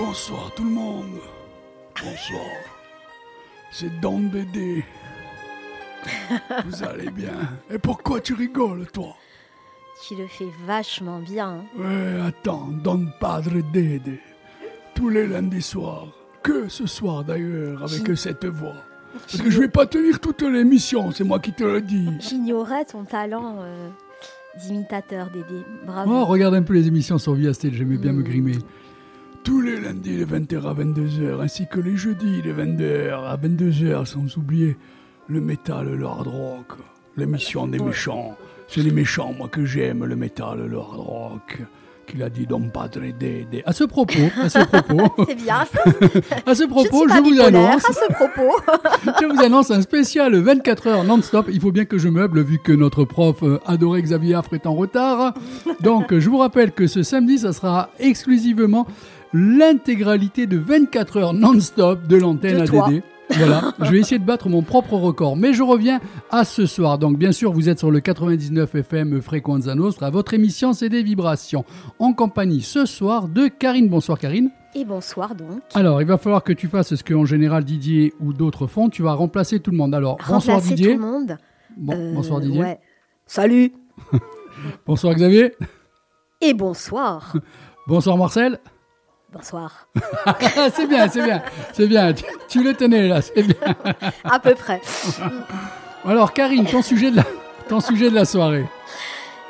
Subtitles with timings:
[0.00, 1.18] Bonsoir tout le monde.
[2.02, 2.46] Bonsoir.
[3.70, 4.82] C'est Don Dédé.
[6.66, 7.34] Vous allez bien
[7.70, 9.14] Et pourquoi tu rigoles, toi?
[10.08, 11.60] Tu le fais vachement bien.
[11.60, 11.64] hein.
[11.78, 14.18] Ouais, attends, Don Padre Dédé.
[14.94, 16.08] Tous les lundis soirs.
[16.42, 18.76] Que ce soir d'ailleurs, avec cette voix.
[19.12, 22.08] Parce que je vais pas tenir toute l'émission, c'est moi qui te le dis.
[22.20, 23.88] J'ignorais ton talent euh,
[24.64, 25.62] d'imitateur, Dédé.
[25.84, 26.10] Bravo.
[26.14, 28.24] Oh, regarde un peu les émissions sur Via Stage, j'aimais bien me Mm.
[28.24, 28.58] grimer.
[29.42, 34.04] Tous les lundis de 20h à 22h, ainsi que les jeudis de 22h à 22h,
[34.04, 34.76] sans oublier
[35.28, 36.72] le métal, le hard rock,
[37.16, 38.36] l'émission des méchants.
[38.68, 41.58] C'est les méchants, moi, que j'aime, le métal, le hard rock,
[42.06, 43.62] qu'il a dit Don Padre Dede.
[43.64, 45.64] À ce propos, à ce propos, C'est bien.
[46.46, 48.56] à ce je propos, je, vous annonce, à ce propos.
[49.20, 51.46] je vous annonce un spécial 24 heures non-stop.
[51.50, 54.66] Il faut bien que je meuble vu que notre prof euh, adoré Xavier Affre est
[54.66, 55.32] en retard.
[55.80, 58.86] Donc, je vous rappelle que ce samedi, ça sera exclusivement
[59.32, 62.60] l'intégralité de 24 heures non-stop de l'antenne.
[62.62, 63.02] ADD.
[63.36, 65.36] Voilà, je vais essayer de battre mon propre record.
[65.36, 66.00] Mais je reviens
[66.30, 66.98] à ce soir.
[66.98, 70.10] Donc, bien sûr, vous êtes sur le 99 FM Frequenza Nostra.
[70.10, 71.64] Votre émission, c'est des vibrations.
[72.00, 73.88] En compagnie ce soir de Karine.
[73.88, 74.50] Bonsoir, Karine.
[74.74, 75.60] Et bonsoir donc.
[75.74, 78.88] Alors, il va falloir que tu fasses ce que en général Didier ou d'autres font.
[78.88, 79.94] Tu vas remplacer tout le monde.
[79.94, 80.94] Alors, bonsoir Remplacer Didier.
[80.96, 81.36] tout le monde.
[81.76, 82.60] Bon, Euh, bonsoir Didier.
[82.60, 82.78] ouais.
[83.26, 83.72] Salut.
[84.86, 85.54] Bonsoir Xavier.
[86.40, 87.34] Et bonsoir.
[87.86, 88.58] Bonsoir Marcel.
[89.32, 89.88] Bonsoir.
[90.72, 91.42] C'est bien, c'est bien,
[91.72, 92.12] c'est bien.
[92.12, 93.76] Tu, tu le tenais là, c'est bien.
[94.24, 94.80] À peu près.
[96.04, 97.24] Alors Karine, ton sujet de la,
[97.68, 98.66] ton sujet de la soirée.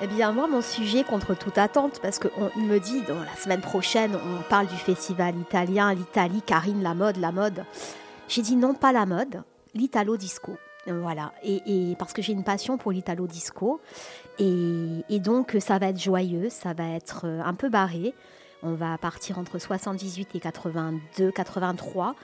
[0.03, 3.61] Eh bien, moi, mon sujet contre toute attente, parce qu'il me dit, dans la semaine
[3.61, 7.65] prochaine, on parle du festival italien, l'Italie, Karine, la mode, la mode.
[8.27, 9.43] J'ai dit non, pas la mode,
[9.75, 10.57] l'italo disco.
[10.87, 13.81] Voilà, et, et parce que j'ai une passion pour l'italo disco,
[14.39, 18.15] et, et donc ça va être joyeux, ça va être euh, un peu barré.
[18.63, 22.15] On va partir entre 78 et 82, 83,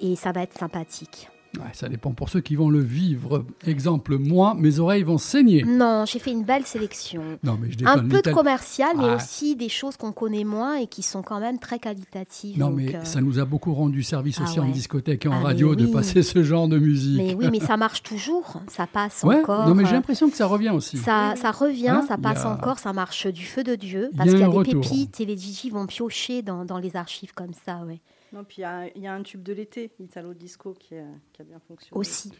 [0.00, 1.28] et ça va être sympathique.
[1.58, 3.44] Ouais, ça dépend pour ceux qui vont le vivre.
[3.66, 5.62] Exemple, moi, mes oreilles vont saigner.
[5.64, 7.22] Non, j'ai fait une belle sélection.
[7.42, 9.16] Non, mais je Un peu de commercial, mais Ah.
[9.16, 12.58] aussi des choses qu'on connaît moins et qui sont quand même très qualitatives.
[12.58, 15.28] Non, donc, mais euh, ça nous a beaucoup rendu service Ah aussi en discothèque et
[15.28, 17.16] en Ah, radio de passer ce genre de musique.
[17.18, 19.68] mais oui, mais ça marche toujours, ça passe ouais, encore.
[19.68, 20.96] non, mais j'ai l'impression que ça revient aussi.
[20.98, 24.10] ça, ça revient, Hein, ça passe a- encore, ça marche du feu de Dieu.
[24.12, 24.80] Y Parce a qu'il y a des retour.
[24.82, 28.00] pépites et les DJ vont piocher dans, dans les archives comme ça, ouais.
[28.34, 28.62] Non, puis
[28.96, 30.94] il y a- un tube de l'été, Italo Disco, qui,
[31.32, 31.98] qui a bien fonctionné.
[31.98, 32.32] Aussi.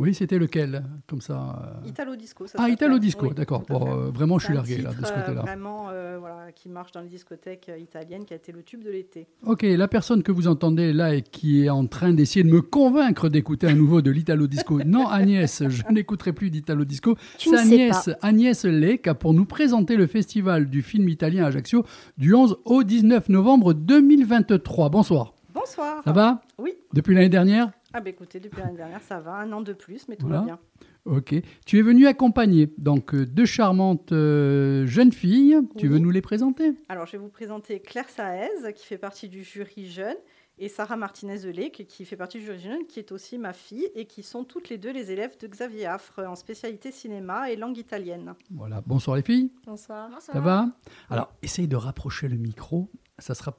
[0.00, 1.80] Oui, c'était lequel Comme ça.
[1.84, 2.68] euh, Italo Disco, ça Ah.
[2.68, 3.62] Italo Disco, Oui, d'accord.
[3.62, 3.74] à fait.
[3.88, 5.42] euh, vraiment, je suis largué là, de ce euh, côté-là.
[5.42, 8.90] Vraiment, euh, voilà, qui marche dans les discothèques italiennes, qui a été le tube de
[8.90, 9.28] l'été.
[9.46, 12.60] Ok, la personne que vous entendez là et qui est en train d'essayer de me
[12.60, 14.80] convaincre d'écouter un nouveau de l'Italo Disco.
[14.84, 17.16] Non, Agnès, je n'écouterai plus d'Italo Disco.
[17.38, 21.44] Tu C'est ne sais Agnès, Agnès Lec pour nous présenter le festival du film italien
[21.44, 21.84] à Ajaccio
[22.18, 24.88] du 11 au 19 novembre 2023.
[24.90, 25.34] Bonsoir.
[25.54, 26.02] Bonsoir.
[26.04, 26.40] Ça va?
[26.58, 26.72] Oui.
[26.92, 27.70] Depuis l'année dernière?
[27.96, 30.40] Ah bah écoutez, depuis l'année dernière, ça va, un an de plus, mais tout Voilà.
[30.40, 30.58] va bien.
[31.04, 31.34] Ok.
[31.64, 35.58] Tu es venu accompagner donc euh, deux charmantes euh, jeunes filles.
[35.78, 36.72] Tu veux nous les présenter?
[36.88, 40.16] Alors, je vais vous présenter Claire Saez, qui fait partie du jury jeune,
[40.58, 44.06] et Sarah Martinez-Delec, qui fait partie du jury jeune, qui est aussi ma fille, et
[44.06, 47.78] qui sont toutes les deux les élèves de Xavier Affre en spécialité cinéma et langue
[47.78, 48.34] italienne.
[48.50, 48.82] Voilà.
[48.84, 49.52] Bonsoir les filles.
[49.66, 50.10] Bonsoir.
[50.20, 50.68] Ça va?
[51.10, 52.90] Alors, essaye de rapprocher le micro.
[53.20, 53.56] Ça sera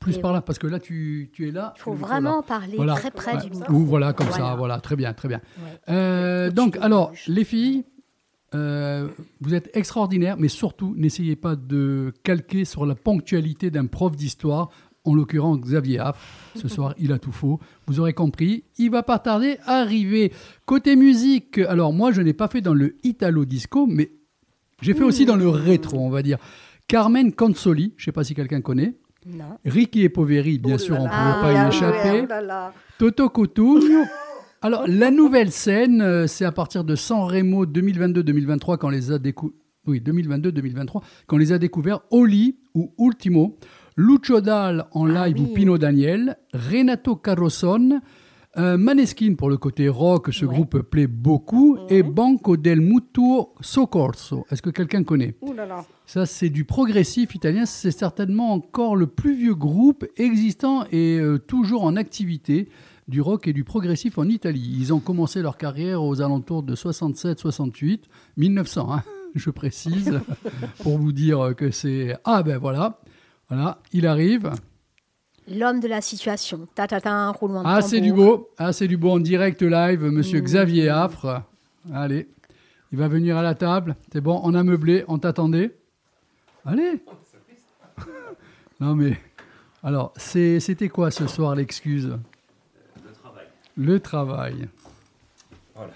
[0.00, 1.74] plus Et par là, parce que là, tu, tu es là.
[1.76, 2.94] Il faut vraiment parler Voilà.
[2.94, 3.42] très près Ouais.
[3.44, 3.72] du micro.
[3.72, 4.78] Ou voilà, comme ça, Voilà.
[4.80, 5.40] très bien, très bien.
[5.58, 5.78] Ouais.
[5.88, 7.84] Euh, donc, alors, les filles,
[8.54, 9.08] euh,
[9.40, 14.70] vous êtes extraordinaires, mais surtout, n'essayez pas de calquer sur la ponctualité d'un prof d'histoire,
[15.04, 16.52] en l'occurrence Xavier Aff.
[16.54, 17.60] Ce soir, il a tout faux.
[17.86, 20.32] Vous aurez compris, il va pas tarder à arriver.
[20.66, 24.12] Côté musique, alors moi, je n'ai pas fait dans le Italo Disco, mais
[24.80, 26.38] j'ai fait aussi dans le rétro, on va dire.
[26.86, 28.94] Carmen Consoli, je ne sais pas si quelqu'un connaît.
[29.28, 29.58] Non.
[29.64, 32.20] Ricky et Poveri, bien Oh sûr, là on ne pouvait Ah, pas y ah, échapper.
[32.24, 32.72] Oh là là.
[32.98, 34.04] Toto Cotugno.
[34.62, 39.18] Alors, la nouvelle scène, euh, c'est à partir de San Remo 2022-2023, quand les a
[39.18, 39.52] décou-
[39.86, 43.56] Oui, 2022-2023, quand les a découverts Oli ou Ultimo,
[43.96, 45.54] Lucio Dal en Ah live ou.
[45.54, 48.00] Pino Daniel, Renato Carosone,
[48.58, 50.54] euh, Maneskin pour le côté rock, ce Ouais.
[50.54, 52.10] groupe plaît beaucoup, et Mhm.
[52.10, 54.44] Banco del Mutuo Soccorso.
[54.50, 55.84] Est-ce que quelqu'un connaît Ouh là là.
[56.06, 57.66] ça, c'est du progressif italien.
[57.66, 62.68] C'est certainement encore le plus vieux groupe existant et euh, toujours en activité
[63.06, 64.76] du rock et du progressif en Italie.
[64.78, 68.02] Ils ont commencé leur carrière aux alentours de 67-68,
[68.36, 69.02] 1900, hein,
[69.34, 70.20] je précise,
[70.82, 72.16] pour vous dire que c'est...
[72.24, 73.00] Ah ben voilà,
[73.48, 74.50] voilà, il arrive.
[75.50, 76.68] L'homme de la situation.
[76.74, 78.50] Ta ta ta, roulement de Ah, c'est du beau.
[78.58, 80.44] Ah, c'est du beau en direct live, monsieur Mmh.
[80.44, 81.42] Xavier Affre.
[81.94, 82.28] Allez,
[82.92, 83.96] il va venir à la table.
[84.12, 85.74] C'est bon, on a meublé, on t'attendait.
[86.66, 87.02] Allez.
[88.80, 89.18] non, mais
[89.82, 92.18] Alors, c'est- c'était quoi ce soir l'excuse?
[93.06, 93.46] Le travail.
[93.76, 94.68] Le travail.
[95.74, 95.92] Voilà.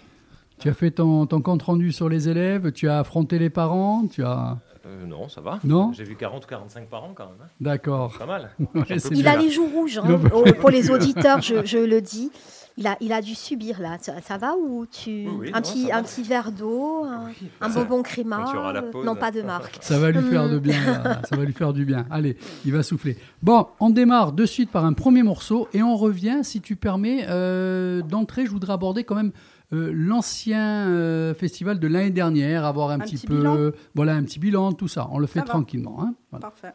[0.61, 4.07] Tu as fait ton, ton compte rendu sur les élèves, tu as affronté les parents,
[4.07, 4.59] tu as...
[4.87, 5.59] Euh, non, ça va.
[5.65, 7.35] Non J'ai vu 40 ou 45 par an quand même.
[7.43, 7.49] hein.
[7.61, 8.15] D'accord.
[8.19, 8.51] Pas mal.
[8.75, 8.83] Ouais,
[9.13, 9.33] Il bien.
[9.33, 12.31] a les joues rouges, hein, oh, pour les auditeurs, je, je le dis.
[12.79, 13.99] Il a, il a dû subir là.
[14.01, 17.27] Ça, ça va ou tu Oui, oui, un non, petit un petit verre d'eau, un,
[17.27, 19.05] Oui, un ça- bonbon créma, quand tu auras la euh, pause.
[19.05, 19.77] non pas de marque.
[19.83, 20.81] Ça va lui faire de bien.
[21.05, 21.21] là.
[21.29, 22.07] Ça va lui faire du bien.
[22.11, 23.19] Allez, il va souffler.
[23.43, 27.27] Bon, on démarre de suite par un premier morceau et on revient, si tu permets,
[27.29, 28.47] euh, d'entrée.
[28.47, 29.33] Je voudrais aborder quand même
[29.73, 33.71] euh, l'ancien euh, festival de l'année dernière, avoir un, Un petit, petit peu, bilan.
[33.95, 35.09] voilà, un petit bilan, tout ça.
[35.13, 35.99] On le fait Ça tranquillement.
[36.03, 36.15] hein.
[36.31, 36.43] Voilà.
[36.49, 36.73] Parfait.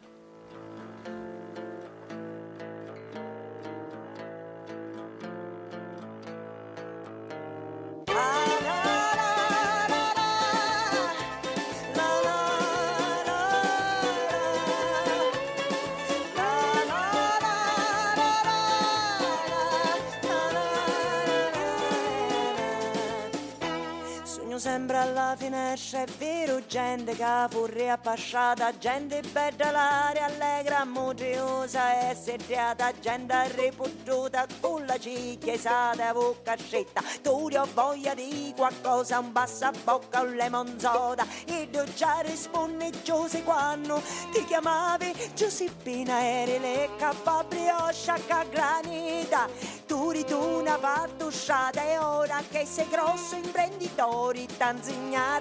[24.88, 32.14] Sempre alla finestra, è vero, gente che fuori appasciata, gente bella l'aria allegra, motriosa e
[32.14, 37.02] sediata, gente ripututa con la cicchiesata e bocca scetta.
[37.20, 43.42] Tu ho voglia di qualcosa, un bocca, un lemon soda, e tu già rispondi Giuse
[43.42, 44.00] quando
[44.32, 49.48] ti chiamavi Giuseppina, eri le capabrio sciacca granita.
[49.86, 54.77] Tu ritorna pattusciata e ora che sei grosso imprenditore, t'insegnare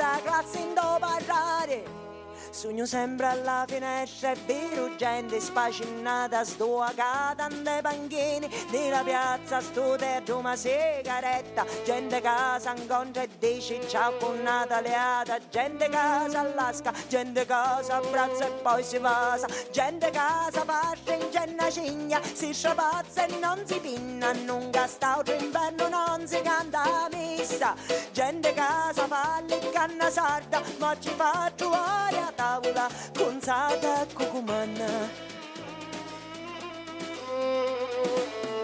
[0.01, 2.06] a classe in do parlare.
[2.49, 9.61] Sogno sempre alla finestra, è vero, gente spacinata, sto a casa nei panchini della piazza,
[9.61, 12.21] sto dentro una sigaretta, gente
[12.59, 18.83] si incontra e dice ciao con Nataleata, gente si allasca, gente si abbraccia e poi
[18.83, 24.69] si passa, gente si fascia in genna cigna, si sciapazza e non si pinna, non
[24.71, 27.75] gasta inverno, non si canta messa,
[28.11, 28.61] gente che
[28.93, 35.09] si fa le canna sarda, ma ci fa trovare a tavola gonzata cucumana.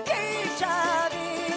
[0.04, 1.53] Che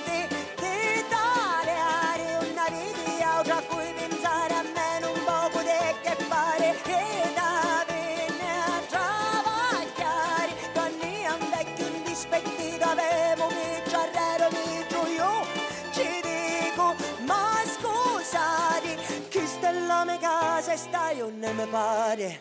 [20.04, 22.40] me casa stai o ne me pare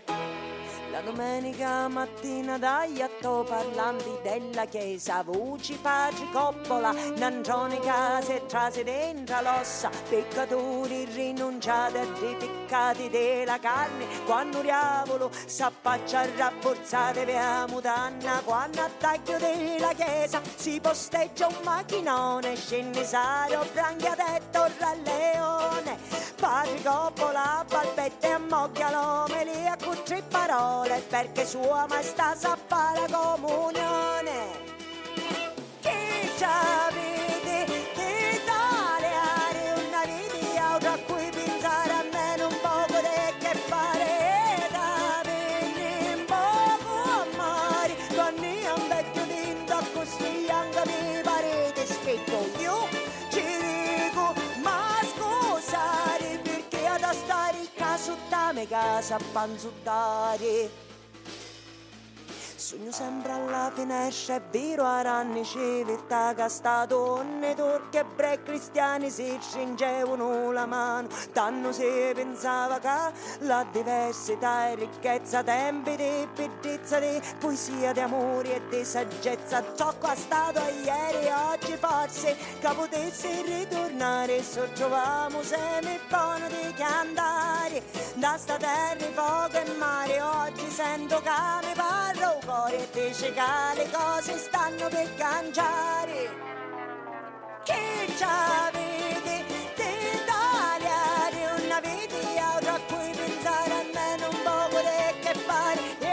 [0.95, 9.41] la domenica mattina dai atto parlanti della chiesa, voci pace coppola, nangione case trase dentro
[9.41, 18.89] l'ossa, peccatori rinunciati e ripiccati della carne, quando diavolo s'affaccia rafforzate via mutanna, quando a
[18.97, 25.97] taglio della chiesa si posteggia un macchinone, scennesario, branchiatetto, ralleone,
[26.39, 29.75] padre coppola, balbette e ammocchia l'omeli a
[30.05, 34.63] tre parole perché sua maestà sa fare comunione.
[35.81, 36.43] Chi ci
[58.67, 60.69] casa a panzuttare.
[62.65, 68.41] Sogno sempre alla finestra, è vero, a anni civiltà che sta donne, turche e bre
[68.41, 71.07] cristiani si stringevano la mano.
[71.31, 78.55] Tanto si pensava che la diversità e ricchezza, tempi di bellezza, di poesia, di amore
[78.55, 85.43] e di saggezza, ciò che è stato ieri oggi forse che potesse ritornare, se troviamo
[85.43, 87.83] semi buono di cantare.
[88.15, 93.41] Da sta terra, fuoco e mare, oggi sento che mi parlo cuore dice che
[93.75, 96.43] le cose stanno per cangiare.
[97.63, 99.43] Che già vedi
[99.75, 101.01] d'Italia
[101.65, 106.04] una vita a cui pensare almeno un po' quello che fare.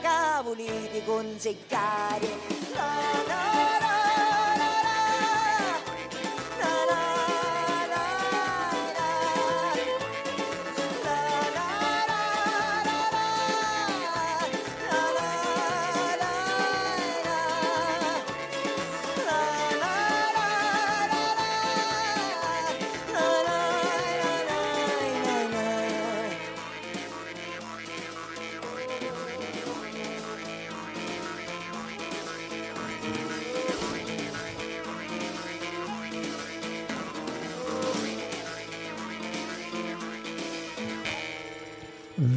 [0.00, 2.26] che volete consegnare.
[2.74, 2.82] No,
[3.26, 3.87] no, no.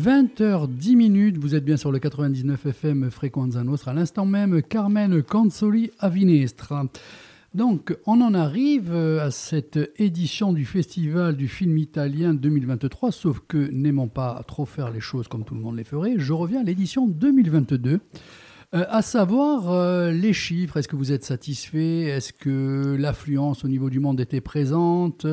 [0.02, 3.92] 20h10 minutes, vous êtes bien sur le 99 FM Frequenza Nostra.
[3.92, 6.74] À l'instant même, Carmen Consoli à Vinestre.
[7.54, 13.42] Donc, on en arrive euh, à cette édition du Festival du film italien 2023, sauf
[13.48, 16.62] que n'aimant pas trop faire les choses comme tout le monde les ferait, je reviens
[16.62, 18.00] à l'édition 2022.
[18.74, 22.06] Euh, à savoir euh, les chiffres, est-ce que vous êtes satisfait?
[22.06, 25.28] Est-ce que l'affluence au niveau du monde était présente?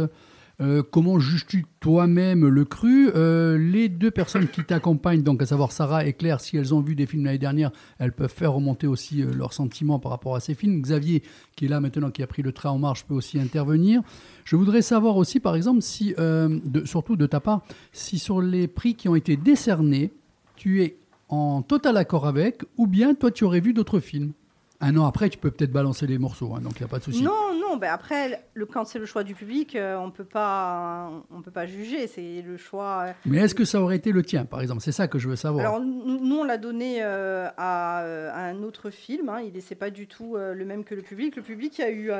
[0.60, 3.10] Euh, Comment juges-tu toi-même le cru?
[3.14, 6.80] Euh, Les deux personnes qui t'accompagnent, donc à savoir Sarah et Claire, si elles ont
[6.80, 10.34] vu des films l'année dernière, elles peuvent faire remonter aussi euh, leurs sentiments par rapport
[10.34, 10.80] à ces films.
[10.82, 11.22] Xavier,
[11.54, 14.02] qui est là maintenant, qui a pris le train en marche, peut aussi intervenir.
[14.44, 17.62] Je voudrais savoir aussi, par exemple, surtout de ta part,
[17.92, 20.10] si sur les prix qui ont été décernés,
[20.56, 20.96] tu es
[21.28, 24.32] en total accord avec, ou bien toi tu aurais vu d'autres films.
[24.80, 26.98] Un an après, tu peux peut-être balancer les morceaux, hein, donc il n'y a pas
[27.00, 27.20] de souci.
[27.22, 31.10] Non, non, ben après, le, quand c'est le choix du public, euh, on peut pas,
[31.32, 32.06] on peut pas juger.
[32.06, 33.06] C'est le choix.
[33.08, 33.12] euh.
[33.26, 34.80] Mais est-ce que ça aurait été le tien, par exemple?
[34.80, 35.66] C'est ça que je veux savoir.
[35.66, 37.98] Alors nous, on l'a donné euh, à,
[38.32, 39.28] à un autre film.
[39.30, 39.40] Hein.
[39.40, 41.34] Il n'est pas du tout le même que le public.
[41.34, 42.12] Le public a eu,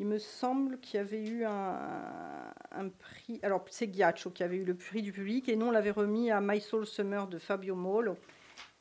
[0.00, 1.76] il me semble qu'il y avait eu un,
[2.76, 3.38] un prix.
[3.44, 6.32] Alors c'est Ghiaccio qui avait eu le prix du public et nous on l'avait remis
[6.32, 8.16] à My Soul Summer de Fabio Molo.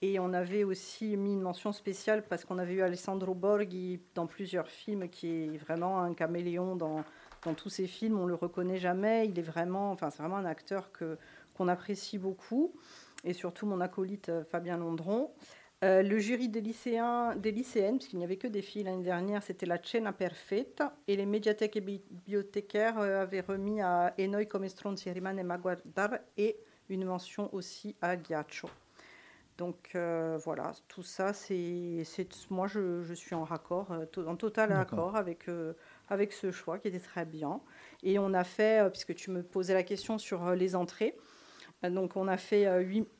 [0.03, 4.25] Et on avait aussi mis une mention spéciale parce qu'on avait eu Alessandro Borghi dans
[4.25, 7.03] plusieurs films, qui est vraiment un caméléon dans,
[7.55, 8.19] tous ses films.
[8.19, 9.27] On le reconnaît jamais.
[9.27, 11.17] Il est vraiment, enfin, c'est vraiment un acteur que
[11.53, 12.73] qu'on apprécie beaucoup.
[13.23, 15.29] Et surtout mon acolyte euh, Fabien Londron.
[15.83, 19.43] Euh, le jury des lycéens, des lycéennes, puisqu'il n'y avait que des filles l'année dernière,
[19.43, 20.95] c'était la Cena Perfetta.
[21.07, 26.17] Et les médiathèques et bibliothécaires euh, avaient remis à Enoy Come Stronzi Rimane e Maguardar
[26.37, 26.57] et
[26.89, 28.69] une mention aussi à Ghiaccio.
[29.61, 32.03] Donc euh, voilà, tout ça, c'est,
[32.49, 35.73] moi je, je suis en raccord, euh, en total accord avec, euh,
[36.09, 37.61] avec ce choix qui était très bien.
[38.01, 41.15] Et on a fait, puisque tu me posais la question sur les entrées,
[41.83, 42.65] donc on a fait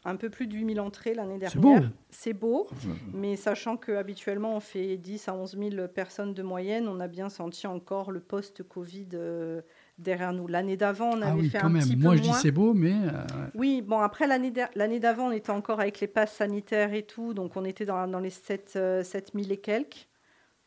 [0.03, 1.81] un peu plus de 8000 entrées l'année C'est dernière.
[1.81, 1.88] beau.
[2.10, 2.67] C'est beau,
[3.13, 7.29] mais sachant qu'habituellement on fait 10 à 11 000 personnes de moyenne, on a bien
[7.29, 9.62] senti encore le post-Covid euh,
[10.01, 10.48] derrière nous.
[10.48, 11.84] L'année d'avant, on avait ah oui, fait quand un même.
[11.84, 12.38] petit Moi, peu je dis moins.
[12.39, 13.24] c'est beau, mais euh,
[13.55, 17.55] Oui, bon, après l'année d'avant, on était encore avec les passes sanitaires et tout, donc
[17.55, 20.08] on était dans, dans les 7, euh, 7000 et quelques.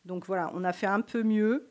[0.05, 1.67] Donc voilà, on a fait un peu mieux,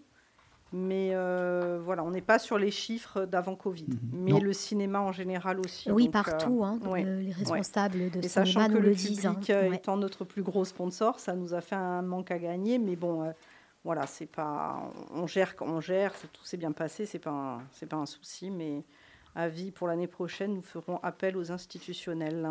[0.73, 3.85] mais euh, voilà, on n'est pas sur les chiffres d'avant Covid.
[3.88, 3.99] Mhm.
[4.12, 4.40] Mais Non.
[4.40, 5.90] le cinéma en général aussi.
[5.92, 6.64] Oui, donc, euh, partout.
[6.64, 9.26] hein, ouais, euh, les responsables de et cinéma sachant que nous le, le public disent.
[9.26, 9.38] hein.
[9.50, 9.76] euh, Ouais.
[9.76, 13.23] étant notre plus gros sponsor, ça nous a fait un manque à gagner, mais bon,
[13.23, 13.30] euh,
[13.84, 17.62] voilà, c'est pas, on gère quand on gère, tout s'est bien passé, c'est pas, un-
[17.72, 18.82] c'est pas un souci, mais
[19.34, 22.48] à vie pour l'année prochaine, nous ferons appel aux institutionnels.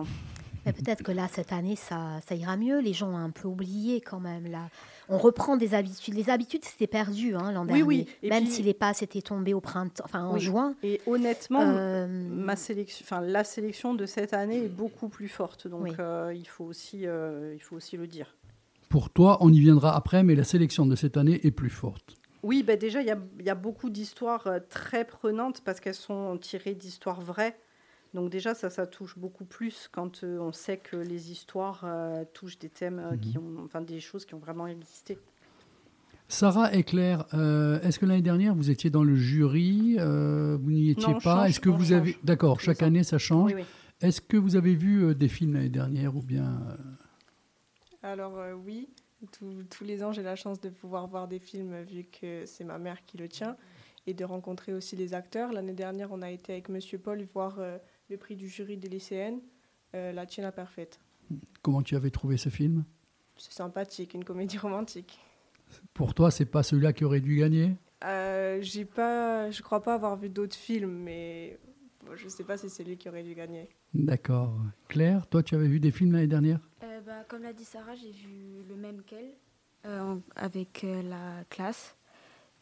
[0.66, 2.80] Mais peut-être que là, cette année, ça, ça ira mieux.
[2.80, 4.48] Les gens ont un peu oublié quand même.
[4.50, 4.70] Là.
[5.10, 6.14] On reprend des habitudes.
[6.14, 7.84] Les habitudes, c'était perdu hein, l'an Oui, dernier.
[7.84, 8.08] oui.
[8.22, 10.40] Et Même puis- si les passes étaient tombées au printemps, enfin en Oui.
[10.40, 10.74] juin.
[10.82, 15.68] Et honnêtement, Euh, ma sélection, enfin la sélection de cette année est beaucoup plus forte,
[15.68, 15.92] donc Oui.
[16.00, 18.34] euh, il faut aussi, euh, il faut aussi le dire.
[18.94, 22.16] Pour toi, on y viendra après, mais la sélection de cette année est plus forte.
[22.44, 25.80] Oui, ben déjà, il y a, il y a beaucoup d'histoires euh, très prenantes parce
[25.80, 27.58] qu'elles sont tirées d'histoires vraies.
[28.14, 32.24] Donc déjà, ça, ça touche beaucoup plus quand euh, on sait que les histoires euh,
[32.36, 33.44] touchent des thèmes euh, qui Mhm.
[33.44, 35.18] ont, enfin des choses qui ont vraiment existé.
[36.28, 37.26] Sarah et Claire,
[37.82, 41.50] est-ce que l'année dernière, vous étiez dans le jury Vous n'y étiez Non, pas?
[41.50, 42.16] Est-ce que vous avez...
[42.24, 43.54] D'accord, chaque année, ça change.
[43.54, 43.66] Oui, oui.
[44.02, 46.60] Est-ce que vous avez vu des films l'année dernière ou bien...
[48.04, 48.90] Alors euh, oui,
[49.32, 52.66] tous- tous les ans j'ai la chance de pouvoir voir des films vu que c'est
[52.66, 53.56] ma mère qui le tient
[54.06, 55.54] et de rencontrer aussi les acteurs.
[55.54, 57.78] L'année dernière on a été avec Monsieur Paul voir euh,
[58.10, 59.40] le prix du jury des lycéennes,
[59.96, 61.00] euh, La Tienne Parfaite.
[61.62, 62.84] Comment tu avais trouvé ce film?
[63.38, 65.18] C'est sympathique, une comédie romantique.
[65.94, 67.72] Pour toi, c'est pas celui-là qui aurait dû gagner?
[68.04, 71.58] Euh, j'ai pas, je crois pas avoir vu d'autres films, mais
[72.06, 73.70] bon, je sais pas si c'est lui qui aurait dû gagner.
[73.94, 74.56] D'accord.
[74.88, 76.60] Claire, toi, tu avais vu des films l'année dernière?
[76.84, 79.32] Euh, bah, comme l'a dit Sarah, j'ai vu le même qu'elle
[79.86, 81.96] euh, avec euh, la classe.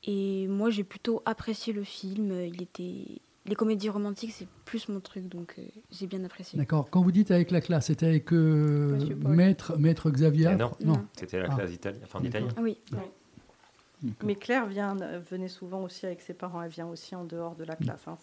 [0.04, 2.32] Et moi, j'ai plutôt apprécié le film.
[2.46, 3.22] Il était...
[3.48, 6.58] Les comédies romantiques, c'est plus mon truc, donc euh, j'ai bien apprécié.
[6.60, 6.90] D'accord.
[6.92, 10.72] Quand vous dites avec la classe, c'était avec euh, maître, maître Xavier Ah, non.
[10.84, 11.08] Non.
[11.18, 11.56] C'était la Ah.
[11.56, 12.48] classe d'Italie, enfin D'accord.
[12.48, 12.54] d'italien.
[12.58, 12.78] Ah oui,
[14.24, 16.62] Mais Claire vient, venait souvent aussi avec ses parents.
[16.62, 18.08] Elle vient aussi en dehors de la classe.
[18.08, 18.18] hein.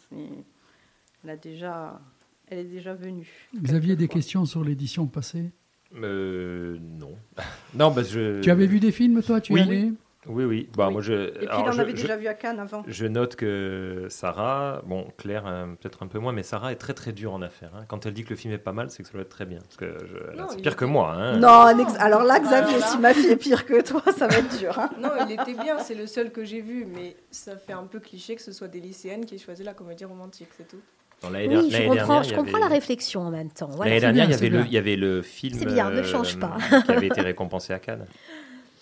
[1.25, 2.01] Elle a déjà,
[2.49, 3.29] elle est déjà venue.
[3.57, 4.15] Xavier, des quelquefois.
[4.19, 5.51] questions sur l'édition passée?
[5.95, 7.17] Euh, non.
[7.75, 8.41] non, parce que je...
[8.41, 9.41] Tu avais vu des films, toi?
[9.41, 9.61] Tu oui.
[9.63, 9.91] allais
[10.27, 10.69] Oui, oui.
[10.77, 10.93] Bah, Oui.
[10.93, 11.13] moi, je...
[11.13, 12.85] Et puis alors, il en je- avait je- déjà vu à Cannes avant.
[12.87, 16.93] Je note que Sarah, bon, Claire, euh, peut-être un peu moins, mais Sarah est très
[16.93, 17.73] très dure en affaires.
[17.75, 17.85] hein.
[17.89, 19.47] Quand elle dit que le film est pas mal, c'est que ça doit être très
[19.47, 19.61] bien.
[19.61, 21.15] Parce que je- c'est pire que moi.
[21.15, 21.39] Hein.
[21.39, 24.37] Non, alors là, Xavier, Alors là- si ma fille est pire que toi, ça va
[24.39, 24.79] être dur.
[24.79, 24.91] hein.
[25.01, 27.99] Non, il était bien, c'est le seul que j'ai vu, mais ça fait un peu
[27.99, 30.81] cliché que ce soit des lycéennes qui aient choisi la comédie romantique, c'est tout.
[31.23, 31.31] Dans
[31.63, 33.67] Oui, je comprends, dernière, je comprends avait- la réflexion en même temps.
[33.71, 33.91] Voilà.
[33.91, 35.91] L'année C'est dernière, bien, il y avait le, il y avait le film C'est bien,
[35.91, 36.57] ne euh, change pas.
[36.87, 38.07] qui avait été récompensé à Cannes.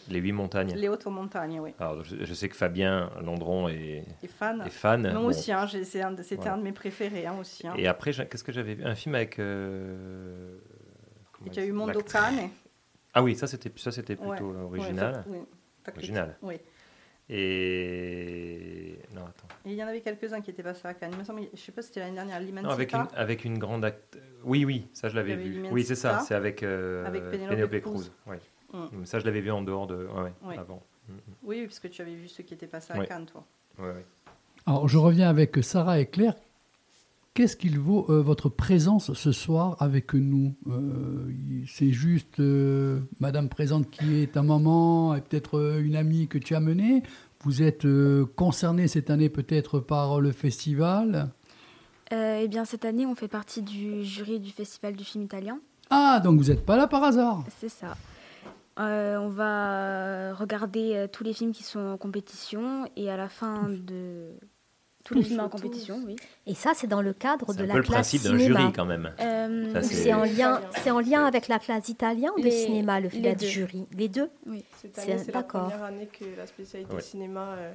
[0.09, 0.73] Les huit montagnes.
[0.77, 1.71] Les hautes montagnes, oui.
[1.81, 4.63] Alors, je, je sais que Fabien Landron est, Et fan.
[4.65, 5.11] est fan.
[5.15, 5.27] Bon.
[5.27, 5.67] aussi, hein, un
[6.23, 6.53] c'était Voilà.
[6.55, 7.67] un de mes préférés hein, aussi.
[7.67, 7.75] hein.
[7.77, 8.85] Et après, qu'est-ce que j'avais vu?
[8.85, 9.39] Un film avec.
[9.41, 10.59] euh,
[11.45, 12.51] Et tu as eu Mondo Cane.
[13.15, 15.25] Ah oui, ça c'était ça c'était Ouais, plutôt ouais, original.
[15.27, 15.39] oui.
[15.97, 16.37] Original.
[16.43, 16.57] Oui.
[17.29, 19.49] Et non attends.
[19.65, 21.11] Et il y en avait quelques-uns qui étaient passés à Cannes.
[21.13, 23.59] Il me semble, je sais pas si c'était l'année dernière, Non, avec une avec une
[23.59, 23.93] grande.
[24.45, 25.67] Oui oui, ça je l'avais vu.
[25.71, 28.11] Oui c'est ça, c'est avec, euh, avec Penelope Cruz.
[28.27, 28.39] Ouais.
[28.73, 29.05] Mm.
[29.05, 30.07] Ça je l'avais vu en dehors de
[30.45, 30.83] ouais, avant.
[31.09, 33.05] Mm, Oui, oui, parce que tu avais vu ceux qui étaient passés à.
[33.05, 33.45] Cannes, toi.
[33.79, 34.03] mm.
[34.67, 36.35] Alors, je reviens avec Sarah et Claire.
[37.37, 41.31] Qu'est-ce qu'il vaut euh, votre présence ce soir avec nous Euh,
[41.69, 46.55] C'est juste euh, Madame présente qui est ta maman et peut-être une amie que tu
[46.55, 47.03] as menée.
[47.45, 47.87] Vous êtes
[48.37, 51.29] concerné cette année peut-être par le festival.
[52.11, 55.61] Eh bien, cette année, on fait partie du jury du Festival du film italien.
[55.91, 57.45] Ah, donc vous n'êtes pas là par hasard.
[57.61, 57.99] C'est ça.
[58.79, 64.31] On va regarder tous les films qui sont en compétition et à la fin de
[65.07, 65.29] tous les Tous.
[65.29, 66.17] films en compétition, oui.
[66.47, 68.61] Et ça, c'est dans le cadre C'est de un la peu le principe d'un cinéma.
[68.61, 69.13] jury quand même.
[69.21, 70.27] Euh, c'est- en lien,
[70.59, 70.61] Italien.
[70.83, 73.47] c'est en lien avec la classe italien ou de Les- cinéma, le de deux.
[73.47, 73.87] jury?
[73.97, 74.29] Les deux?
[74.83, 75.69] Cette C'est- la d'accord.
[75.69, 77.01] première année que la spécialité Ouais.
[77.01, 77.73] cinéma euh,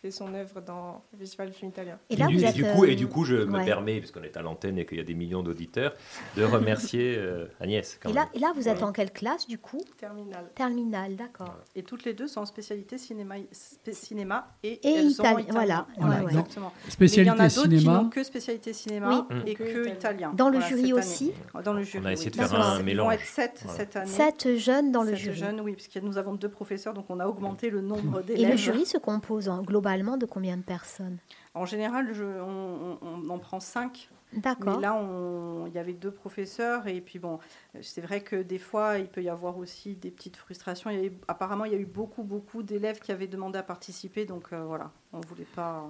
[0.00, 1.98] fait son œuvre dans le Festival du film italien.
[2.08, 2.54] Et là, du, vous et êtes.
[2.54, 3.64] du coup, euh, et du coup, je me ouais.
[3.64, 5.94] permets, puisqu'on est à l'antenne et qu'il y a des millions d'auditeurs,
[6.36, 7.98] de remercier euh, Agnès.
[8.00, 8.30] Quand Et là, même.
[8.34, 9.80] et là, vous êtes en quelle classe du coup?
[9.98, 10.44] Terminal.
[10.54, 11.56] Terminale, d'accord.
[11.74, 15.12] Et toutes les deux sont en spécialité cinéma, spé- cinéma et, Et elles
[15.50, 15.86] voilà.
[15.98, 16.30] Voilà, Ouais, ouais.
[16.30, 16.72] exactement.
[16.76, 17.98] Mais il y Spécialité en a d'autres qui cinéma.
[18.02, 19.36] n'ont que spécialité cinéma Oui.
[19.46, 19.94] et Que que italien.
[19.94, 20.32] italien.
[20.34, 21.32] Dans le jury aussi
[21.64, 22.04] Dans le jury.
[22.04, 22.74] On a essayé de faire un D'accord.
[22.74, 23.14] Ils vont mélange.
[23.14, 23.78] être sept Voilà.
[23.78, 24.06] cette année.
[24.10, 25.36] Sept jeunes dans le Sept jury.
[25.38, 28.36] jeunes, oui, parce que nous avons deux professeurs, donc on a augmenté le nombre Et
[28.36, 28.50] d'élèves.
[28.52, 31.18] le jury se compose en- globalement de combien de personnes?
[31.54, 34.08] En général, je- on, on- on en prend cinq.
[34.34, 34.78] Mais D'accord.
[34.80, 36.86] là, on- il y avait deux professeurs.
[36.86, 37.38] Et puis, bon,
[37.80, 40.90] c'est vrai que des fois, il peut y avoir aussi des petites frustrations.
[40.90, 43.62] Il y avait- apparemment, il y a eu beaucoup, beaucoup d'élèves qui avaient demandé à
[43.62, 44.26] participer.
[44.26, 45.86] Donc, euh, voilà, on voulait pas.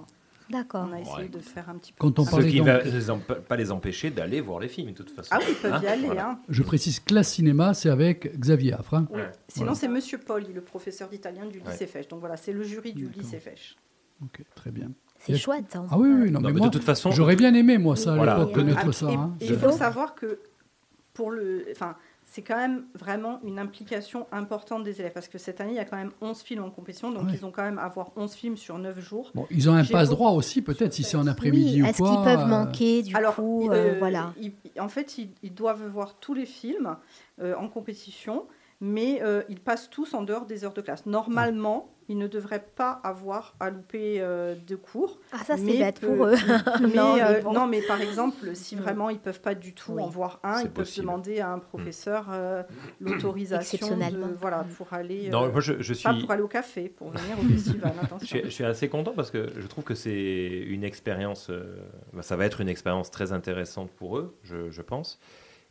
[0.49, 0.87] D'accord.
[0.89, 1.27] On a essayé Ouais.
[1.29, 1.97] de faire un petit peu.
[1.99, 2.43] Quand on plus.
[2.43, 5.29] Ce qui donc- va les pas les empêcher d'aller voir les films, de toute façon.
[5.31, 6.05] Ah oui, ils peuvent y Hein aller.
[6.07, 6.29] Voilà.
[6.31, 6.39] hein.
[6.49, 8.95] Je précise, classe cinéma, c'est avec Xavier Affre.
[8.95, 9.07] hein.
[9.11, 9.17] Oui.
[9.19, 9.31] Ouais.
[9.49, 9.79] Sinon, Voilà.
[9.79, 11.69] c'est Monsieur Paul, le professeur d'italien du Ouais.
[11.71, 12.07] lycée Fèche.
[12.07, 13.75] Donc voilà, c'est le jury du lycée Fèche.
[14.23, 14.91] Ok, très bien.
[15.19, 15.75] C'est Et- chouette.
[15.75, 15.85] hein.
[15.91, 17.95] Ah oui, oui, non, Non, mais mais moi, de toute façon, j'aurais bien aimé, moi,
[17.95, 18.35] ça, à Voilà.
[18.37, 19.07] l'époque, Et- connaître ça.
[19.09, 19.35] hein.
[19.41, 20.39] il faut savoir que
[21.13, 21.95] pour le, enfin,
[22.31, 25.79] c'est quand même vraiment une implication importante des élèves parce que cette année il y
[25.79, 27.31] a quand même 11 films en compétition, donc Ouais.
[27.33, 29.31] ils ont quand même à avoir 11 films sur 9 jours.
[29.33, 32.11] Bon, ils ont un passe-droit aussi, peut-être, si c'est en après-midi Oui, ou est-ce quoi.
[32.15, 34.33] qu'ils peuvent euh, manquer du Alors, coup euh, euh, Voilà.
[34.39, 36.95] ils- en fait, ils, ils doivent voir tous les films
[37.41, 38.45] euh, en compétition,
[38.81, 41.05] mais euh, ils passent tous en dehors des heures de classe.
[41.05, 45.19] Normalement, ils ne devraient pas avoir à louper euh, de cours.
[45.31, 46.33] Ah, ça, c'est bête peu- pour eux.
[46.81, 47.53] Mais, Non, mais euh, bon.
[47.53, 48.79] non, mais par exemple, si Mm.
[48.79, 50.01] vraiment ils peuvent pas du tout Oui.
[50.01, 52.63] en voir un, ils peuvent demander à un professeur euh,
[52.99, 54.27] l'autorisation Exceptionnellement.
[54.27, 54.69] de, voilà, Mm.
[54.69, 57.37] pour aller, Non, euh, moi je, je suis, pas pour aller au café, pour venir
[57.39, 57.93] au festival.
[58.21, 61.75] je, suis, je suis assez content parce que je trouve que c'est une expérience, euh,
[62.13, 65.19] bah, ça va être une expérience très intéressante pour eux, je, je pense.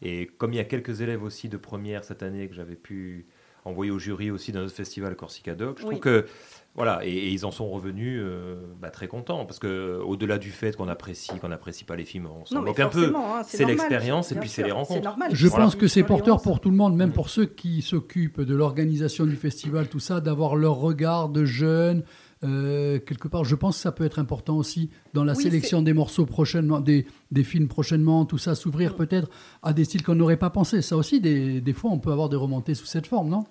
[0.02, 3.26] Et comme il y a quelques élèves aussi de première cette année que j'avais pu
[3.64, 5.90] envoyer au jury aussi dans notre festival Corsica Doc, je Oui.
[5.90, 6.26] trouve que
[6.74, 10.50] voilà, et, et ils en sont revenus euh, bah, très contents parce que au-delà du
[10.50, 13.12] fait qu'on apprécie, qu'on n'apprécie pas les films, on s'en moque un peu.
[13.14, 15.02] hein, C'est l'expérience et puis c'est les rencontres.
[15.02, 15.30] normal.
[15.34, 15.64] Je Voilà.
[15.64, 16.42] pense que c'est porteur 11.
[16.44, 17.14] pour tout le monde, même Mm.
[17.14, 22.04] pour ceux qui s'occupent de l'organisation du festival, tout ça, d'avoir leur regard de jeunes.
[22.44, 25.82] Euh, quelque part, je pense que ça peut être important aussi dans la Oui, sélection
[25.82, 28.96] des morceaux prochainement, des, des films prochainement, tout ça, s'ouvrir Mm.
[28.96, 29.28] peut-être
[29.62, 30.82] à des styles qu'on n'aurait pas pensé.
[30.82, 33.44] Ça aussi, des, des fois, on peut avoir des remontées sous cette forme, non?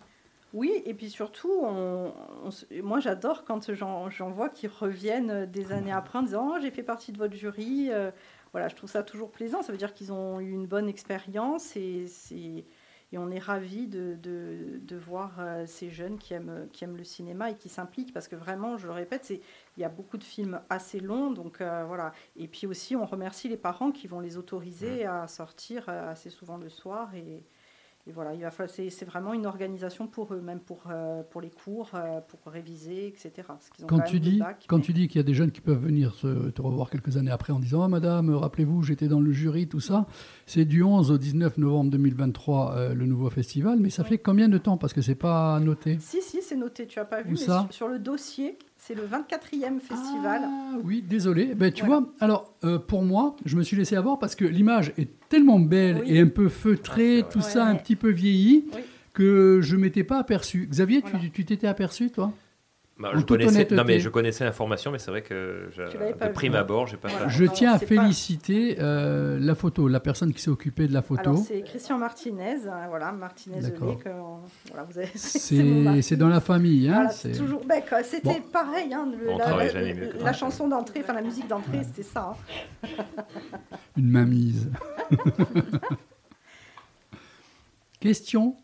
[0.53, 2.13] Oui, et puis surtout, on-
[2.45, 6.51] on se- moi j'adore quand j'en vois qui reviennent euh, des années après en disant
[6.53, 7.89] oh, j'ai fait partie de votre jury.
[7.91, 8.11] euh,
[8.53, 9.61] voilà, je trouve ça toujours plaisant.
[9.61, 12.63] Ça veut dire qu'ils ont eu une bonne expérience et, c'est-
[13.11, 16.97] et on est ravis de, de- de voir euh, ces jeunes qui aiment, qui aiment
[16.97, 20.17] le cinéma et qui s'impliquent parce que vraiment, je le répète, il y a beaucoup
[20.17, 21.31] de films assez longs.
[21.31, 22.13] Donc euh, voilà.
[22.35, 26.29] Et puis aussi, on remercie les parents qui vont les autoriser à sortir euh, assez
[26.29, 27.43] souvent le soir et.
[28.07, 31.41] Et voilà, il va falloir, c'est, vraiment une organisation pour eux, même pour, euh, pour
[31.41, 33.31] les cours, euh, pour réviser, etc.
[33.85, 35.83] Quand tu dis, bacs, quand mais- tu dis qu'il y a des jeunes qui peuvent
[35.83, 39.33] venir se- te revoir quelques années après en disant Ah, Madame, rappelez-vous, j'étais dans le
[39.33, 40.05] jury, tout ça.
[40.45, 43.77] C'est du 11 au 19 novembre 2023, euh, le nouveau festival.
[43.81, 44.09] Mais ça Oui.
[44.09, 44.77] fait combien de temps?
[44.77, 45.97] Parce que c'est pas noté.
[45.99, 47.63] Si, si, c'est noté, tu as pas vu, mais ça?
[47.63, 50.41] sur, sur le dossier, c'est le 24e festival.
[50.45, 51.53] Ah, oui, désolé.
[51.55, 52.01] Ben, tu Voilà.
[52.01, 55.59] vois, alors euh, pour moi, je me suis laissé avoir parce que l'image est tellement
[55.59, 56.13] belle Oui.
[56.15, 58.81] et un peu feutrée, Ah, tout ça un petit peu vieilli, Oui.
[59.13, 60.67] que je m'étais pas aperçu.
[60.69, 61.19] Xavier, Voilà.
[61.33, 62.31] tu t'étais aperçu, toi?
[62.99, 66.57] Bah, je connaissais, non mais je connaissais l'information, mais c'est vrai que de prime vu.
[66.57, 67.09] abord, j'ai pas.
[67.09, 67.27] Voilà.
[67.27, 70.93] Je non, tiens à pas- féliciter euh, la photo, la personne qui s'est occupée de
[70.93, 71.35] la photo.
[71.37, 73.59] C'est Christian Martinez, hein, voilà, Martinez
[74.07, 74.39] on-
[74.71, 75.09] voilà, avez.
[76.01, 76.87] c'est dans la famille.
[76.89, 77.61] Hein, Voilà, c'est- c'est toujours.
[77.65, 78.49] ben, C'était Bon.
[78.51, 80.33] pareil, hein, le- On la, la- jamais mieux que la ça.
[80.33, 82.35] chanson d'entrée, enfin la musique d'entrée, c'était ça.
[82.83, 82.87] hein.
[83.95, 84.71] Une mainmise.
[87.99, 88.55] Question?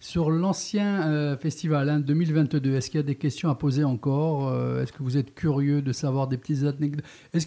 [0.00, 2.74] Sur l'ancien euh, festival hein, 2022.
[2.74, 5.82] Est-ce qu'il y a des questions à poser encore Euh, Est-ce que vous êtes curieux
[5.82, 7.04] de savoir des petites anecdotes?
[7.32, 7.46] Est-ce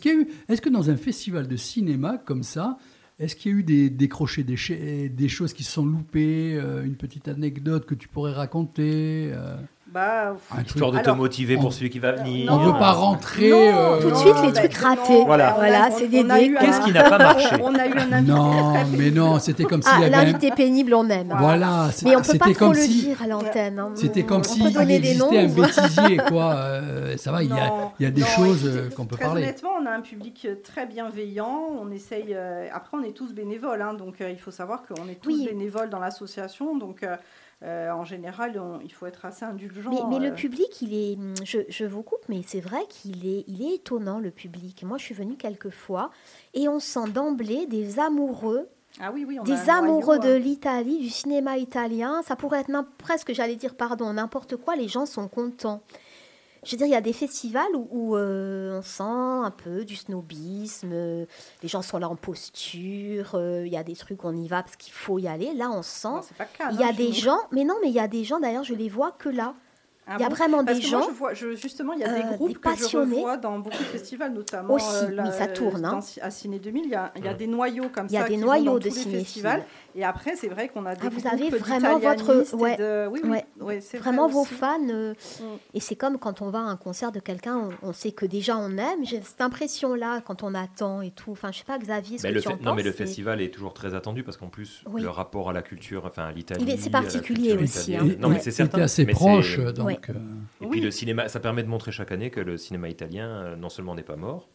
[0.49, 2.77] est-ce que dans un festival de cinéma comme ça,
[3.19, 4.57] est-ce qu'il y a eu des décrochés, des,
[5.27, 9.31] choses qui se sont loupées, euh, une petite anecdote que tu pourrais raconter
[9.93, 12.49] Bah, un truc- Histoire de te Alors, motiver on- pour celui qui va venir.
[12.53, 13.49] On ne veut pas rentrer.
[13.49, 15.25] Non, euh, tout de non, suite, les bah, trucs ratés.
[15.25, 15.53] Voilà.
[15.53, 17.91] on Voilà, on- c'est on des un- Qu'est-ce qui n'a pas marché On a eu
[17.97, 20.93] un invité Non, très mais non, c'était comme s'il Ah, y avait un- l'invité pénible,
[20.93, 21.35] on aime.
[21.37, 23.79] Voilà, c'est- Mais on peut pas c'était trop comme le si dire à l'antenne.
[23.79, 23.91] hein.
[23.95, 25.53] C'était On comme s'il donner des existait un noms.
[25.55, 26.53] bêtisier, quoi.
[26.55, 29.05] Euh, ça va, il y a, Non, il y a des non, choses euh, qu'on
[29.05, 29.43] peut très parler.
[29.43, 31.63] Honnêtement, on a un public très bienveillant.
[31.81, 32.33] On essaye.
[32.73, 35.99] après, on est tous bénévoles, hein, donc il faut savoir qu'on est tous bénévoles dans
[35.99, 36.77] l'association.
[36.77, 37.05] Donc,
[37.63, 39.89] euh, en général, on- il faut être assez indulgent.
[39.91, 43.25] Mais, mais euh, le public, il est, je, je vous coupe, mais c'est vrai qu'il
[43.27, 44.83] est, il est étonnant le public.
[44.83, 46.09] Moi, je suis venue quelques fois
[46.53, 48.67] et on sent d'emblée des amoureux,
[48.99, 50.39] Ah oui, oui, on a des amoureux de hein.
[50.39, 52.21] l'Italie, du cinéma italien.
[52.23, 54.75] Ça pourrait être presque, j'allais dire, pardon, n'importe quoi.
[54.75, 55.81] Les gens sont contents.
[56.63, 59.83] Je veux dire, il y a des festivals où, où, euh, on sent un peu
[59.83, 61.25] du snobisme, euh,
[61.63, 64.61] les gens sont là en posture, euh, il y a des trucs, on y va
[64.61, 65.53] parce qu'il faut y aller.
[65.55, 66.07] Là, on sent.
[66.09, 67.99] Non, c'est pas Cannes, Il y a hein, des gens, mais non, mais il y
[67.99, 69.55] a des gens, d'ailleurs, je les vois que là.
[70.07, 71.07] Ah il y a bon vraiment Parce des que moi, gens.
[71.09, 73.15] je vois, je- justement, il y a euh, des groupes des que je passionnés.
[73.17, 75.99] revois dans beaucoup de festivals, notamment Aussi, euh, oui, ça tourne, hein.
[75.99, 76.85] dans- à Ciné 2000.
[76.85, 78.79] Il y a, il y a des noyaux comme Il y a ça des noyaux
[78.79, 79.19] de cinéphiles.
[79.19, 79.63] festivals.
[79.95, 83.19] Et après, c'est vrai qu'on a des Ah, vous avez vraiment votre- ouais, de- oui,
[83.23, 83.45] oui, ouais.
[83.59, 84.53] ouais, c'est Vraiment vrai vos aussi.
[84.53, 84.79] fans.
[84.89, 85.43] euh, Mm.
[85.73, 88.25] Et c'est comme quand on va à un concert de quelqu'un, on, on sait que
[88.25, 89.03] déjà on aime.
[89.05, 91.31] J'ai cette impression-là quand on attend et tout.
[91.31, 93.41] Enfin, je sais pas, Xavier, ce Ben, que le tu en Non, mais le festival
[93.41, 95.01] est toujours très attendu parce qu'en plus, Oui.
[95.01, 96.69] le rapport à la culture, enfin à l'Italie.
[96.71, 98.07] Est- c'est particulier aussi, hein.
[98.19, 98.81] Non, mais c'est certain.
[98.81, 99.87] assez mais proche, donc.
[99.87, 99.99] Ouais.
[100.09, 100.13] euh,
[100.61, 100.69] Et Oui.
[100.71, 103.69] puis le cinéma, ça permet de montrer chaque année que le cinéma italien, euh, non
[103.69, 104.47] seulement n'est pas mort,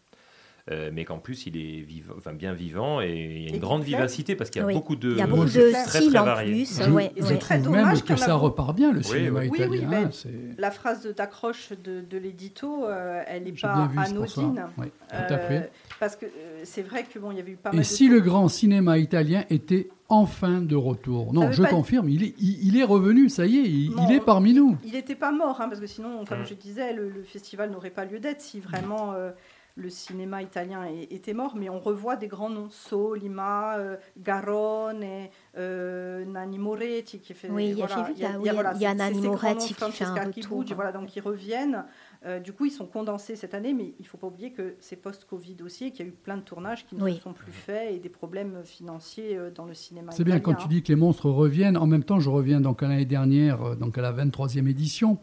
[0.71, 3.55] euh, mais qu'en plus il est vivant, enfin bien vivant et il y a Et
[3.55, 4.75] une grande vivacité parce qu'il y a Oui.
[4.75, 6.53] beaucoup de, Il y a beaucoup de très, styles très en varié.
[6.65, 6.83] plus.
[6.83, 7.39] je ouais, je ouais.
[7.39, 9.51] très trouve même que ça repart bien, le Oui, cinéma oui.
[9.55, 9.89] Italien.
[9.89, 10.11] ben,
[10.59, 14.65] La phrase de- d'accroche de, de l'édito, euh, elle n'est pas vu, anodine.
[14.79, 15.71] Oui, tout à Euh, fait.
[16.01, 17.85] Parce que euh, c'est vrai que bon, il y avait eu pas mal Et de
[17.85, 21.33] si le grand cinéma italien était enfin de retour?
[21.33, 24.07] Non, je confirme, il est, il, il est revenu, ça y est, il, Non.
[24.09, 24.77] il est parmi nous.
[24.85, 26.47] Il n'était pas mort, hein, parce que sinon, comme Mm.
[26.47, 29.31] je disais, le, le festival n'aurait pas lieu d'être si vraiment euh,
[29.79, 31.55] le cinéma italien était mort.
[31.57, 37.51] Mais on revoit des grands noms, Solima, euh, Garone, et, euh, Nanni Moretti qui fait.
[37.51, 38.81] Oui, il y a- j'ai vu qu'il y a- oui, il y a- voilà, il
[38.81, 40.65] y a grands Moretti noms, qui fait un Francesca retour.
[40.75, 41.85] Voilà, donc ils reviennent.
[42.25, 44.75] Euh, du coup, ils sont condensés cette année, mais il ne faut pas oublier que
[44.81, 47.17] c'est post-Covid aussi, et qu'il y a eu plein de tournages qui ne Oui.
[47.17, 50.55] se sont plus faits et des problèmes financiers euh, dans le cinéma C'est bien quand
[50.55, 51.77] tu dis que les monstres reviennent.
[51.77, 55.19] En même temps, je reviens donc à l'année dernière, euh, donc à la 23e édition.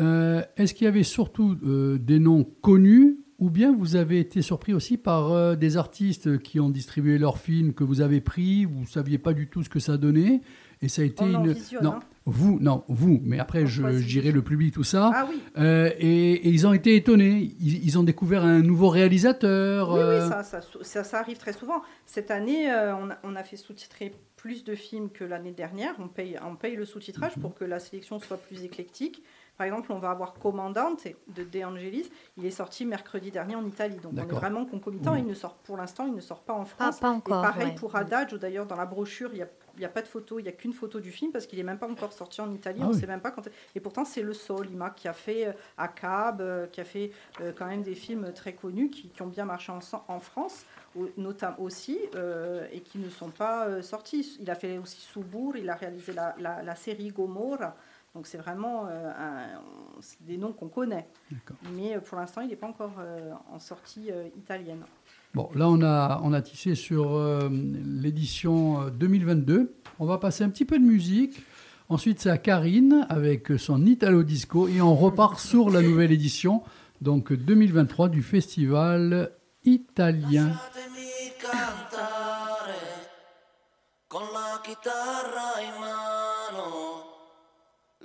[0.00, 4.40] Euh, Est-ce qu'il y avait surtout euh, des noms connus ou bien vous avez été
[4.42, 8.64] surpris aussi par euh, des artistes qui ont distribué leurs films que vous avez pris,
[8.64, 10.40] vous ne saviez pas du tout ce que ça donnait
[10.82, 11.52] et ça a été On en une...
[11.52, 12.00] visionne, non, hein.
[12.26, 15.10] vous, non, vous, mais après dirais le public, tout ça.
[15.14, 17.54] Ah oui, Euh, et, et ils ont été étonnés.
[17.60, 19.92] Ils, ils ont découvert un nouveau réalisateur.
[19.92, 21.80] Oui, euh, oui, ça, ça, ça- ça arrive très souvent.
[22.06, 25.94] Cette année, euh, on, a, on a fait sous-titrer plus de films que l'année dernière.
[25.98, 26.86] On paye, on paye le Mhm.
[26.86, 29.22] sous-titrage pour que la sélection soit plus éclectique.
[29.56, 32.10] Par exemple, on va avoir Commandante de De Angelis.
[32.36, 33.96] Il est sorti mercredi dernier en Italie.
[33.96, 35.12] Donc on est vraiment concomitant.
[35.12, 35.20] Oui.
[35.20, 36.98] Il ne sort, pour l'instant, il ne sort pas en Pas, France.
[37.00, 37.42] pas Et encore.
[37.42, 37.74] pareil ouais.
[37.76, 40.08] pour Adage, où d'ailleurs dans la brochure, il n'y a, il y a pas de
[40.08, 42.40] photo, il n'y a qu'une photo du film parce qu'il n'est même pas encore sorti
[42.40, 42.80] en Italie.
[42.82, 42.98] Ah on oui.
[42.98, 43.48] sait même pas quand.
[43.74, 47.52] Et pourtant, c'est le Solima qui a fait euh, Acab, euh, qui a fait euh,
[47.56, 50.64] quand même des films très connus qui, qui ont bien marché en, en France,
[51.16, 54.36] notamment aussi, euh, et qui ne sont pas euh, sortis.
[54.40, 57.76] Il a fait aussi Soubourg, il a réalisé la, la- la série Gomorra.
[58.14, 59.60] Donc c'est vraiment euh, un-
[60.20, 61.08] des noms qu'on connaît.
[61.72, 64.84] Mais euh, pour l'instant, il n'est pas encore euh, en sortie euh, italienne.
[65.34, 69.74] Bon, là, on a, on a tissé sur euh, l'édition euh, 2022.
[69.98, 71.42] On va passer un petit peu de musique.
[71.88, 74.68] Ensuite, c'est à Karine avec son Italo Disco.
[74.68, 76.62] Et on repart sur la nouvelle édition,
[77.00, 79.32] donc 2023, du festival
[79.64, 80.48] italien.
[80.48, 82.78] Lasciatemi cantare
[84.06, 86.03] con la chitarra in mano.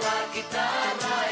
[0.00, 1.31] la guitarra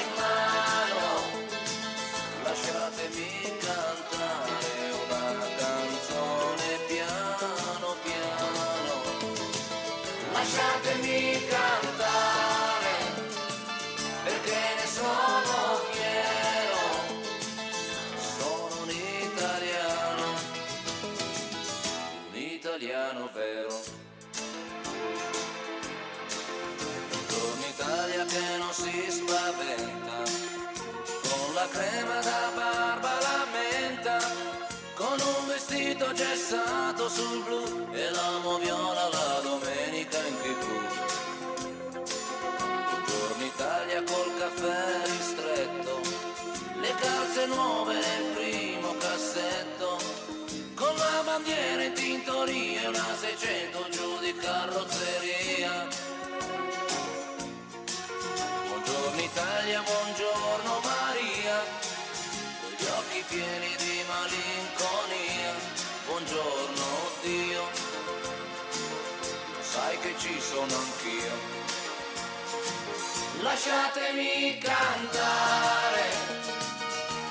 [73.62, 76.08] lasciatemi cantare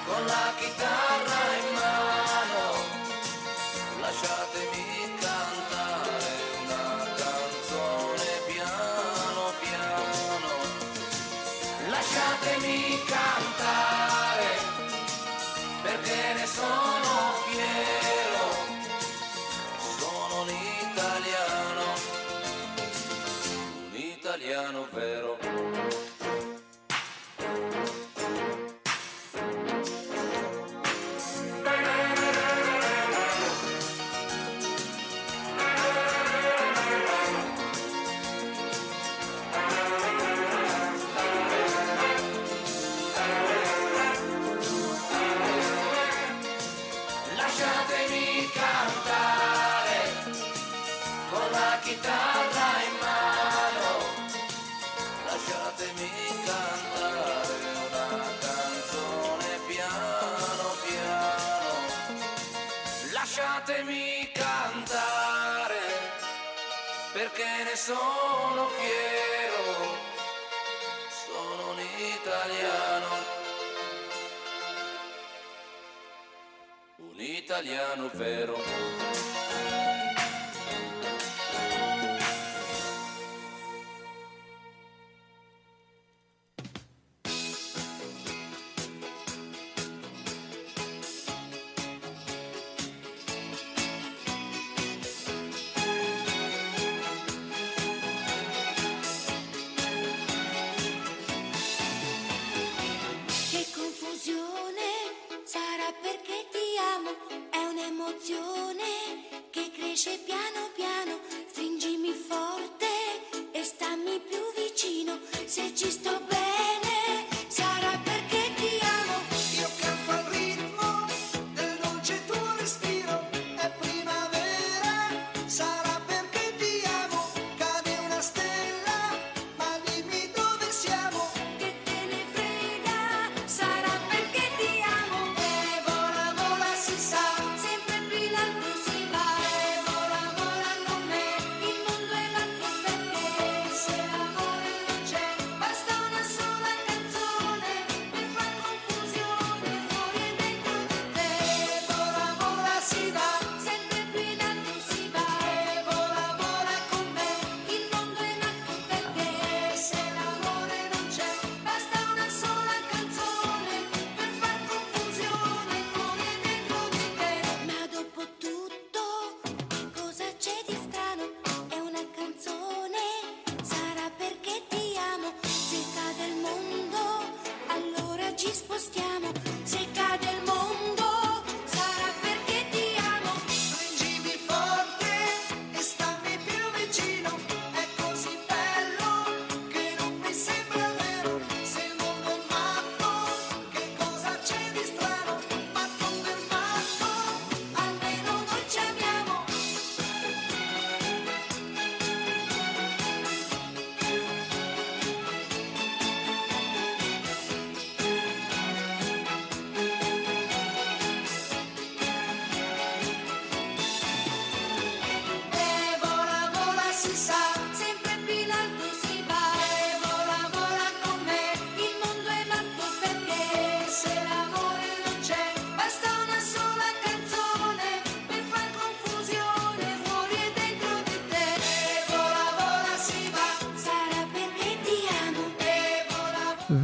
[0.06, 1.89] con la chitarra in mano.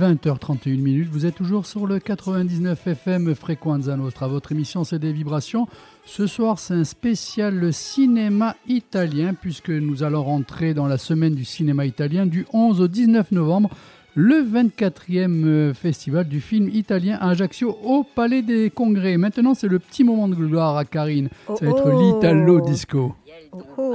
[0.05, 4.27] 20h31 minutes, vous êtes toujours sur le 99 FM Frequenza Nostra.
[4.27, 5.67] Votre émission, c'est des vibrations.
[6.05, 11.43] Ce soir, c'est un spécial cinéma italien, puisque nous allons rentrer dans la semaine du
[11.43, 13.71] cinéma italien du 11 au 19 novembre,
[14.13, 19.17] le 24e euh, festival du film italien à Ajaccio au Palais des Congrès.
[19.17, 21.29] Maintenant, c'est le petit moment de gloire à Karine.
[21.47, 22.15] Ça va être Oh, oh.
[22.15, 23.15] l'Italo Disco.
[23.51, 23.93] Oh, oh.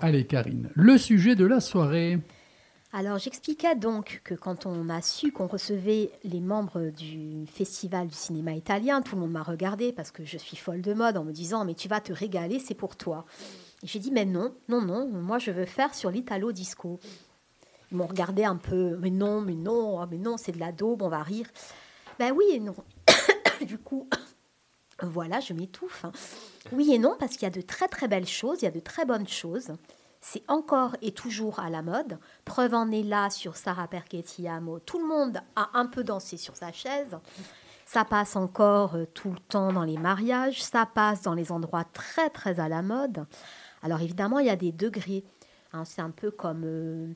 [0.00, 2.18] Allez, Karine, le sujet de la soirée.
[2.92, 8.14] Alors j'expliquais donc que quand on a su qu'on recevait les membres du Festival du
[8.14, 11.24] cinéma italien, tout le monde m'a regardé parce que je suis folle de mode en
[11.24, 13.24] me disant mais tu vas te régaler, c'est pour toi.
[13.82, 17.00] Et j'ai dit mais non, non, non, moi je veux faire sur l'Italo Disco.
[17.92, 20.72] Ils m'ont regardé un peu, mais non, mais non, oh, mais non, c'est de la
[20.72, 21.46] daube, on va rire.
[22.18, 22.74] Ben oui et non.
[23.66, 24.08] du coup,
[25.02, 26.04] voilà, je m'étouffe.
[26.04, 26.12] hein.
[26.72, 28.72] Oui et non, parce qu'il y a de très très belles choses, il y a
[28.72, 29.72] de très bonnes choses.
[30.20, 32.18] C'est encore et toujours à la mode.
[32.44, 34.78] Preuve en est là sur Sarah Perchetti-Amo.
[34.80, 37.18] Tout le monde a un peu dansé sur sa chaise.
[37.86, 40.62] Ça passe encore euh, tout le temps dans les mariages.
[40.62, 43.26] Ça passe dans les endroits très très à la mode.
[43.82, 45.24] Alors évidemment, il y a des degrés.
[45.72, 45.84] hein.
[45.84, 47.08] c'est un peu comme euh,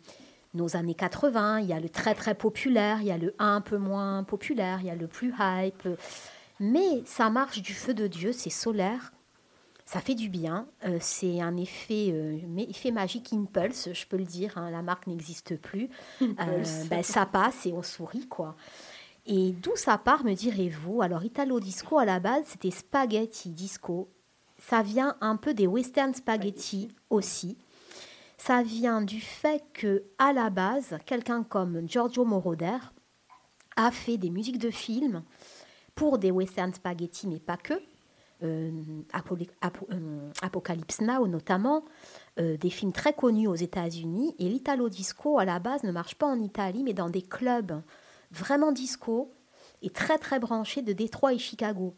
[0.54, 1.60] nos années 80.
[1.60, 4.78] Il y a le très très populaire, il y a le un peu moins populaire,
[4.80, 5.88] il y a le plus hype.
[6.58, 9.12] Mais ça marche du feu de Dieu, c'est solaire.
[9.84, 10.66] Ça fait du bien.
[10.84, 14.58] Euh, c'est un effet, euh, effet magique Impulse, je peux le dire.
[14.58, 15.88] hein, la marque n'existe plus.
[16.22, 18.56] Euh, ben, ça passe et on sourit, quoi.
[19.26, 21.02] Et d'où ça part, me direz-vous?
[21.02, 24.08] Alors, Italo Disco, à la base, c'était spaghetti disco.
[24.58, 27.56] Ça vient un peu des western spaghetti aussi.
[28.38, 32.78] Ça vient du fait que, à la base, quelqu'un comme Giorgio Moroder
[33.76, 35.22] a fait des musiques de films
[35.96, 37.74] pour des western spaghetti, mais pas que.
[38.42, 38.70] Euh,
[39.14, 41.84] euh, Apocalypse Now notamment,
[42.38, 44.36] euh, des films très connus aux États-Unis.
[44.38, 47.82] Et l'Italo Disco, à la base, ne marche pas en Italie, mais dans des clubs
[48.30, 49.32] vraiment disco
[49.82, 51.94] et très très branchés de Détroit et Chicago.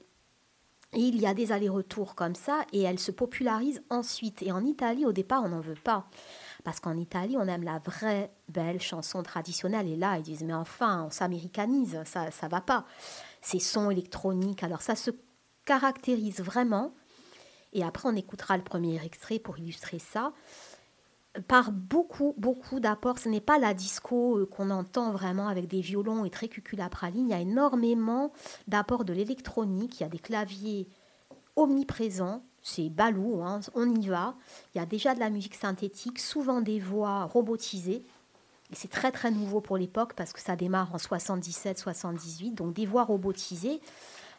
[0.94, 4.40] Et il y a des allers-retours comme ça, et elle se popularise ensuite.
[4.42, 6.06] Et en Italie, au départ, on n'en veut pas.
[6.64, 9.86] Parce qu'en Italie, on aime la vraie belle chanson traditionnelle.
[9.88, 12.86] Et là, ils disent, mais enfin, on s'américanise, ça ça va pas.
[13.40, 15.10] Ces sons électroniques, alors ça se
[15.64, 16.92] caractérise vraiment.
[17.72, 20.32] Et après, on écoutera le premier extrait pour illustrer ça.
[21.46, 23.18] Par beaucoup, beaucoup d'apports.
[23.18, 27.28] Ce n'est pas la disco euh, qu'on entend vraiment avec des violons et très cuculapraline.
[27.28, 28.32] Il y a énormément
[28.66, 30.00] d'apports de l'électronique.
[30.00, 30.88] Il y a des claviers
[31.54, 32.42] omniprésents.
[32.62, 34.34] C'est balou, hein, on y va.
[34.74, 38.04] Il y a déjà de la musique synthétique, souvent des voix robotisées.
[38.70, 42.86] Et c'est très très nouveau pour l'époque parce que ça démarre en 77-78, donc des
[42.86, 43.80] voix robotisées.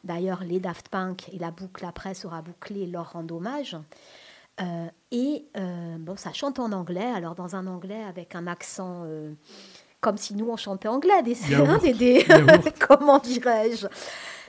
[0.04, 3.76] D'ailleurs, les Daft Punk et la boucle après sera bouclée leur rendre hommage.
[4.62, 9.04] Euh, et euh, bon, ça chante en anglais, alors dans un anglais avec un accent
[9.06, 9.34] euh,
[10.02, 12.26] comme si nous on chantait anglais, des, hein, des- des-
[12.88, 13.88] comment dirais-je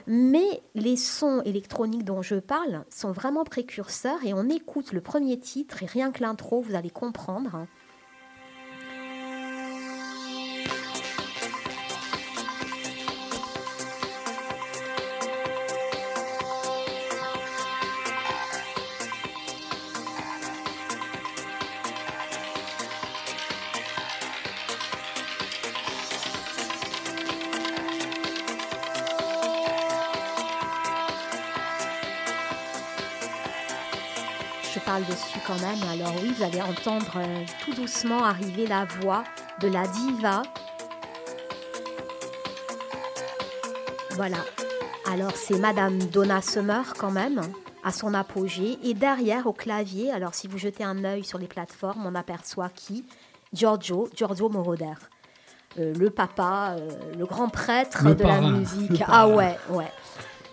[0.07, 5.39] Mais les sons électroniques dont je parle sont vraiment précurseurs et on écoute le premier
[5.39, 7.55] titre et rien que l'intro, vous allez comprendre.
[7.55, 7.67] hein.
[35.51, 35.79] Quand même.
[35.91, 39.23] Alors oui, vous allez entendre euh, tout doucement arriver la voix
[39.59, 40.43] de la diva.
[44.11, 44.37] Voilà.
[45.11, 47.41] Alors c'est Madame Donna Summer quand même.
[47.83, 48.77] à son apogée.
[48.83, 52.69] Et derrière, au clavier, alors si vous jetez un œil sur les plateformes, on aperçoit
[52.69, 53.03] qui?
[53.53, 54.93] Giorgio, Giorgio Moroder.
[55.79, 58.99] Euh, le papa, euh, le grand prêtre Le de parrain, la le musique.
[58.99, 59.13] parrain.
[59.13, 59.91] Ah ouais, ouais.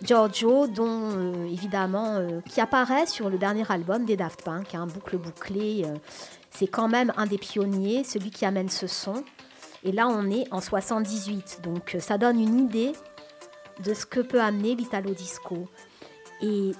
[0.02, 4.86] Giorgio, dont euh, évidemment, euh, qui apparaît sur le dernier album des Daft Punk, hein,
[4.86, 5.82] Boucle Bouclée.
[5.84, 5.94] euh,
[6.50, 9.24] c'est quand même un des pionniers, celui qui amène ce son.
[9.84, 12.92] Et là, on est en 78, donc ça donne une idée
[13.84, 15.68] de ce que peut amener l'Italo Disco.
[16.42, 16.72] Et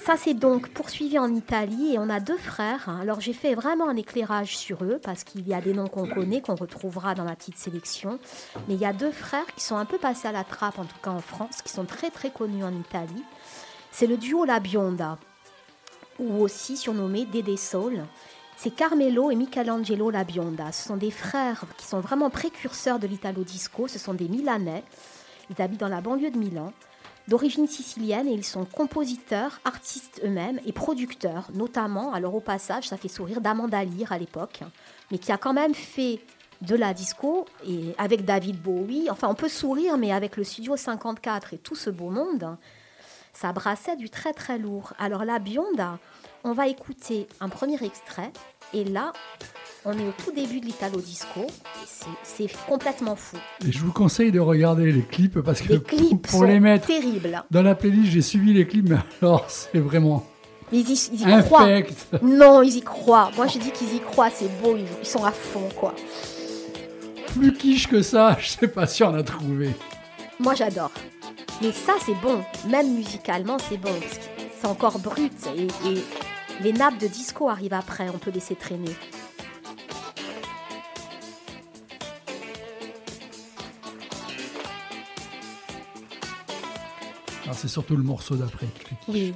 [0.00, 2.88] ça, c'est donc poursuivi en Italie et on a deux frères.
[2.88, 2.98] hein.
[3.00, 6.06] Alors, j'ai fait vraiment un éclairage sur eux parce qu'il y a des noms qu'on
[6.06, 8.18] connaît, qu'on retrouvera dans la petite sélection.
[8.68, 10.84] Mais il y a deux frères qui sont un peu passés à la trappe, en
[10.84, 13.24] tout cas en France, qui sont très très connus en Italie.
[13.90, 15.18] C'est le duo La Bionda,
[16.18, 18.04] ou aussi surnommé Dede Soul.
[18.56, 20.70] C'est Carmelo et Michelangelo La Bionda.
[20.72, 23.88] Ce sont des frères qui sont vraiment précurseurs de l'Italo Disco.
[23.88, 24.84] Ce sont des Milanais.
[25.48, 26.72] Ils habitent dans la banlieue de Milan
[27.30, 32.96] d'origine sicilienne et ils sont compositeurs, artistes eux-mêmes et producteurs, notamment, alors au passage, ça
[32.96, 34.60] fait sourire d'Amanda Lear à l'époque,
[35.12, 36.18] mais qui a quand même fait
[36.60, 40.76] de la disco et avec David Bowie, enfin on peut sourire, mais avec le Studio
[40.76, 42.56] 54 et tout ce beau monde,
[43.32, 44.92] ça brassait du très très lourd.
[44.98, 46.00] Alors la Bionda,
[46.42, 48.32] on va écouter un premier extrait
[48.74, 49.12] et là,
[49.84, 51.46] on est au tout début de l'Italo Disco
[52.22, 53.36] c'est- complètement fou.
[53.66, 56.60] Et je vous conseille de regarder les clips parce que Les clips pour sont les
[56.60, 57.42] mettre terribles.
[57.50, 60.24] dans la playlist, j'ai suivi les clips, mais alors c'est vraiment
[60.72, 61.66] Ils y, ils y croient.
[62.22, 63.30] Non, ils y croient.
[63.36, 65.94] Moi, je dis qu'ils y croient, c'est beau, ils, ils sont à fond, quoi.
[67.34, 69.70] Plus quiche que ça, je sais pas si on a trouvé.
[70.38, 70.90] Moi, j'adore.
[71.62, 72.42] Mais ça, c'est bon.
[72.68, 73.92] Même musicalement, c'est bon.
[74.60, 75.32] C'est encore brut.
[75.56, 76.02] Et, et
[76.62, 78.90] les nappes de disco arrivent après, on peut laisser traîner.
[87.50, 89.08] Alors, c'est surtout le morceau d'après qui fait quiche.
[89.08, 89.34] Oui.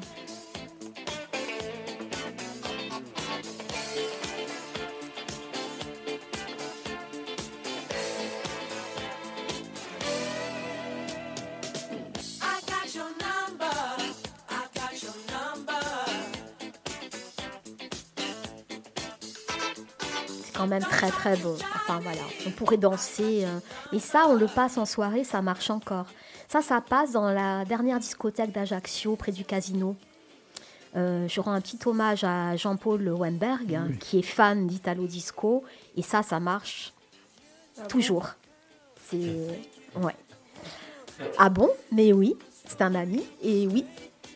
[20.54, 21.56] Quand même très très beau.
[21.74, 23.44] Enfin voilà, on pourrait danser.
[23.44, 23.58] euh,
[23.92, 26.06] Mais ça, on le passe en soirée, ça marche encore.
[26.54, 29.96] Ça, ça passe dans la dernière discothèque d'Ajaccio, près du casino.
[30.94, 33.98] Euh, je rends un petit hommage à Jean-Paul Weinberg, hein, Oui.
[33.98, 35.64] qui est fan d'Italo Disco.
[35.96, 36.92] Et ça, ça marche
[37.88, 38.28] toujours.
[39.04, 39.48] C'est.
[39.96, 40.14] Ouais.
[41.38, 41.68] Ah bon?
[41.90, 43.24] Mais oui, c'est un ami.
[43.42, 43.84] Et oui,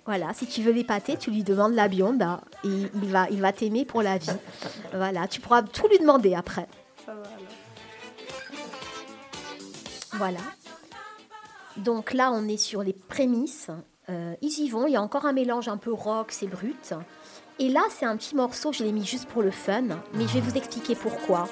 [0.05, 2.41] voilà, si tu veux l'épater, tu lui demandes la bionda.
[2.65, 2.69] Et
[3.01, 4.27] il va, il va t'aimer pour la vie.
[4.93, 6.67] Voilà, tu pourras tout lui demander après.
[7.07, 7.39] Ça va alors.
[10.15, 10.41] Voilà.
[11.79, 13.71] Donc là, on est sur les prémices.
[14.11, 14.87] Euh, ils y vont.
[14.87, 16.95] Il y a encore un mélange un peu rock, c'est brut.
[17.61, 19.83] Et là, c'est un petit morceau, je l'ai mis juste pour le fun,
[20.15, 21.49] mais je vais vous expliquer pourquoi.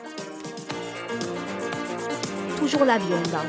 [2.58, 3.42] Toujours la bionda.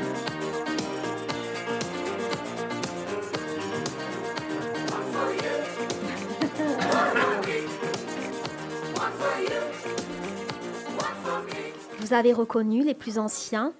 [12.00, 13.72] Vous avez reconnu les plus anciens?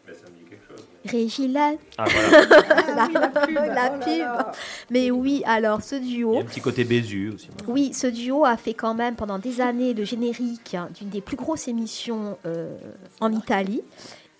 [1.11, 2.49] Régilet, Ah voilà.
[2.97, 3.55] Ah oui, la pub.
[3.55, 4.19] La Oh là pub.
[4.19, 4.53] là.
[4.91, 7.49] mais oui, alors ce Il y duo, a un petit côté Bézu aussi.
[7.67, 11.21] oui, ce duo a fait quand même pendant des années le générique hein, d'une des
[11.21, 12.77] plus grosses émissions euh,
[13.21, 13.83] en Italie.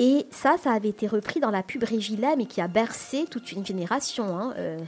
[0.01, 3.51] Et ça, ça avait été repris dans la pub Régilet, mais qui a bercé toute
[3.51, 4.27] une génération.
[4.39, 4.55] Hein.
[4.57, 4.79] Euh.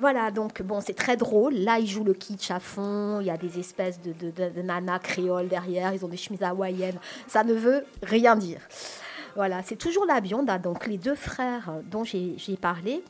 [0.00, 1.54] Voilà, donc bon, c'est très drôle.
[1.54, 3.20] Là, ils jouent le kitsch à fond.
[3.20, 5.92] Il y a des espèces de, de, de- de nanas créoles derrière.
[5.94, 6.98] Ils ont des chemises hawaïennes.
[7.28, 8.60] Ça ne veut rien dire.
[9.34, 13.02] Voilà, c'est toujours la Bionda, donc les deux frères dont j'ai parlé.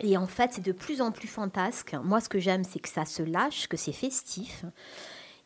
[0.00, 1.94] Et en fait, c'est de plus en plus fantasque.
[2.02, 4.64] Moi, ce que j'aime, c'est que ça se lâche, que c'est festif.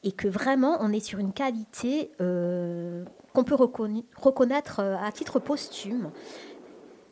[0.04, 3.04] Et que vraiment, on est sur une qualité euh,
[3.34, 6.10] qu'on peut reconna- reconnaître euh, à titre posthume.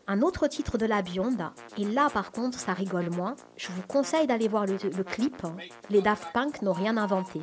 [0.06, 3.82] Un autre titre de la Bionda, et là par contre ça rigole moins, je vous
[3.82, 5.42] conseille d'aller voir le, clip.
[5.88, 7.40] Les Daft Punk n'ont rien inventé.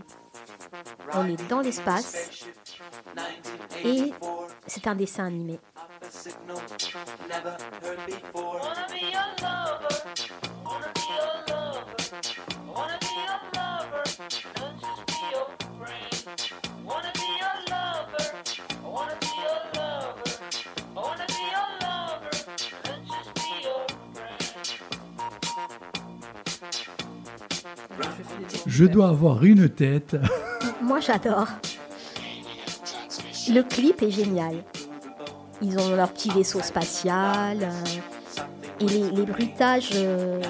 [1.14, 2.46] On est dans l'espace.
[3.84, 4.12] Et
[4.68, 5.60] c'est un dessin animé.
[28.68, 30.16] Je dois avoir une tête.
[30.82, 31.48] Moi, j'adore.
[33.50, 34.64] Le clip est génial.
[35.62, 37.58] Ils ont leur petit vaisseau spatial.
[37.62, 37.72] euh,
[38.80, 39.92] et les, les bruitages.
[39.96, 40.42] euh,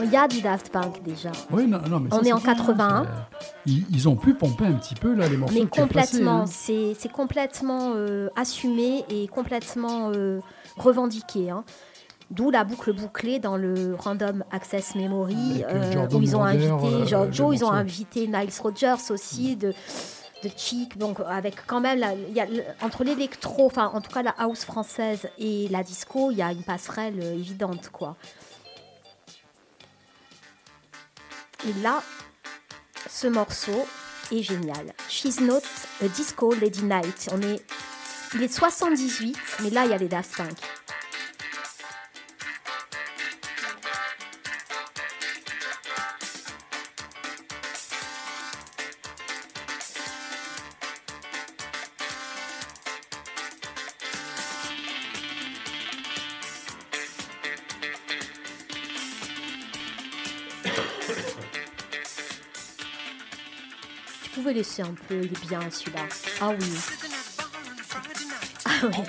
[0.00, 1.30] Il y a du Daft Punk déjà.
[1.50, 3.04] Oui, non, non, mais ça, On est en bien, 81.
[3.04, 6.46] c'est- Ils, ils ont pu pomper un petit peu là les morceaux Mais complètement, hein.
[6.46, 10.40] c'est c'est complètement euh, assumé et complètement euh,
[10.78, 11.50] revendiqué.
[11.50, 11.64] hein.
[12.32, 16.72] D'où la boucle bouclée dans le Random Access Memory, euh, euh, où ils ont invité
[16.72, 19.74] euh, Giorgio, le ils ont invité Niles Rogers aussi, de,
[20.42, 24.00] de Chic, donc avec quand même, la- il y a le- entre l'électro, enfin en
[24.00, 27.90] tout cas la house française et la disco, il y a une passerelle euh, évidente,
[27.90, 28.16] quoi.
[31.68, 32.02] Et là,
[33.08, 33.86] ce morceau
[34.32, 34.92] est génial.
[35.08, 35.60] She's not
[36.02, 37.28] a disco lady night.
[37.32, 37.62] On est,
[38.34, 40.56] il est 78, mais là il y a les Daft Punk.
[64.52, 66.02] Laisser un peu, il est bien celui-là.
[66.40, 66.66] Ah oui.
[68.64, 69.04] Ah oui.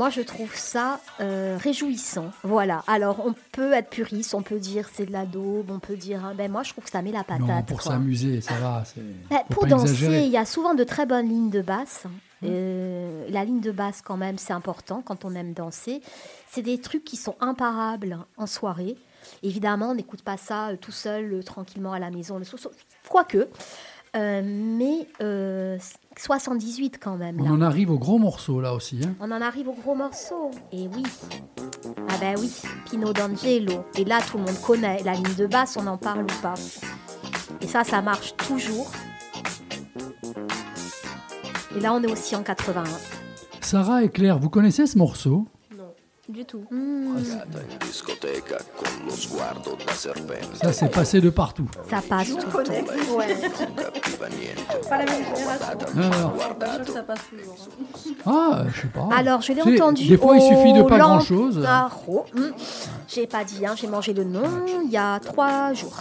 [0.00, 2.30] Moi, je trouve ça euh, réjouissant.
[2.42, 2.82] Voilà.
[2.86, 6.24] Alors, on peut être puriste, on peut dire c'est de la daube, on peut dire.
[6.24, 7.46] hein, ben moi, je trouve que ça met la patate.
[7.46, 8.82] Non, pour s'amuser, ça va.
[9.28, 12.04] Ben, pour danser, il y a souvent de très bonnes lignes de basse.
[12.42, 16.00] Euh, la ligne de basse, quand même, c'est important quand on aime danser.
[16.48, 18.96] C'est des trucs qui sont imparables en soirée.
[19.42, 22.38] Évidemment, on n'écoute pas ça euh, tout seul, tranquillement à la maison.
[22.38, 22.46] le
[23.06, 23.48] Quoique.
[24.16, 25.78] Euh, mais euh,
[26.16, 27.40] 78 quand même.
[27.40, 29.00] On en arrive au gros morceau là aussi.
[29.04, 29.14] hein.
[29.20, 30.50] On en arrive au gros morceau.
[30.72, 31.02] Et oui.
[32.08, 32.50] Ah ben oui,
[32.90, 33.84] Pino d'Angelo.
[33.96, 35.02] Et là, tout le monde connaît.
[35.04, 36.54] La ligne de basse, on en parle ou pas.
[37.60, 38.90] Et ça, ça marche toujours.
[41.76, 42.82] Et là, on est aussi en 81.
[43.60, 45.46] Sarah et Claire, vous connaissez ce morceau?
[46.30, 46.64] Du tout.
[49.92, 50.56] Serpente.
[50.62, 51.68] Ça, c'est passé de partout.
[51.88, 52.72] ça passe tout le temps.
[53.16, 53.36] Ouais.
[53.36, 54.88] Capiva niente.
[54.88, 55.66] Pas la même génération.
[55.96, 57.56] Alors, Je suis sûre que ça passe toujours.
[58.26, 59.08] ah, je sais pas.
[59.16, 60.06] Alors, je l'ai entendu.
[60.06, 61.58] Des fois, il suffit de au pas Lamp- grand-chose.
[61.58, 62.50] Hmm.
[63.08, 64.42] J'ai pas dit, hein, j'ai mangé le nom
[64.84, 65.98] il y a trois jours.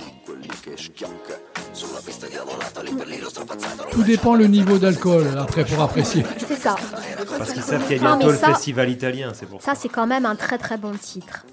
[3.91, 6.23] Tout dépend le niveau d'alcool après pour apprécier.
[6.47, 6.75] C'est ça.
[7.37, 9.73] Parce qu'ils savent qu'il y a Non, bientôt le festival italien, c'est pour ça.
[9.73, 11.45] Ça, c'est quand même un très très bon titre.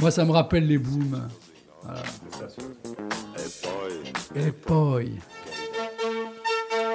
[0.00, 1.28] Moi, ça me rappelle les booms.
[1.82, 2.02] Voilà.
[4.34, 5.00] Et poi.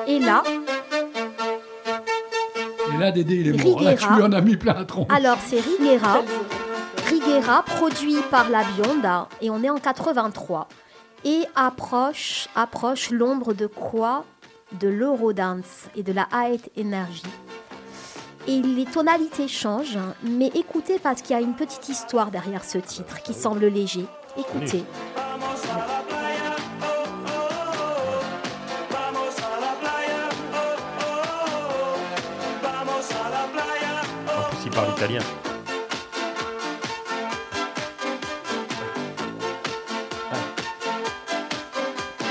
[0.08, 0.44] Et là,
[2.94, 3.82] Et là, Dédé, il est mort.
[3.82, 4.18] Là, tu Riguera.
[4.18, 5.08] lui en as mis plein la tronche.
[5.10, 6.22] Alors, c'est Riguera.
[7.08, 10.68] Riguera, produit par la Bionda, et on est en 83.
[11.26, 14.26] Et approche, approche l'ombre de quoi?
[14.80, 17.24] De l'Eurodance et de la High Energy.
[18.48, 22.64] Et les tonalités changent, hein, mais écoutez parce qu'il y a une petite histoire derrière
[22.64, 24.06] ce titre qui semble léger.
[24.38, 24.84] Écoutez.
[34.28, 35.22] En plus, il parle italien.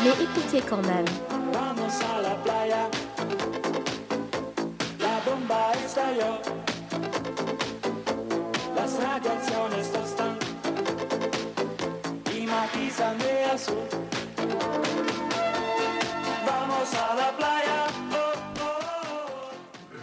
[0.03, 1.38] Mais écoutez quand même.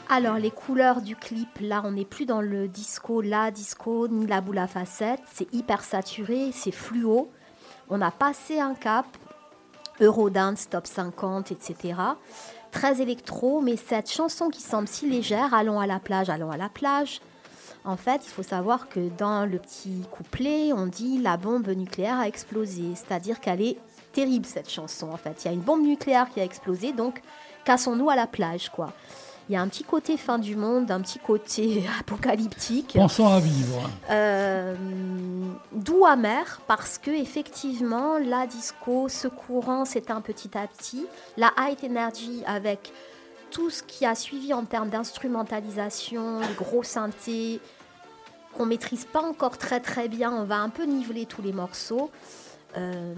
[0.08, 4.26] Alors les couleurs du clip, là on n'est plus dans le disco, la disco, ni
[4.28, 7.32] la boule à facettes, c'est hyper saturé, c'est fluo.
[7.90, 9.06] On a passé un cap,
[10.00, 11.96] Eurodance, Top 50, etc.
[12.72, 16.58] Très électro, mais cette chanson qui semble si légère, Allons à la plage, allons à
[16.58, 17.20] la plage.
[17.86, 22.20] En fait, il faut savoir que dans le petit couplet, on dit la bombe nucléaire
[22.20, 22.84] a explosé.
[22.96, 23.78] C'est-à-dire qu'elle est
[24.12, 25.10] terrible cette chanson.
[25.12, 27.22] En fait, il y a une bombe nucléaire qui a explosé, donc
[27.64, 28.92] cassons-nous à la plage, quoi.
[29.48, 32.94] Il y a un petit côté fin du monde, un petit côté apocalyptique.
[32.96, 33.88] Pensons à vivre.
[34.10, 34.76] Euh,
[35.72, 41.06] doux amer parce que effectivement la disco ce courant s'éteint petit à petit
[41.38, 42.92] la high energy avec
[43.56, 47.62] tout ce qui a suivi en termes d'instrumentalisation les gros synthés
[48.54, 52.12] qu'on maîtrise pas encore très très bien on va un peu niveler tous les morceaux
[52.76, 53.14] euh,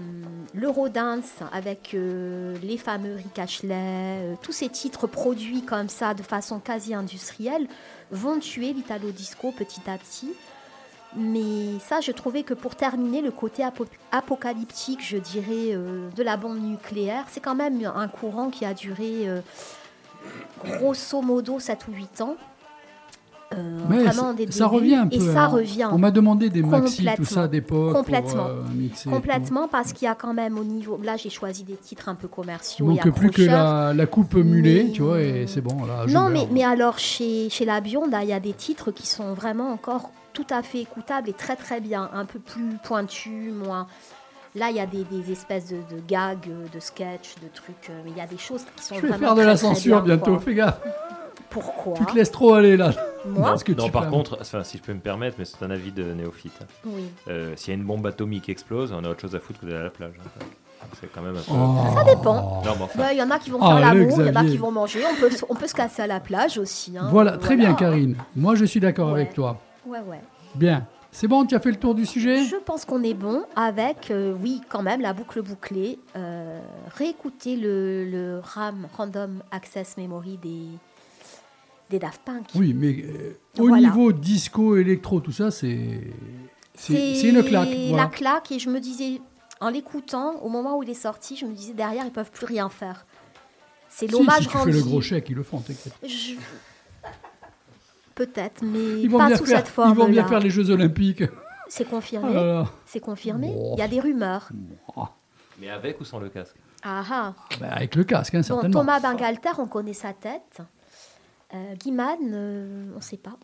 [0.54, 6.22] l'Eurodance avec euh, les fameux Rick Ashley, euh, tous ces titres produits comme ça de
[6.22, 7.66] façon quasi industrielle
[8.12, 10.32] vont tuer l'italo disco petit à petit.
[11.16, 16.22] Mais ça, je trouvais que pour terminer, le côté apo- apocalyptique, je dirais, euh, de
[16.22, 19.26] la bombe nucléaire, c'est quand même un courant qui a duré
[20.64, 22.36] grosso modo 7 ou 8 ans.
[23.54, 25.16] Euh, Mais vraiment ça, des ça débuts, revient un peu.
[25.16, 25.46] Et ça hein.
[25.46, 25.88] revient.
[25.90, 27.24] On m'a demandé des maxi, tout Complètement.
[27.26, 27.92] ça d'époque.
[27.92, 28.46] pour, Complètement.
[28.46, 29.08] euh, mixer.
[29.08, 31.00] Complètement, parce qu'il y a quand même au niveau.
[31.02, 32.84] Là, j'ai choisi des titres un peu commerciaux.
[32.90, 35.86] Et manque plus que la, la coupe mulet, Mais- tu vois, et c'est bon.
[35.86, 39.06] Là, Non, mais, mais alors, chez, chez la Bionda, il y a des titres qui
[39.06, 43.50] sont vraiment encore tout à fait écoutables et très très bien, un peu plus pointus,
[43.54, 43.86] moins.
[44.54, 47.90] Là, il y a des, des espèces de, de gags, euh, de sketchs, de trucs,
[47.90, 49.54] euh, mais il y a des choses qui sont Je vais vraiment faire de la
[49.54, 50.40] très, censure bien, bientôt, quoi.
[50.40, 50.80] fais gaffe.
[51.50, 52.92] Pourquoi Tu te laisses trop aller là.
[53.26, 55.62] Moi Parce que non, tu par contre, enfin, si je peux me permettre, mais c'est
[55.62, 56.58] un avis de néophyte.
[56.86, 57.04] Oui.
[57.28, 59.60] Euh, S'il y a une bombe atomique qui explose, on a autre chose à foutre
[59.60, 60.12] que d'aller à la plage.
[60.18, 60.44] hein.
[61.00, 61.50] C'est quand même un peu.
[61.52, 61.94] Oh.
[61.96, 62.62] Ça dépend.
[62.64, 64.36] Non, enfin, Il y en a qui vont Ah, faire le l'amour, il y en
[64.36, 65.00] a qui vont manger.
[65.10, 66.96] On peut, on peut se casser à la plage aussi.
[66.96, 67.08] hein.
[67.10, 67.74] Voilà, très bien.
[67.74, 68.16] Karine.
[68.36, 69.20] Moi, je suis d'accord Ouais.
[69.22, 69.58] avec toi.
[69.86, 70.20] Ouais, ouais.
[70.54, 70.86] Bien.
[71.10, 72.44] C'est bon, tu as fait le tour du sujet?
[72.44, 75.98] Je pense qu'on est bon avec, euh, oui, quand même, la boucle bouclée.
[76.16, 76.60] Euh,
[76.94, 80.66] réécouter le, le RAM, Random Access Memory des,
[81.90, 82.44] des Daft Punk.
[82.54, 83.88] Oui, mais euh, au Voilà.
[83.88, 86.00] niveau disco, électro, tout ça, c'est.
[86.90, 87.68] Une claque.
[87.70, 88.06] la voilà.
[88.06, 89.20] claque, et je me disais,
[89.60, 92.46] en l'écoutant, au moment où il est sorti, je me disais, derrière, ils peuvent plus
[92.46, 93.04] rien faire.
[93.88, 94.70] C'est Si, l'hommage si tu rendu.
[94.72, 95.94] fais le gros chèque, ils le font, t'inquiète.
[96.06, 96.34] Je-
[98.18, 100.50] Peut-être, mais Ils vont, pas bien sous faire, cette forme ils vont bien faire les
[100.50, 101.22] Jeux Olympiques.
[101.68, 102.34] C'est confirmé.
[102.36, 102.64] Ah.
[102.84, 103.54] C'est confirmé.
[103.74, 104.48] Il y a des rumeurs.
[105.60, 107.34] mais avec ou sans le casque Ah ah.
[107.60, 108.80] Bah, avec le casque, hein, Bon, certainement.
[108.80, 110.58] Thomas Bangalter, on connaît sa tête.
[111.54, 113.36] Euh, Guiman, euh, on ne sait pas.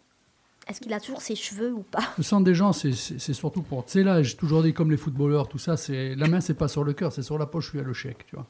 [0.66, 3.84] Est-ce qu'il a toujours ses cheveux ou pas Ce sont des gens, c'est surtout pour.
[3.84, 6.54] Tu sais, là, j'ai toujours dit comme les footballeurs, tout ça, c'est la main, c'est
[6.54, 8.46] pas sur le cœur, c'est sur la poche, je suis à le chèque, tu vois.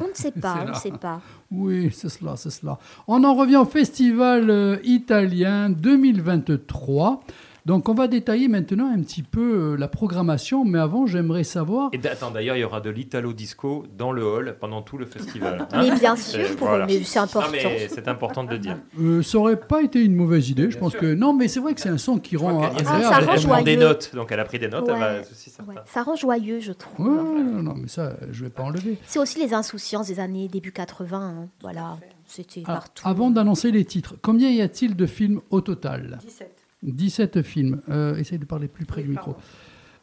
[0.00, 1.20] On ne sait pas, on ne sait pas.
[1.50, 2.78] Oui, c'est cela, c'est cela.
[3.06, 7.22] On en revient au festival euh, italien 2023.
[7.66, 11.90] Donc, on va détailler maintenant un petit peu euh, la programmation, mais avant, j'aimerais savoir.
[11.92, 15.04] Et attends, d'ailleurs, il y aura de l'italo disco dans le hall pendant tout le
[15.04, 15.66] festival.
[15.72, 15.82] hein.
[15.82, 16.86] Mais bien C'est- sûr, pour- voilà.
[16.86, 17.48] mais c'est important.
[17.48, 18.78] Non, mais c'est important de le dire.
[19.00, 21.00] Euh, ça aurait pas été une mauvaise idée, je pense sûr.
[21.00, 21.12] que.
[21.14, 23.02] Non, mais c'est vrai que c'est un son qui rend qu'Agnès, Ah, agréable.
[23.02, 23.88] ça elle, rend elle prend des joyeux.
[23.88, 25.22] notes, donc elle a pris des notes, elle va ouais.
[25.86, 27.04] Ça rend joyeux, je trouve.
[27.06, 28.96] Ouais, non, non, mais ça, je vais pas enlever.
[29.06, 31.18] C'est aussi les insouciances des années début 80.
[31.20, 31.48] hein.
[31.62, 31.96] Voilà,
[32.26, 33.08] c'était Alors, partout.
[33.08, 36.18] avant d'annoncer les titres, combien y a-t-il de films au total?
[36.24, 36.55] 17.
[36.86, 37.80] 17 films.
[37.88, 39.36] Euh, essaye de parler plus près Oui, du micro.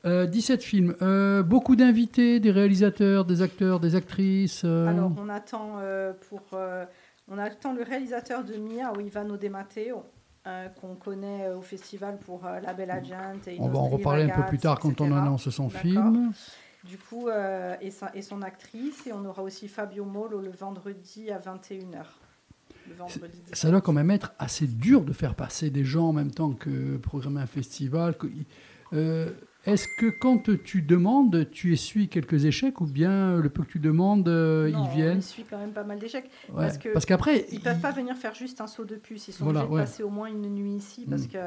[0.06, 0.96] Euh, 17 films.
[1.02, 4.64] Euh, beaucoup d'invités, des réalisateurs, des acteurs, des actrices.
[4.66, 6.42] euh, Alors, on attend, euh, pour,
[7.30, 10.04] on attend le réalisateur de Mia, Ivano De Matteo,
[10.82, 13.48] qu'on connaît au festival pour La Bella Gente.
[13.48, 16.32] Et on va en reparler un peu plus tard quand on annonce son film.
[16.84, 17.30] Du coup,
[17.80, 19.08] et, sa- et son actrice.
[19.08, 22.04] Et on aura aussi Fabio Molo le vendredi à 21h.
[23.54, 26.52] Ça doit quand même être assez dur de faire passer des gens en même temps
[26.54, 28.16] que programmer un festival.
[28.94, 29.30] euh,
[29.66, 33.80] Est-ce que quand tu demandes, tu essuies quelques échecs ou bien le peu que tu
[33.80, 36.30] demandes, euh, Non, ils viennent Il suit quand même pas mal d'échecs.
[36.50, 39.28] Ouais, parce que Parce qu'après, Ils peuvent pas venir faire juste un saut de puce.
[39.30, 39.82] Ils sont Voilà, obligés ouais.
[39.82, 41.28] de passer au moins une nuit ici parce Mm.
[41.30, 41.38] que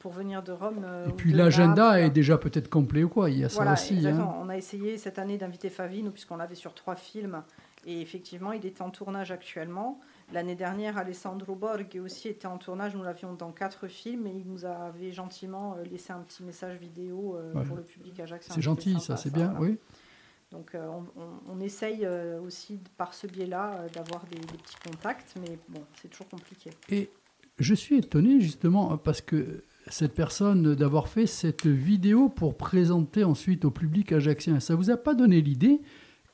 [0.00, 0.82] pour venir de Rome.
[0.84, 3.30] euh, et puis l'agenda est déjà peut-être complet ou quoi.
[3.30, 4.06] Il y a ça Voilà, aussi.
[4.06, 4.34] hein.
[4.42, 7.42] On a essayé cette année d'inviter Favino puisqu'on l'avait sur trois films.
[7.86, 9.98] Et effectivement, il est en tournage actuellement.
[10.32, 12.94] L'année dernière, Alessandro Borghi aussi était en tournage.
[12.96, 16.76] Nous l'avions dans quatre films et il nous avait gentiment euh, laissé un petit message
[16.78, 17.68] vidéo euh, Voilà.
[17.68, 18.54] pour le public ajaxien.
[18.54, 19.52] C'est gentil, sympa, ça, c'est bien.
[19.56, 19.72] voilà.
[19.72, 19.78] Oui.
[20.50, 22.06] Donc euh, on, on- on essaye
[22.44, 26.70] aussi par ce biais-là d'avoir des, des petits contacts, mais bon, c'est toujours compliqué.
[26.90, 27.10] Et
[27.58, 33.64] je suis étonné justement parce que cette personne d'avoir fait cette vidéo pour présenter ensuite
[33.64, 35.80] au public ajaxien, ça vous a pas donné l'idée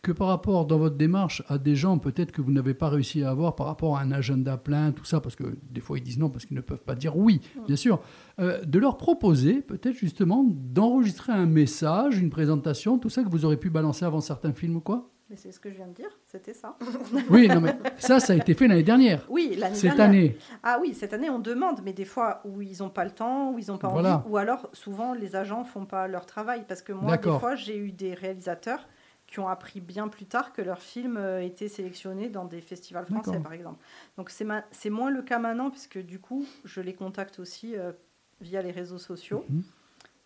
[0.03, 3.23] que par rapport dans votre démarche à des gens peut-être que vous n'avez pas réussi
[3.23, 6.03] à avoir par rapport à un agenda plein, tout ça, parce que des fois ils
[6.05, 8.01] disent non parce qu'ils ne peuvent pas dire oui, bien sûr,
[8.39, 13.45] euh, de leur proposer peut-être justement d'enregistrer un message, une présentation, tout ça que vous
[13.45, 15.11] aurez pu balancer avant certains films ou quoi?
[15.29, 16.77] Mais c'est ce que je viens de dire, c'était ça.
[17.31, 19.25] Oui, non mais ça, ça a été fait l'année dernière.
[19.29, 20.07] Oui, l'année Cette dernière.
[20.09, 20.37] année.
[20.65, 23.53] Ah oui, cette année on demande, mais des fois où ils n'ont pas le temps,
[23.53, 24.17] où ils n'ont pas Voilà.
[24.17, 26.65] envie, ou alors souvent les agents font pas leur travail.
[26.67, 27.39] Parce que moi, des D'accord.
[27.41, 28.89] fois, j'ai eu des réalisateurs
[29.31, 33.07] qui ont appris bien plus tard que leur film euh, était sélectionné dans des festivals
[33.07, 33.79] français, par exemple.
[34.17, 37.77] Donc c'est ma- c'est moins le cas maintenant, puisque du coup, je les contacte aussi
[37.77, 37.93] euh,
[38.41, 39.45] via les réseaux sociaux.
[39.49, 39.63] Mhm.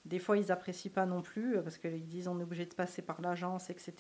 [0.07, 2.74] Des fois, ils apprécient pas non plus, euh, parce qu'ils disent on est obligé de
[2.74, 3.94] passer par l'agence, etc.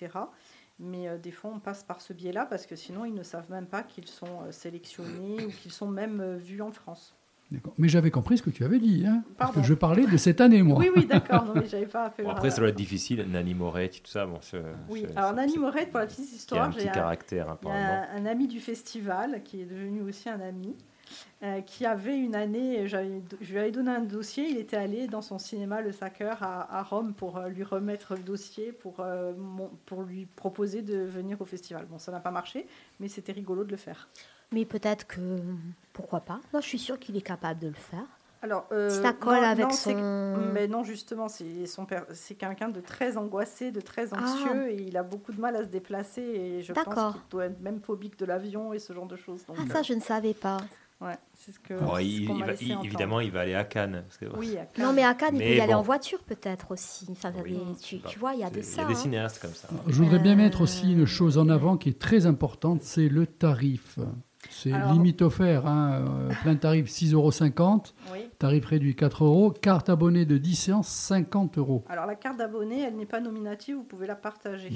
[0.78, 3.50] Mais euh, des fois, on passe par ce biais-là, parce que sinon, ils ne savent
[3.50, 7.14] même pas qu'ils sont sélectionnés ou qu'ils sont même vus en France.
[7.50, 7.74] D'accord.
[7.78, 9.60] Mais j'avais compris ce que tu avais dit, hein, parce Pardon.
[9.60, 10.78] que je parlais de cette année, moi.
[10.78, 11.44] Oui, oui, d'accord.
[11.44, 14.10] Non, mais j'avais pas fait Bon, le- après, ça doit être difficile, Nanny Moretti, tout
[14.10, 14.26] ça.
[14.26, 16.92] Bon, c'est- Oui, c'est- alors Nanny Moretti, pour la petite histoire, un j'ai petit un,
[16.92, 18.06] caractère, apparemment.
[18.14, 20.74] un ami du festival qui est devenu aussi un ami,
[21.44, 25.06] euh, qui avait une année, j'avais- je lui avais donné un dossier, il était allé
[25.06, 28.96] dans son cinéma Le Sacre à, à Rome pour euh, lui remettre le dossier, pour,
[29.00, 31.86] euh, mon- pour lui proposer de venir au festival.
[31.90, 32.66] Bon, ça n'a pas marché,
[32.98, 34.08] mais c'était rigolo de le faire.
[34.50, 35.20] Mais peut-être que.
[35.94, 36.40] Pourquoi pas?
[36.52, 38.04] Moi, je suis sûre qu'il est capable de le faire.
[38.42, 42.04] Alors, euh, Si ça colle non, avec non, son- Mais non, justement, c'est son père-
[42.12, 44.18] c'est quelqu'un de très angoissé, de très Ah.
[44.20, 46.20] anxieux, et il a beaucoup de mal à se déplacer.
[46.20, 47.12] Et je pense D'accord.
[47.14, 49.46] qu'il doit être même phobique de l'avion et ce genre de choses.
[49.46, 50.58] Donc, Ah, ça, je ne savais pas.
[51.00, 51.72] euh, ouais, c'est ce que.
[51.72, 54.02] Alors, c'est ce il- va- il- évidemment, il va aller à Cannes.
[54.06, 54.94] parce que- Oui, à Non, Cannes.
[54.96, 57.06] mais à Cannes, il peut y aller en voiture, peut-être aussi.
[57.12, 57.52] Enfin, Oui.
[57.56, 58.82] des- tu, tu vois, il y a de c'est- ça.
[58.82, 59.02] Il y a des hein.
[59.02, 59.68] cinéastes comme ça.
[59.86, 63.08] Je voudrais bien Euh, mettre aussi une chose en avant qui est très importante, c'est
[63.08, 63.98] le tarif.
[64.50, 67.82] C'est Alors- limite offert, hein, euh, plein tarif 6,50 euros,
[68.12, 68.28] Oui.
[68.38, 71.84] tarif réduit 4 euros, carte abonnée de 10 séances 50 euros.
[71.88, 74.70] Alors, la carte d'abonné, elle n'est pas nominative, vous pouvez la partager.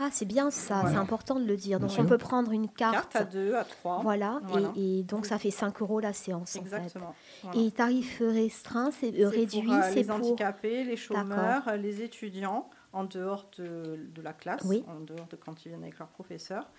[0.00, 0.90] Ah, c'est bien ça, Voilà.
[0.90, 1.80] c'est important de le dire.
[1.80, 2.94] Donc, on peut prendre une carte.
[2.94, 3.98] Carte à deux, à trois.
[4.02, 4.70] Voilà, Voilà.
[4.76, 6.50] Et, et donc ça fait 5 euros la séance.
[6.50, 6.58] en fait.
[6.60, 7.14] Exactement.
[7.42, 7.60] Voilà.
[7.60, 10.14] Et tarif restreint, c'est C'est euh, réduit, pour, euh, c'est les pour.
[10.16, 14.84] handicapés, les chômeurs, les étudiants en dehors de, de la classe, Oui.
[14.88, 16.70] en dehors de quand ils viennent avec leur professeur,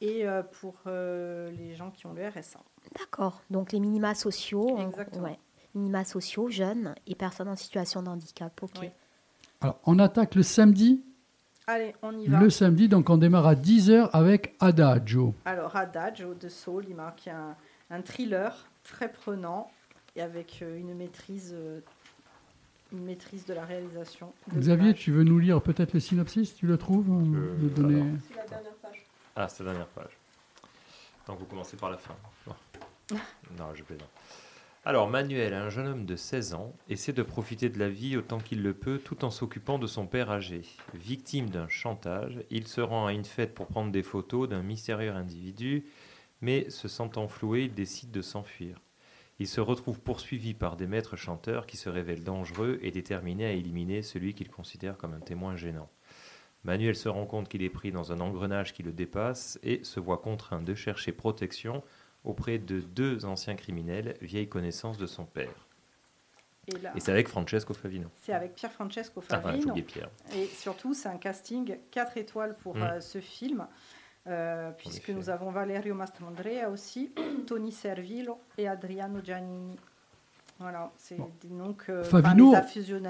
[0.00, 2.60] et euh, pour euh, les gens qui ont le RSA.
[2.98, 3.42] D'accord.
[3.50, 5.24] Donc les minima sociaux, Exactement.
[5.24, 5.38] ouais.
[5.74, 8.52] minima sociaux, jeunes et personnes en situation de handicap.
[8.62, 8.70] Ok.
[8.80, 8.90] Oui.
[9.60, 11.02] Alors, on attaque le samedi.
[11.66, 12.40] Allez, on y va.
[12.40, 15.34] Le samedi, donc on démarre à 10h avec Adagio.
[15.44, 17.56] Alors, Adagio de Saul, il marque un,
[17.90, 19.70] un thriller très prenant
[20.16, 21.54] et avec euh, une maîtrise,
[22.92, 24.32] une maîtrise de la réalisation.
[24.52, 28.02] de Xavier, tu veux nous lire peut-être le synopsis, tu le trouves euh, Euh, donner...
[28.28, 29.04] C'est la dernière page.
[29.40, 30.10] Ah, c'est la dernière page.
[31.28, 32.16] Donc vous commencez par la fin.
[33.56, 34.10] Non, je plaisante.
[34.84, 38.38] Alors, Manuel, un jeune homme de 16 ans, essaie de profiter de la vie autant
[38.38, 40.62] qu'il le peut tout en s'occupant de son père âgé.
[40.92, 45.12] Victime d'un chantage, il se rend à une fête pour prendre des photos d'un mystérieux
[45.12, 45.84] individu,
[46.40, 48.80] mais se sentant floué, il décide de s'enfuir.
[49.38, 53.52] Il se retrouve poursuivi par des maîtres chanteurs qui se révèlent dangereux et déterminés à
[53.52, 55.88] éliminer celui qu'il considère comme un témoin gênant.
[56.64, 60.00] Manuel se rend compte qu'il est pris dans un engrenage qui le dépasse et se
[60.00, 61.82] voit contraint de chercher protection
[62.24, 65.66] auprès de deux anciens criminels, vieilles connaissances de son père.
[66.66, 68.08] Et là, Et c'est avec Francesco Favino.
[68.20, 69.68] c'est avec Pierre Francesco Ah, Favino.
[69.70, 70.10] oublié Pierre.
[70.34, 72.82] Et surtout, c'est un casting 4 étoiles pour Mm.
[72.82, 73.66] euh, ce film,
[74.26, 77.10] euh, puisque nous avons Valerio Mastrandrea aussi,
[77.46, 79.76] Tony Servillo et Adriano Giannini.
[80.58, 81.30] Voilà, c'est Bon.
[81.48, 82.52] noms que Favino-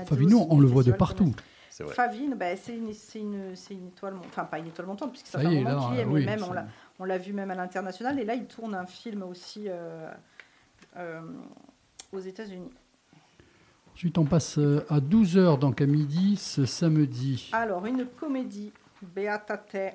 [0.05, 1.25] Favino, on le voit de partout.
[1.25, 1.43] connaissent.
[1.79, 1.95] C'est vrai.
[2.37, 5.29] Ben, c'est une, c'est une, c'est une étoile montante, enfin pas une étoile montante, puisque
[5.29, 6.67] ça, fait un moment là, qu'il y est, mais même on l'a-
[6.99, 10.11] on l'a vu même à l'international, et là il tourne un film aussi euh,
[10.97, 11.21] euh,
[12.13, 12.73] aux États-Unis.
[13.95, 17.49] Ensuite, on passe euh, à 12h, donc à midi, ce samedi.
[17.53, 18.73] Alors, une comédie,
[19.03, 19.91] Beata Te,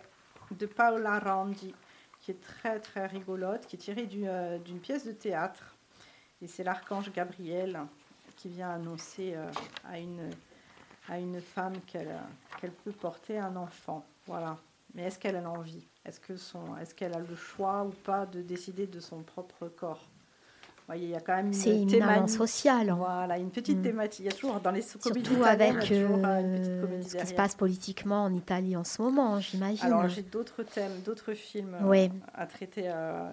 [0.52, 1.74] de Paola Randi,
[2.22, 5.76] qui est très très rigolote, qui est tirée du- euh, d'une pièce de théâtre.
[6.42, 7.80] Et c'est l'archange Gabriel
[8.38, 9.50] qui vient annoncer euh,
[9.90, 10.30] à, une,
[11.10, 14.06] à une femme qu'elle peut porter un enfant.
[14.28, 14.58] Voilà.
[14.96, 15.86] Mais est-ce qu'elle a l'envie?
[16.06, 20.02] Est-ce qu'elle a le choix ou pas de décider de son propre corps?
[20.86, 22.38] Vous voyez, il y a quand même une C'est éminemment thématique.
[22.38, 22.92] social.
[22.98, 23.84] Voilà, une petite Mm.
[23.84, 24.20] thématique.
[24.20, 25.10] Il y a toujours dans les Surtout
[25.46, 29.40] avec toujours, euh, une euh, ce qui se passe politiquement en Italie en ce moment,
[29.40, 29.86] j'imagine.
[29.86, 32.12] Alors j'ai d'autres thèmes, d'autres films euh, Ouais.
[32.36, 33.30] à traiter euh,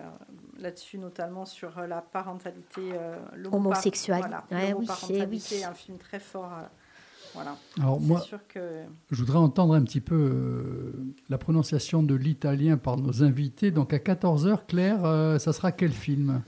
[0.60, 3.16] là-dessus, notamment sur la parentalité euh,
[3.50, 4.28] Homosexualité.
[4.28, 5.64] Voilà, Ouais, oui, eh oui.
[5.64, 6.52] un film très fort.
[7.35, 7.57] Voilà.
[7.78, 12.76] Alors moi, sûr que je voudrais entendre un petit peu euh, la prononciation de l'italien
[12.76, 13.70] par nos invités.
[13.70, 16.43] Donc à 14h, Claire, euh, ça sera quel film?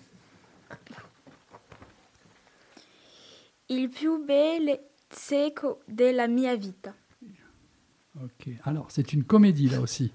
[3.69, 4.81] Il più bel
[5.11, 6.95] seco della mia vita.
[8.23, 8.51] Ok.
[8.65, 10.13] Alors, c'est une comédie là aussi.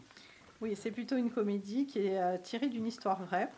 [0.61, 3.49] oui, c'est plutôt une comédie qui est euh, tirée d'une histoire vraie.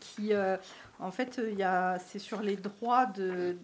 [0.00, 0.56] Qui, euh,
[0.98, 3.56] en fait, il y a, c'est sur les droits de,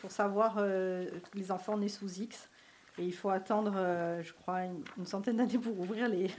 [0.00, 2.48] pour savoir euh, les enfants nés sous X.
[2.96, 6.30] Et il faut attendre, euh, je crois, une, une centaine d'années pour ouvrir les,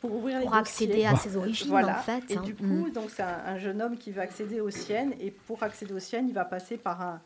[0.00, 1.06] pour ouvrir pour les accéder dossiers.
[1.08, 1.98] à ses origines, Voilà.
[1.98, 2.30] en fait.
[2.30, 2.42] Et hein.
[2.42, 2.84] du Mm.
[2.84, 5.92] coup, donc c'est un, un jeune homme qui va accéder aux siennes, et pour accéder
[5.92, 7.20] aux siennes, il va passer par un,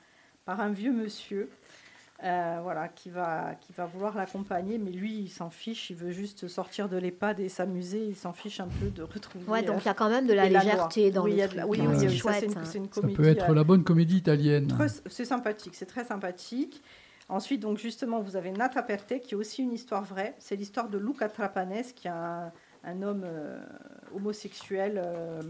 [0.47, 1.51] par un vieux monsieur,
[2.25, 6.13] euh, voilà, qui va, qui va vouloir l'accompagner, mais lui, il s'en fiche, il veut
[6.13, 9.45] juste sortir de l'EHPAD et s'amuser, il s'en fiche un peu de retrouver.
[9.47, 11.31] Ouais, donc euh, il y a quand même de la et la légèreté dans oui,
[11.33, 11.59] le il y a de truc.
[11.59, 12.89] la- oui, oui, c'est oui, c'est une, hein.
[12.93, 14.69] Ça peut être euh, la bonne comédie italienne.
[14.69, 16.83] Très- C'est sympathique, c'est très sympathique.
[17.29, 20.35] Ensuite, donc justement, vous avez Nata Perte, qui est aussi une histoire vraie.
[20.39, 22.53] C'est l'histoire de Luca Trapanese, qui est un,
[22.85, 23.59] un homme euh,
[24.15, 25.41] homosexuel, euh,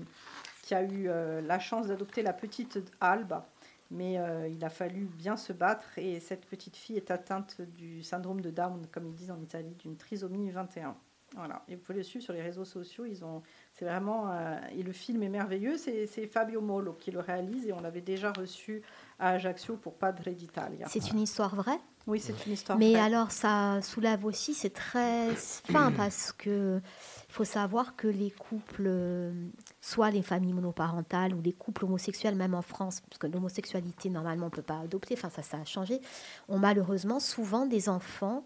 [0.63, 3.47] qui a eu euh, la chance d'adopter la petite Alba.
[3.93, 8.03] Mais euh, il a fallu bien se battre et cette petite fille est atteinte du
[8.03, 10.97] syndrome de Down, comme ils disent en Italie, d'une trisomie 21.
[11.37, 11.63] Voilà.
[11.69, 13.05] Et vous pouvez le suivre sur les réseaux sociaux.
[13.05, 15.77] Ils ont, c'est vraiment euh, et le film est merveilleux.
[15.77, 18.83] C'est, c'est Fabio Molo qui le réalise et on l'avait déjà reçu
[19.19, 20.87] à Ajaccio pour Padre d'Italia.
[20.89, 21.79] C'est une histoire vraie?
[22.07, 22.77] Oui, c'est une histoire.
[22.79, 26.81] Mais alors, ça soulève aussi, c'est très fin parce que
[27.29, 29.33] faut savoir que les couples, euh,
[29.81, 34.45] soit les familles monoparentales ou les couples homosexuels, même en France, parce que l'homosexualité, normalement,
[34.45, 36.01] on ne peut pas adopter, enfin, ça, ça a changé,
[36.49, 38.45] ont malheureusement souvent des enfants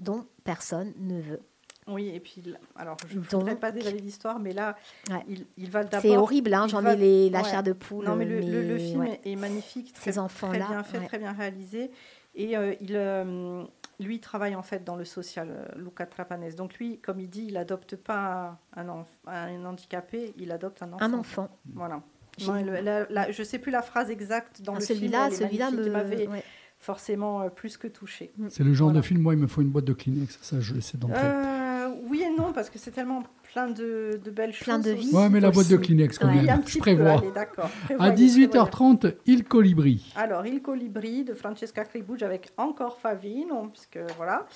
[0.00, 1.40] dont personne ne veut.
[1.86, 4.76] Oui, et puis là- alors je ne voudrais pas dévaler l'histoire, mais là,
[5.10, 5.24] Ouais.
[5.28, 6.02] il, il va d'abord.
[6.02, 7.48] C'est horrible, hein, j'en va- ai les, la ouais.
[7.50, 8.04] chair de poule.
[8.04, 9.20] Non, mais le, le- le mais, film ouais.
[9.24, 11.06] est, magnifique, très, Ces enfants-là, très bien fait, ouais.
[11.06, 11.90] très bien réalisé.
[12.34, 13.64] Et euh, il, euh,
[13.98, 16.54] lui il travaille en fait dans le social, euh, Luca Trapanese.
[16.56, 20.92] Donc lui, comme il dit, il adopte pas un, enf- un handicapé, il adopte un
[20.92, 21.04] enfant.
[21.04, 21.48] Un enfant.
[21.74, 22.02] Voilà.
[22.46, 24.98] Non, le- la- la- je sais plus la phrase exacte dans Ah, le film.
[24.98, 26.44] celui-là, est celui-là il m'avait ouais.
[26.78, 28.32] forcément euh, plus que touché.
[28.48, 29.00] C'est le genre Voilà.
[29.00, 30.38] de film, moi, il me faut une boîte de Kleenex.
[30.40, 31.18] Ça, je sais d'entrée.
[31.22, 31.69] Euh,
[32.10, 34.84] oui et non, parce que c'est tellement plein de, de belles Plein choses.
[34.84, 35.08] de aussi.
[35.10, 35.14] vie.
[35.16, 35.76] Ouais, mais la boîte de.
[35.76, 36.42] Kleenex, quand Ouais.
[36.42, 36.60] Même.
[36.62, 37.18] petit Je peu, prévois.
[37.18, 37.64] allez, d'accord.
[37.66, 40.12] À Prévoyez, 18h30, Il Colibri.
[40.16, 44.46] Alors, Il Colibri de Francesca Cribucci avec encore Favino, puisque voilà.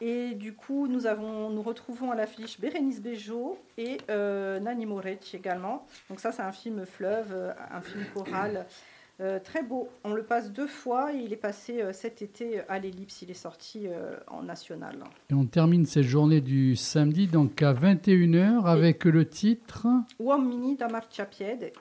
[0.00, 5.36] Et du coup, nous, avons, nous retrouvons à l'affiche Bérénice Bejo et euh, Nani Moretti
[5.36, 5.86] également.
[6.10, 8.66] Donc ça, c'est un film fleuve, euh, un film choral.
[9.20, 9.88] Euh, très beau.
[10.02, 13.22] On le passe deux fois et il est passé euh, cet été à l'Ellipse.
[13.22, 15.04] Il est sorti euh, en national.
[15.30, 19.86] Et on termine cette journée du samedi, donc à 21h, avec le titre.
[20.18, 21.72] Uomini da marciapiede.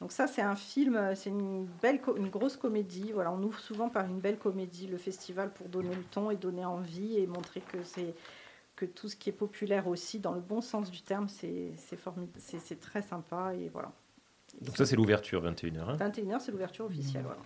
[0.00, 3.12] Donc ça, c'est un film, c'est une belle, une grosse comédie.
[3.12, 6.36] Voilà, on ouvre souvent par une belle comédie le festival pour donner le ton et
[6.36, 8.14] donner envie et montrer que c'est
[8.74, 11.96] que tout ce qui est populaire aussi, dans le bon sens du terme, c'est c'est
[11.96, 13.92] formidable, c'est c'est très sympa et voilà.
[14.60, 15.80] Donc ça, c'est l'ouverture, 21h.
[15.88, 15.96] hein.
[15.98, 17.22] 21h, c'est l'ouverture officielle.
[17.24, 17.40] Voilà.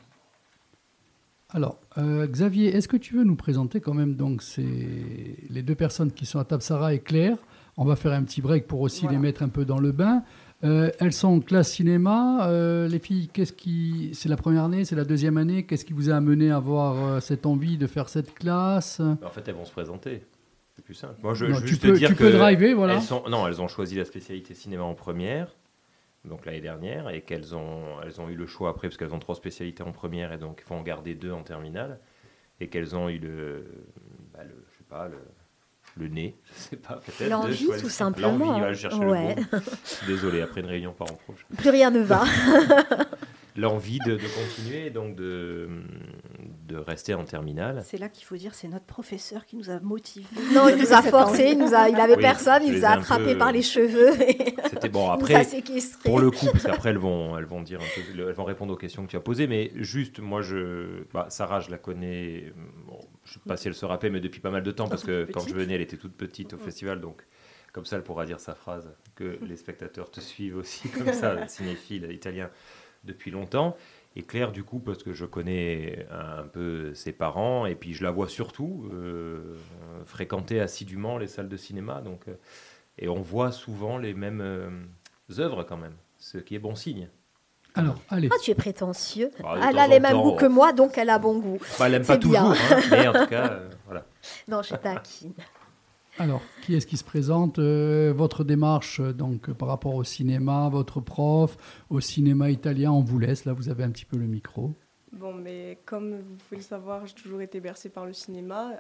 [1.51, 5.77] Alors, euh, Xavier, est-ce que tu veux nous présenter quand même donc ces- les deux
[5.77, 7.37] personnes qui sont à table, Sarah et Claire?
[7.77, 9.17] On va faire un petit break pour aussi Voilà.
[9.19, 10.25] les mettre un peu dans le bain.
[10.65, 12.49] Euh, elles sont en classe cinéma.
[12.49, 15.65] Euh, les filles, qu'est-ce qui, c'est la première année, c'est la deuxième année.
[15.67, 19.01] Qu'est-ce qui vous a amené à avoir euh, cette envie de faire cette classe?
[19.01, 20.25] En fait, elles vont se présenter.
[20.75, 21.15] C'est plus simple.
[21.23, 22.95] Moi, je Non, tu juste peux, dire tu que peux driver, voilà.
[22.95, 25.55] elles sont, non, elles ont choisi la spécialité cinéma en première,
[26.27, 29.19] donc l'année dernière, et qu'elles ont, elles ont eu le choix après, parce qu'elles ont
[29.19, 31.99] trois spécialités en première, et donc il faut en garder deux en terminale,
[32.61, 33.65] et qu'elles ont eu le,
[34.33, 35.19] bah, le je sais pas, le,
[35.97, 37.31] le nez, je sais pas, peut-être.
[37.31, 38.61] L'envie, tout simplement, L'envie, hein.
[38.61, 39.35] va chercher Ouais.
[39.37, 39.65] le mot.
[40.07, 41.35] Désolé, après une réunion par en pro.
[41.51, 42.25] je- Plus rien ne va.
[43.57, 45.69] L'envie de, de continuer, donc de,
[46.67, 47.83] de rester en terminale.
[47.85, 50.27] C'est là qu'il faut dire, c'est notre professeur qui nous a motivés.
[50.55, 51.53] Non, il nous a Cette forcé, envie.
[51.53, 53.63] il nous a, il avait Oui, personne, il nous a un attrapé peu- par les
[53.63, 55.45] cheveux et C'était bon, il nous a après.
[56.05, 58.73] Pour le coup, parce qu'après elles vont, elles vont dire un peu, elles vont répondre
[58.73, 62.53] aux questions que tu as posées, mais juste, moi, je, bah, Sarah, je la connais.
[62.87, 65.05] Bon, je sais pas si elle se rappelle, mais depuis pas mal de temps, parce
[65.05, 67.23] que quand je venais, elle était toute petite au festival, donc
[67.73, 71.47] comme ça, elle pourra dire sa phrase, que les spectateurs te suivent aussi, comme ça,
[71.49, 72.49] cinéphile italien
[73.05, 73.77] depuis longtemps.
[74.19, 78.03] Et Claire, du coup, parce que je connais un peu ses parents, et puis je
[78.03, 79.57] la vois surtout euh,
[80.07, 82.35] fréquenter assidûment les salles de cinéma, donc, euh,
[82.99, 84.71] et on voit souvent les mêmes euh,
[85.39, 87.09] œuvres quand même, ce qui est bon signe.
[87.75, 88.31] Alors, allez.
[88.33, 89.31] Ah, tu es prétentieux.
[89.43, 91.59] Bah, elle a les mêmes goûts que moi, donc elle a bon goût.
[91.79, 92.53] Bah, elle n'aime pas toujours, bien.
[92.53, 94.07] hein, mais en tout cas, euh, voilà.
[94.49, 95.35] Non, je taquine.
[96.19, 100.03] Alors, qui est-ce qui se présente Euh, Votre démarche euh, donc euh, par rapport au
[100.03, 101.59] cinéma, votre prof,
[101.91, 103.45] au cinéma italien, on vous laisse.
[103.45, 104.73] Là, vous avez un petit peu le micro.
[105.13, 108.71] Bon, mais comme vous pouvez le savoir, j'ai toujours été bercée par le cinéma.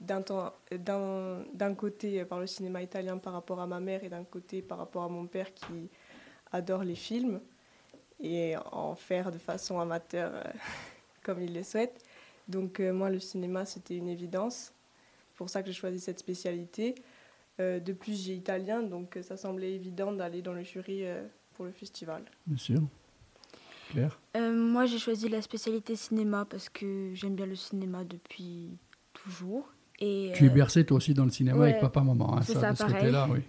[0.00, 4.76] D'un côté par le cinéma italien par rapport à ma mère et d'un côté par
[4.76, 5.88] rapport à mon père qui
[6.52, 7.40] adore les films
[8.20, 10.32] et en faire de façon amateur
[11.22, 12.04] comme il le souhaite.
[12.48, 14.74] Donc moi, le cinéma, c'était une évidence.
[15.34, 16.94] C'est pour ça que j'ai choisi cette spécialité.
[17.60, 21.26] Euh, de plus, j'ai italien, donc euh, ça semblait évident d'aller dans le jury euh,
[21.54, 22.22] pour le festival.
[22.46, 22.80] Bien sûr.
[23.90, 28.70] Claire Euh, moi, j'ai choisi la spécialité cinéma parce que j'aime bien le cinéma depuis
[29.12, 29.68] toujours.
[29.98, 32.36] Et, Tu es bercé toi aussi dans le cinéma ouais, avec papa, maman.
[32.36, 32.96] hein, c'est ça, ça, de ce pareil.
[33.00, 33.40] côté-là, oui.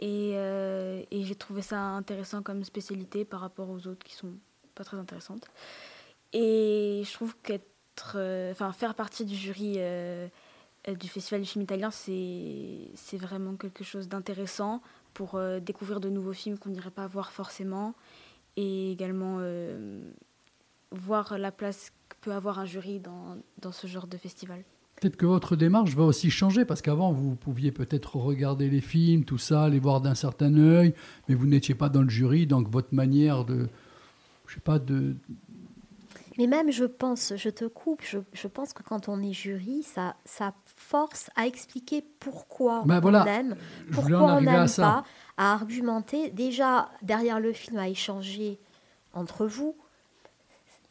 [0.00, 4.32] Et, euh, et j'ai trouvé ça intéressant comme spécialité par rapport aux autres qui sont
[4.74, 5.46] pas très intéressantes.
[6.32, 10.28] Et je trouve qu'être, euh, enfin, faire partie du jury euh,
[10.98, 14.82] du Festival du film italien, c'est, c'est vraiment quelque chose d'intéressant
[15.14, 17.94] pour euh, découvrir de nouveaux films qu'on n'irait pas voir forcément.
[18.56, 20.00] Et également euh,
[20.90, 24.64] voir la place que peut avoir un jury dans, dans ce genre de festival.
[25.00, 29.24] Peut-être que votre démarche va aussi changer parce qu'avant vous pouviez peut-être regarder les films,
[29.24, 30.94] tout ça, les voir d'un certain œil,
[31.28, 33.68] mais vous n'étiez pas dans le jury, donc votre manière de,
[34.46, 35.16] je sais pas, de,
[36.40, 39.82] Mais même, je pense, je te coupe, je, je pense que quand on est jury,
[39.82, 43.56] ça, ça force à expliquer pourquoi Ben on voilà, aime,
[43.92, 45.04] pourquoi on n'aime pas,
[45.36, 46.30] à argumenter.
[46.30, 48.58] Déjà, derrière le film, à échanger
[49.12, 49.76] entre vous.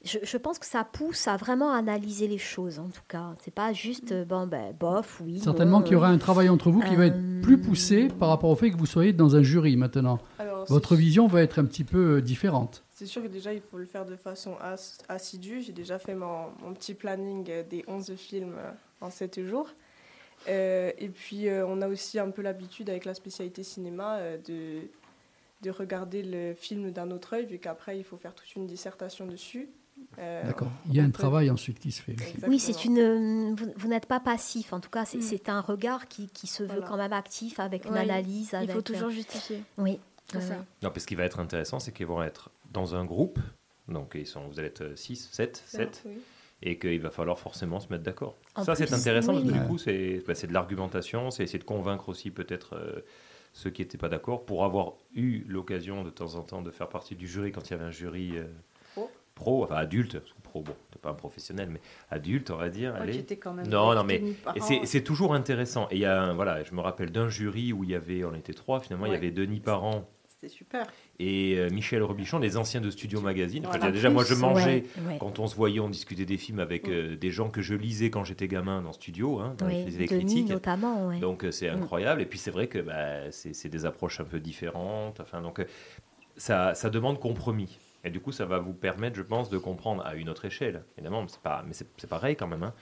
[0.05, 3.33] Je, je pense que ça pousse à vraiment analyser les choses, en tout cas.
[3.43, 5.39] C'est pas juste, euh, bon, ben, bof, oui.
[5.39, 8.07] certainement bon, qu'il y aura un travail entre vous qui va être euh, plus poussé
[8.07, 10.19] par rapport au fait que vous soyez dans un jury maintenant.
[10.37, 12.83] Alors, Votre vision va être un petit peu euh, différente.
[12.93, 15.61] C'est sûr que déjà, il faut le faire de façon as- assidue.
[15.61, 19.69] J'ai déjà fait mon, mon petit planning euh, des 11 films euh, en 7 jours.
[20.47, 24.37] Euh, et puis, euh, on a aussi un peu l'habitude avec la spécialité cinéma euh,
[24.47, 24.81] de,
[25.61, 29.25] de regarder le film d'un autre œil, vu qu'après, il faut faire toute une dissertation
[29.27, 29.69] dessus.
[30.17, 30.71] Euh, D'accord.
[30.87, 32.13] Il y a un peut- travail ensuite qui se fait.
[32.15, 32.35] aussi.
[32.47, 33.53] Oui, c'est une.
[33.53, 35.21] Vous, vous n'êtes pas passif, en tout cas, c'est Mm.
[35.23, 36.87] c'est un regard qui, qui se veut Voilà.
[36.87, 38.51] quand même actif, avec une Ouais, analyse.
[38.53, 39.61] Il Avec, faut toujours justifier.
[39.77, 39.99] Oui.
[40.31, 40.55] Ça.
[40.83, 43.39] Non, parce ce qui va être intéressant, c'est qu'ils vont être dans un groupe.
[43.87, 46.03] Donc, ils sont, vous allez être 6, 7, 7.
[46.05, 46.11] Oui.
[46.61, 48.35] et qu'il va falloir forcément se mettre d'accord.
[48.63, 49.41] Ça, c'est intéressant oui.
[49.41, 52.75] parce que du coup, c'est bah, c'est de l'argumentation, c'est essayer de convaincre aussi peut-être
[52.75, 52.99] euh,
[53.53, 56.89] ceux qui n'étaient pas d'accord pour avoir eu l'occasion de temps en temps de faire
[56.89, 58.43] partie du jury quand il y avait un jury euh,
[58.93, 59.09] Pro.
[59.35, 61.79] pro, enfin adulte, pro, bon, t'es pas un professionnel, mais
[62.11, 62.93] adulte, on va dire.
[62.93, 63.13] Ouais, allez.
[63.13, 64.21] j'étais quand même Non, non, mais
[64.83, 65.87] c'est toujours intéressant.
[65.91, 68.23] Et il y a un- voilà, je me rappelle d'un jury où il y avait,
[68.25, 70.07] on était trois finalement, il y avait Denis Parent
[70.41, 70.87] C'était super.
[71.19, 73.65] et euh, Michel Robichon, les anciens de Studio Magazine.
[73.67, 75.17] Enfin, déjà, moi, je mangeais ouais, ouais.
[75.19, 78.09] quand on se voyait, on discutait des films avec euh, des gens que je lisais
[78.09, 80.47] quand j'étais gamin dans Studio, hein, quand Oui, les critiques.
[80.47, 81.19] notamment, ouais.
[81.19, 81.81] Donc euh, c'est Mm.
[81.81, 82.21] incroyable.
[82.21, 85.19] Et puis c'est vrai que bah, c'est des approches un peu différentes.
[85.19, 85.61] Enfin, donc
[86.37, 87.77] ça, ça demande compromis.
[88.05, 90.83] Et du coup, ça va vous permettre, je pense, de comprendre à une autre échelle,
[90.97, 92.63] évidemment, mais c'est pareil quand même.
[92.63, 92.73] hein,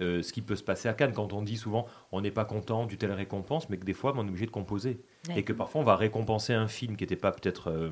[0.00, 2.44] euh, ce qui peut se passer à Cannes quand on dit souvent on n'est pas
[2.44, 5.40] content du telle récompense, mais que des fois on est obligé de composer Ouais.
[5.40, 7.90] et que parfois on va récompenser un film qui n'était pas peut-être euh,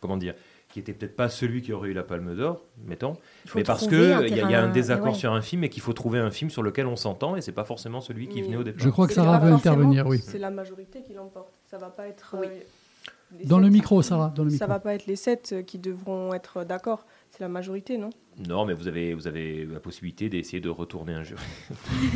[0.00, 0.34] comment dire
[0.70, 3.16] qui était peut-être pas celui qui aurait eu la Palme d'Or, mettons,
[3.54, 5.14] mais parce y, a- il y a un désaccord ouais.
[5.14, 7.52] sur un film et qu'il faut trouver un film sur lequel on s'entend et c'est
[7.52, 8.82] pas forcément celui qui Mais- venait au départ.
[8.82, 10.18] Je crois que Sarah veut intervenir, oui.
[10.18, 11.52] C'est la majorité qui l'emporte.
[11.70, 12.34] Ça va pas être.
[12.40, 12.46] Oui.
[12.48, 14.68] euh, Dans le micro, Sarah, dans le Ça micro.
[14.68, 17.06] va pas être les sept qui devront être d'accord.
[17.30, 18.10] C'est la majorité, non?
[18.48, 21.40] Non, mais vous avez, vous avez la possibilité d'essayer de retourner un jury.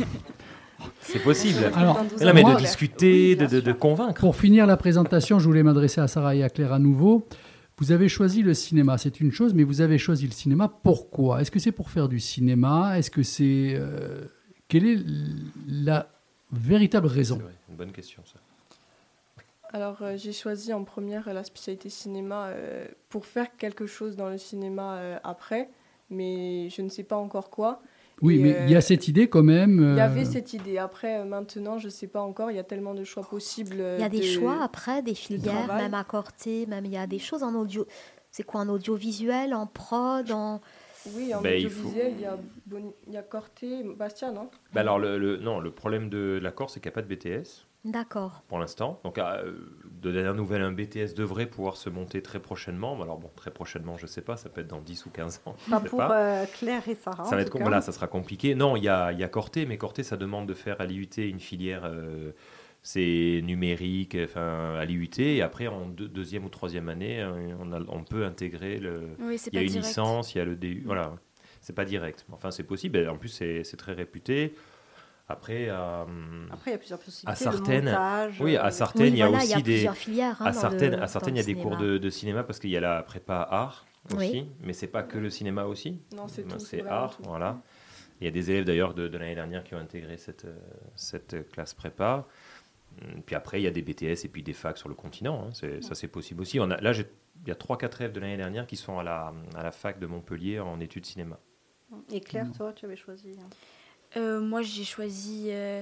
[1.01, 1.71] c'est possible.
[1.75, 4.19] Alors, Non, mais moi- de discuter, Oui, de, de- convaincre.
[4.21, 7.25] Pour finir la présentation, je voulais m'adresser à Sarah et à Claire à nouveau.
[7.77, 10.67] Vous avez choisi le cinéma, c'est une chose, mais vous avez choisi le cinéma.
[10.83, 11.41] Pourquoi?
[11.41, 12.97] Est-ce que c'est pour faire du cinéma?
[12.99, 14.25] Est-ce que c'est euh,
[14.67, 14.99] quelle est
[15.67, 16.09] la
[16.51, 17.37] véritable raison?
[17.37, 18.39] Vrai, une bonne question ça.
[19.71, 24.27] Alors, euh, j'ai choisi en première la spécialité cinéma euh, pour faire quelque chose dans
[24.29, 25.69] le cinéma euh, après,
[26.09, 27.81] mais je ne sais pas encore quoi.
[28.21, 29.79] Oui, Et, mais il y a euh, cette idée quand même.
[29.79, 30.77] Il y euh, avait cette idée.
[30.77, 32.51] Après, euh, maintenant, je ne sais pas encore.
[32.51, 33.75] Il y a tellement de choix possibles.
[33.97, 36.97] Il y a des de- choix après, des filières, même à Corté, même il y
[36.97, 37.85] a des choses en audio.
[38.31, 40.61] C'est quoi, en audiovisuel, en prod, en...
[41.15, 42.37] Oui, en il audiovisuel, il y a,
[42.67, 44.49] Boni- il y a Corté, Bastia, non?
[44.73, 47.07] Bah alors, le, le- non, le problème de l'accord, c'est qu'il n'y a pas de
[47.07, 48.43] BTS D'accord.
[48.49, 48.99] pour l'instant.
[49.05, 49.53] Donc, euh,
[50.01, 53.01] de dernière nouvelle, un BTS devrait pouvoir se monter très prochainement.
[53.01, 55.41] Alors, bon, très prochainement, je ne sais pas, ça peut être dans 10 ou 15
[55.45, 55.55] ans.
[55.69, 56.41] Pas pour pas.
[56.41, 57.23] euh, Claire et Sarah.
[57.23, 57.63] Ça en va être tout com- cas.
[57.65, 58.53] voilà, ça sera compliqué.
[58.53, 61.09] Non, il y a, y a Corté, mais Corté, ça demande de faire à l'IUT
[61.17, 62.31] une filière, euh,
[62.81, 67.71] c'est numérique, enfin à l'IUT, et après en deux- deuxième ou troisième année, euh, on,
[67.71, 69.09] a- on peut intégrer le.
[69.19, 69.87] Oui, c'est Il y a une direct.
[69.87, 71.13] licence, il y a le DU, voilà.
[71.61, 72.97] C'est pas direct, enfin c'est possible.
[72.97, 74.53] Et en plus, c'est c'est très réputé.
[75.31, 76.05] Après, euh,
[76.51, 77.47] Après, il y a plusieurs possibilités.
[77.47, 77.57] À le
[77.91, 79.87] montage, oui, euh, à Sartène, Oui, il y a voilà, il y a aussi des.
[79.93, 80.41] filières.
[80.41, 80.57] hein, À le-
[81.03, 83.03] à dans il y a des cours de, de cinéma parce qu'il y a la
[83.03, 84.51] prépa art aussi, Oui.
[84.61, 86.01] mais c'est pas que le cinéma aussi.
[86.15, 86.59] Non, c'est Ben, tout.
[86.65, 87.23] c'est art, tout.
[87.27, 87.61] voilà.
[88.19, 90.57] Il y a des élèves d'ailleurs de, de l'année dernière qui ont intégré cette, euh,
[90.95, 92.25] cette classe prépa.
[93.01, 95.45] Hum, Puis après, il y a des BTS et puis des facs sur le continent.
[95.47, 95.79] hein.
[95.81, 96.59] Ça, c'est possible aussi.
[96.59, 99.31] On a, là, il y a 3-4 élèves de l'année dernière qui sont à la,
[99.55, 101.37] à la fac de Montpellier en études cinéma.
[102.11, 103.29] Et Claire, toi, tu avais choisi.
[103.39, 103.47] hein?
[104.17, 105.81] Euh, moi, j'ai choisi euh,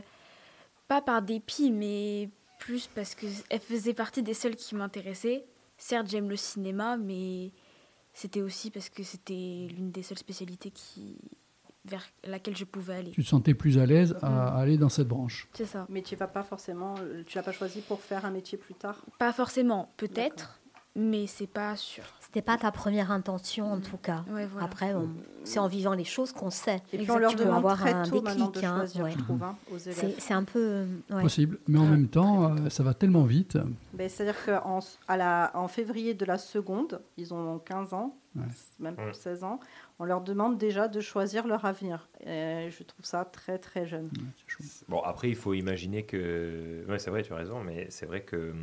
[0.88, 5.45] pas par dépit, mais plus parce qu'elle faisait partie des seules qui m'intéressaient.
[5.78, 7.51] Certes, j'aime le cinéma, mais
[8.13, 11.17] c'était aussi parce que c'était l'une des seules spécialités qui
[11.86, 13.11] vers laquelle je pouvais aller.
[13.11, 15.47] Tu te sentais plus à l'aise à aller dans cette branche.
[15.53, 15.86] C'est ça.
[15.88, 16.95] Mais tu vas pas forcément.
[16.99, 19.05] euh, Tu l'as pas choisi pour faire un métier plus tard?
[19.19, 20.59] Pas forcément, peut-être,
[20.98, 22.04] mais c'est pas sûr.
[22.20, 24.26] C'était pas ta première intention en tout cas.
[24.30, 24.66] Ouais, voilà.
[24.66, 25.08] Après, on-
[25.45, 26.82] c'est en vivant les choses qu'on sait.
[26.91, 29.12] Et puis on leur demande avoir très un tôt maintenant de déclic, hein, ouais.
[29.12, 30.16] je trouve, hein, aux élèves.
[30.18, 30.60] C'est un peu.
[30.60, 31.22] euh, ouais.
[31.22, 31.60] Possible.
[31.68, 33.58] Mais en même temps, euh, ça va tellement vite.
[33.93, 38.43] Ben, C'est-à-dire qu'en à la- en février de la seconde, ils ont 15 ans, Ouais.
[38.80, 39.14] même Ouais.
[39.14, 39.60] 16 ans,
[40.00, 42.10] on leur demande déjà de choisir leur avenir.
[42.26, 44.10] Et je trouve ça très très jeune.
[44.89, 46.84] Bon, après, il faut imaginer que.
[46.89, 48.54] Ouais, c'est vrai, tu as raison, mais c'est vrai que.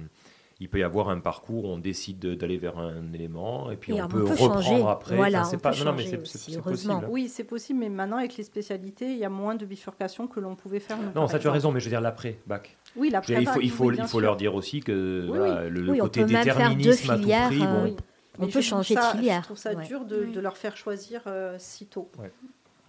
[0.61, 3.77] Il peut y avoir un parcours où on décide de- d'aller vers un élément et
[3.77, 4.83] puis Et on, on peut, reprendre changer.
[4.87, 5.17] après.
[5.17, 5.73] Voilà, Enfin, c'est on pas...
[5.73, 7.07] peut non, non, mais changer c'est- possible.
[7.11, 10.39] Oui, c'est possible, mais maintenant avec les spécialités, il y a moins de bifurcation que
[10.39, 10.97] l'on pouvait faire.
[11.17, 12.77] Non, ça tu as raison, mais je veux dire l'après, bac.
[12.97, 14.21] Oui, Je la veux dire, il faut, prépa, il faut, oui, il bien faut sûr.
[14.21, 16.61] leur dire aussi que Oui, voilà, le, le Oui, on côté peut même faire deux
[16.63, 17.97] déterminisme à tout filières, prix, euh, bon, Oui.
[18.39, 19.85] On peut changer de filière, Je trouve ça ouais.
[19.87, 22.11] dur de leur faire choisir euh, si tôt.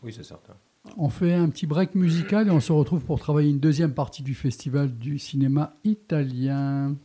[0.03, 0.53] oui, c'est certain.
[0.97, 4.21] On fait un petit break musical et on se retrouve pour travailler une deuxième partie
[4.21, 6.95] du festival du cinéma italien.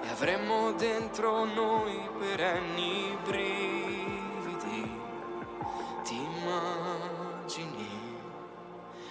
[0.02, 5.02] e avremmo dentro noi perenni brividi.
[6.04, 7.88] Ti immagini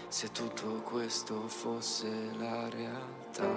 [0.09, 3.49] se tutto questo fosse la realtà?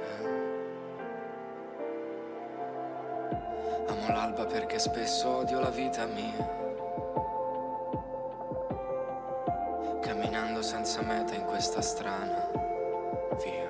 [0.00, 0.26] Eh.
[3.86, 6.65] Amo l'alba perché spesso odio la vita mia.
[10.96, 12.48] Senza meta in questa strana
[13.42, 13.68] via.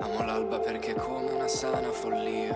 [0.00, 2.54] Amo l'alba perché è come una sana follia.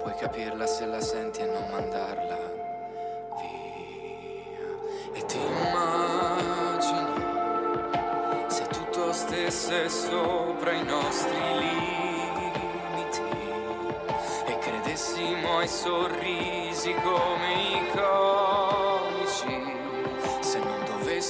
[0.00, 2.38] Puoi capirla se la senti e non mandarla
[3.40, 4.66] via.
[5.12, 7.24] E ti immagini
[8.48, 13.22] se tutto stesse sopra i nostri limiti
[14.46, 18.35] e credessimo ai sorrisi come i comici.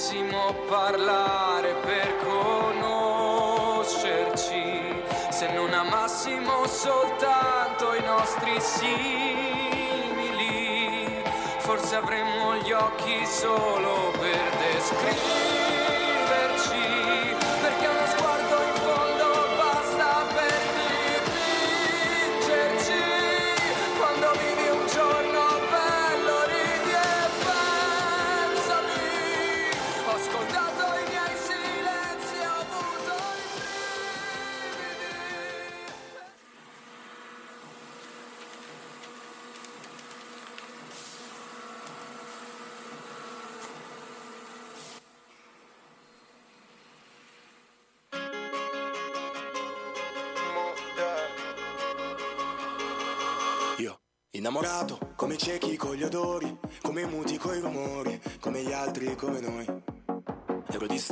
[0.07, 9.61] Dovessimo parlare per conoscerci, se non amassimo soltanto i nostri simili,
[11.57, 15.66] forse avremmo gli occhi solo per descriverci,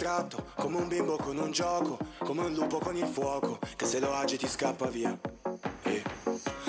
[0.06, 4.00] distratto, come un bimbo con un gioco, come un lupo con il fuoco, che se
[4.00, 5.18] lo agiti scappa via.
[5.82, 6.04] E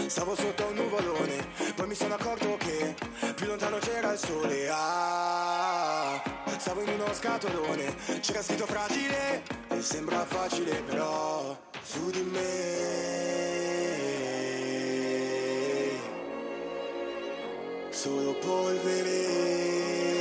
[0.07, 2.95] stavo sotto un nuvolone, poi mi sono accorto che
[3.35, 4.71] più lontano c'era il sole.
[4.71, 6.19] Ah,
[6.57, 12.85] stavo in uno scatolone, c'era scritto fragile, e sembra facile però su di me.
[17.91, 20.16] Solo polvere.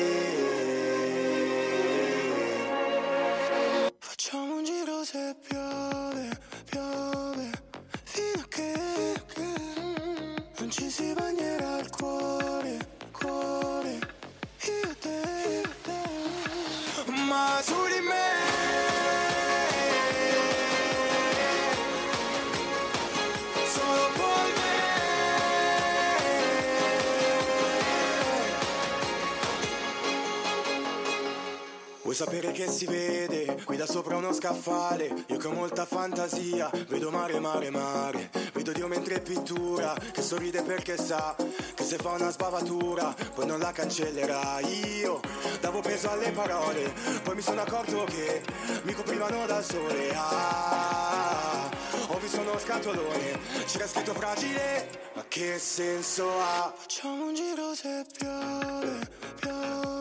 [32.16, 35.26] Vuoi sapere che si vede qui da sopra uno scaffale?
[35.28, 38.30] Io che ho molta fantasia, vedo mare, mare, mare.
[38.54, 43.60] Vedo Dio mentre pittura, che sorride perché sa che se fa una sbavatura poi non
[43.60, 44.62] la cancellerà.
[44.62, 45.20] Io
[45.60, 48.42] davo peso alle parole, poi mi sono accorto che
[48.84, 50.10] mi coprivano dal sole.
[50.16, 51.70] Ah,
[52.08, 56.74] ho visto uno scatolone, c'era scritto fragile, ma che senso ha?
[56.78, 59.95] Facciamo un giro se piove, piove,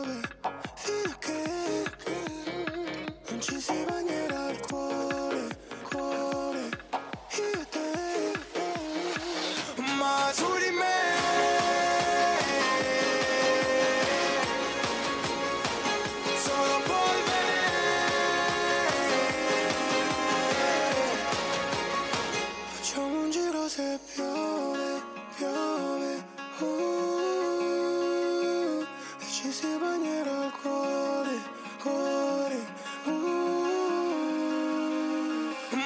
[31.81, 32.59] cuore
[33.05, 33.11] uh,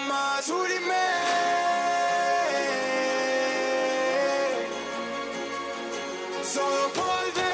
[0.07, 1.07] Ma su di me
[6.41, 7.47] Solo polvere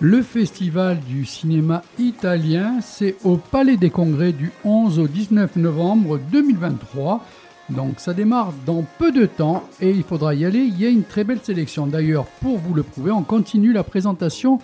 [0.00, 6.18] Le festival du cinéma italien, c'est au Palais des Congrès du 11 au 19 novembre
[6.30, 7.24] 2023.
[7.70, 10.60] Donc ça démarre dans peu de temps et il faudra y aller.
[10.60, 11.86] Il y a une très belle sélection.
[11.86, 14.58] D'ailleurs, pour vous le prouver, on continue la présentation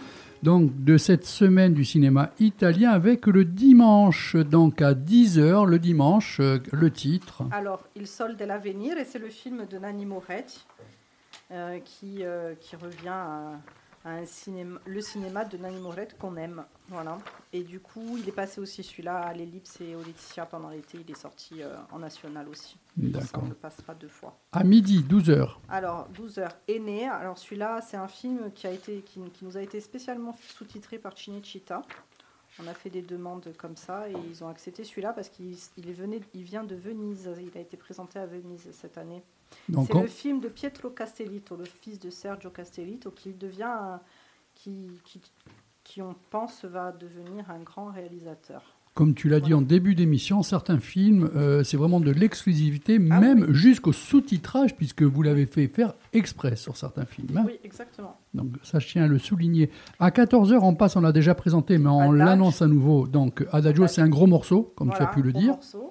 [0.44, 6.38] donc, de cette semaine du cinéma italien avec le dimanche, donc à 10h, le dimanche,
[6.40, 7.44] euh, le titre.
[7.50, 10.66] Alors, Il Sol dell'Avenir, et c'est le film de Nanni Moretti
[11.50, 13.52] euh, qui, euh, qui revient à,
[14.04, 16.62] à un cinéma, le cinéma de Nanni Moretti qu'on aime.
[16.88, 17.18] Voilà.
[17.52, 20.98] Et du coup, il est passé aussi celui-là à l'Ellipse et au Laetitia pendant l'été.
[21.04, 22.72] Il est sorti euh, en national aussi.
[22.74, 23.42] Ça, D'accord.
[23.44, 24.38] on le passera deux fois.
[24.52, 25.56] À midi, 12h.
[25.70, 27.08] Alors, 12 heures aîné.
[27.08, 30.98] Alors, celui-là, c'est un film qui, a été, qui, qui nous a été spécialement sous-titré
[30.98, 31.82] par Cinecittà.
[32.62, 36.42] On a fait des demandes comme ça et ils ont accepté celui-là parce qu'il il
[36.44, 37.28] vient de Venise.
[37.40, 39.22] Il a été présenté à Venise cette année.
[39.68, 44.00] C'est on- le film de Pietro Castellito, le fils de Sergio Castellito, qui devient, un-
[44.54, 45.20] qui, qui,
[45.84, 48.62] qui on pense va devenir un grand réalisateur.
[48.94, 53.18] Comme tu l'as dit en début d'émission, certains films, euh, c'est vraiment de l'exclusivité, Ah
[53.18, 57.36] même jusqu'au sous-titrage, puisque vous l'avez fait faire exprès sur certains films.
[57.36, 57.42] hein.
[57.44, 58.16] Oui, exactement.
[58.34, 59.68] Donc ça, je tiens à le souligner.
[59.98, 63.08] À 14h, on passe, on l'a déjà présenté, mais on l'annonce à nouveau.
[63.08, 65.50] Donc Adagio, c'est un gros morceau, comme tu as pu le gros dire.
[65.54, 65.90] morceau.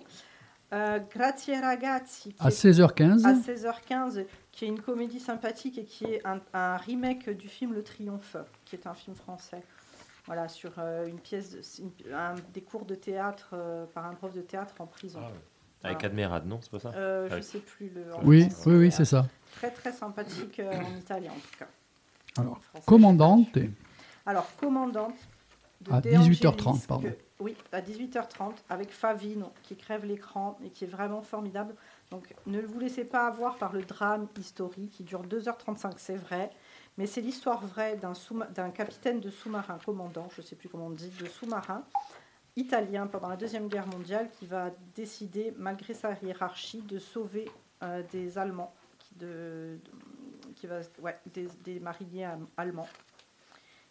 [0.71, 3.25] Euh, Grazie ragazzi, À est- 16h15.
[3.25, 7.73] à 16h15, qui est une comédie sympathique et qui est un, un remake du film
[7.73, 9.61] Le Triomphe, qui est un film français.
[10.25, 14.13] Voilà, sur euh, une pièce, de- une- un- des cours de théâtre euh, par un
[14.13, 15.19] prof de théâtre en prison.
[15.21, 15.33] Ah ouais.
[15.83, 16.07] Avec Voilà.
[16.13, 18.05] Admirad, non C'est pas ça Euh, Je ne sais plus le.
[18.23, 19.27] Oui, oui, oui, c'est ça.
[19.57, 21.67] Très très sympathique euh, en italien en tout cas.
[22.41, 23.57] Alors, commandante,
[24.25, 25.15] Alors, commandante.
[25.81, 27.09] De À De 18h30, Angelis, pardon.
[27.09, 31.75] que- oui, à 18h30, avec Favino, qui crève l'écran et qui est vraiment formidable.
[32.09, 36.51] Donc, ne vous laissez pas avoir par le drame historique qui dure 2h35, c'est vrai.
[36.97, 40.91] Mais c'est l'histoire vraie d'un capitaine de sous-marin, commandant, je ne sais plus comment on
[40.91, 41.83] dit, de sous-marin
[42.55, 47.49] italien pendant la Deuxième Guerre mondiale qui va décider, malgré sa hiérarchie, de sauver
[47.81, 48.73] euh, des Allemands,
[50.55, 50.81] qui, va,
[51.33, 52.87] des, mariniers allemands.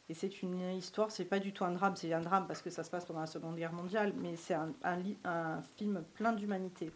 [0.09, 2.71] Et c'est une histoire, c'est pas du tout un drame, c'est un drame parce que
[2.71, 6.93] ça se passe pendant la Seconde Guerre mondiale, mais c'est un film plein d'humanité.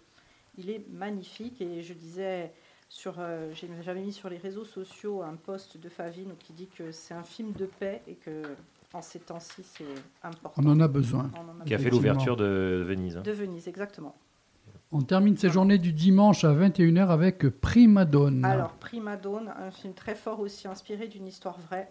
[0.59, 2.53] Il est magnifique et je disais,
[2.89, 6.69] sur, euh, j'ai- j'avais mis sur les réseaux sociaux un post de Favine qui dit
[6.69, 8.43] que c'est un film de paix et que
[8.93, 9.85] en ces temps-ci c'est
[10.23, 10.63] important.
[10.65, 11.31] on en a besoin.
[11.35, 13.17] On en a Qui a fait l'ouverture de Venise.
[13.19, 13.23] hein.
[13.23, 14.15] De Venise, exactement.
[14.93, 18.49] On termine ces journées du dimanche à 21h avec Prima Donna.
[18.49, 21.91] Alors, Prima Dawn, un film très fort aussi inspiré d'une histoire vraie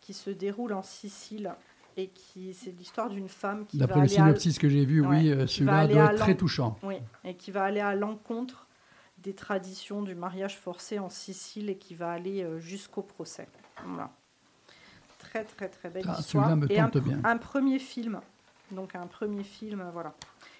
[0.00, 1.52] qui se déroule en Sicile
[1.96, 4.84] et qui c'est l'histoire d'une femme qui va D'après le aller à- synopsis que j'ai
[4.84, 6.76] vu, oui, Ouais, euh, celui-là va doit à être très touchant.
[6.82, 8.66] Oui, et qui va aller à l'encontre
[9.22, 13.48] des traditions du mariage forcé en Sicile et qui va aller euh, jusqu'au procès.
[13.86, 14.10] Voilà.
[15.18, 16.50] Très très très belle Ah, histoire.
[16.68, 17.20] et un, tente bien.
[17.24, 18.20] un premier film.
[18.72, 20.14] Donc un premier film, euh, voilà.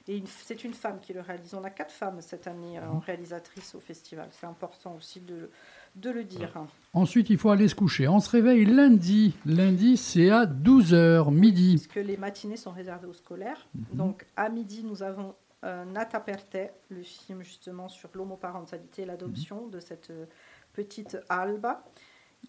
[0.08, 1.54] Et c'est une femme qui le réalise.
[1.54, 4.28] On a quatre femmes cette année euh, en réalisatrice au festival.
[4.32, 5.48] C'est important aussi de,
[5.96, 6.52] de le dire.
[6.92, 8.08] Ensuite, il faut aller se coucher.
[8.08, 9.34] On se réveille lundi.
[9.46, 11.76] Lundi, c'est à 12h, midi.
[11.76, 13.66] puisque les matinées sont réservées aux scolaires.
[13.74, 13.84] Mhm.
[13.96, 15.34] Donc à midi, nous avons
[15.64, 16.56] euh, Nata Perte,
[16.88, 19.70] le film justement sur l'homoparentalité et l'adoption Mhm.
[19.70, 20.26] de cette euh,
[20.72, 21.84] petite Alba.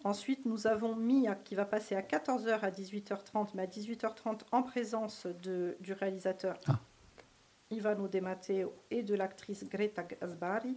[0.02, 4.62] Ensuite, nous avons Mia qui va passer à 14h à 18h30, mais à 18h30 en
[4.62, 6.80] présence de, du réalisateur Ah.
[7.70, 10.76] Ivano De Matteo et de l'actrice Greta Gasbari,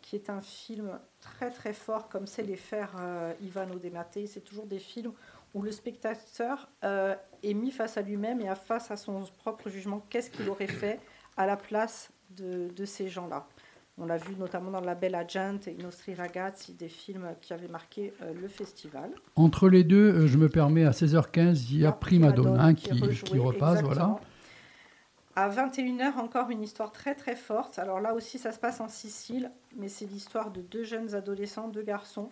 [0.00, 4.26] qui est un film très très fort, comme c'est les faire euh, Ivano De Matteo.
[4.26, 5.12] C'est toujours des films
[5.54, 9.68] où le spectateur euh, est mis face à lui-même et à face à son propre
[9.68, 10.00] jugement.
[10.10, 11.00] Qu'est-ce qu'il aurait fait
[11.36, 13.46] à la place de, de ces gens-là
[13.98, 17.52] On l'a vu notamment dans La Bella Gente et I Nostri Ragazzi, des films qui
[17.52, 19.10] avaient marqué euh, le festival.
[19.36, 22.90] Entre les deux, euh, je me permets, à 16h15, il y a Prima Donna qui,
[22.90, 23.80] repasse.
[23.80, 23.84] exactement.
[23.86, 24.20] Voilà.
[25.36, 27.80] À 21h, encore une histoire très très forte.
[27.80, 31.68] Alors là aussi, ça se passe en Sicile, mais c'est l'histoire de deux jeunes adolescents,
[31.68, 32.30] deux garçons,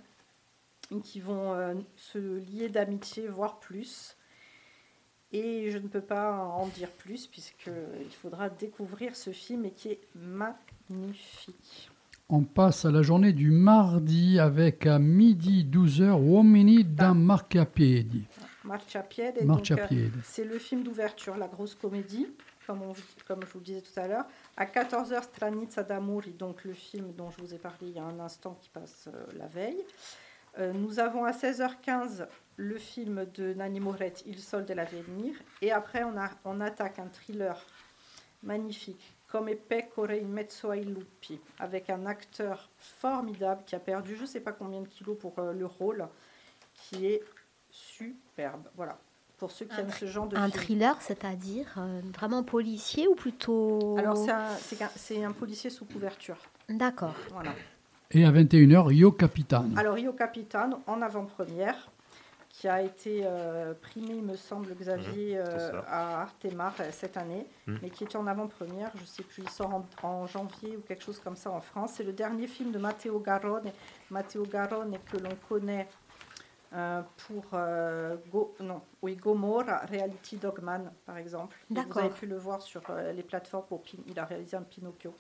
[1.03, 4.16] qui vont euh, se lier d'amitié, voire plus.
[5.32, 9.88] Et je ne peux pas en dire plus, puisqu'il faudra découvrir ce film et qui
[9.88, 11.90] est magnifique.
[12.28, 18.24] On passe à la journée du mardi avec à midi 12h Uomini da Marcapiedi.
[18.64, 19.36] Marciapiede.
[19.38, 20.12] et donc, Marciapiede.
[20.16, 22.28] euh, C'est le film d'ouverture, la grosse comédie,
[22.66, 22.94] comme, on-
[23.26, 24.24] comme je vous le disais tout à l'heure.
[24.56, 28.04] À 14h, Stranitza d'Amori, donc le film dont je vous ai parlé il y a
[28.04, 29.82] un instant qui passe euh, la veille.
[30.59, 32.27] Euh, nous avons à 16h15
[32.57, 35.35] le film de Nanni Moretti, Il Sol de l'Avenir.
[35.62, 37.57] Et après, on, a, on attaque un thriller
[38.43, 44.23] magnifique, Come pecore in mezzo ai lupi, avec un acteur formidable qui a perdu je
[44.23, 46.07] ne sais pas combien de kilos pour euh, le rôle,
[46.74, 47.23] qui est
[47.70, 48.69] superbe.
[48.77, 48.99] Voilà,
[49.39, 50.53] pour ceux qui Un aiment ce genre de Un film.
[50.62, 53.97] thriller, c'est-à-dire euh, vraiment policier ou plutôt.
[53.97, 54.83] Alors, c'est
[55.23, 56.37] un, un policier sous couverture.
[56.69, 57.15] D'accord.
[57.31, 57.55] Voilà.
[58.12, 59.66] Et à 21h, Io Capitan.
[59.76, 61.90] Alors, Rio Capitan, en avant-première,
[62.51, 67.16] qui a été euh, primé, il me semble, Xavier, Mhm, euh, à Artemar euh, cette
[67.16, 67.78] année, Mhm.
[67.82, 70.80] mais qui était en avant-première, je ne sais plus, il sort en, en janvier ou
[70.80, 71.93] quelque chose comme ça en France.
[71.94, 73.70] C'est le dernier film de Matteo Garrone.
[74.10, 75.89] Matteo Garrone que l'on connaît
[76.74, 81.56] euh, pour euh, Go, non, oui, Gomorra, Reality Dogman, par exemple.
[81.70, 83.64] Vous avez pu le voir sur euh, les plateformes.
[83.66, 85.14] Pour Pin- il a réalisé un Pinocchio.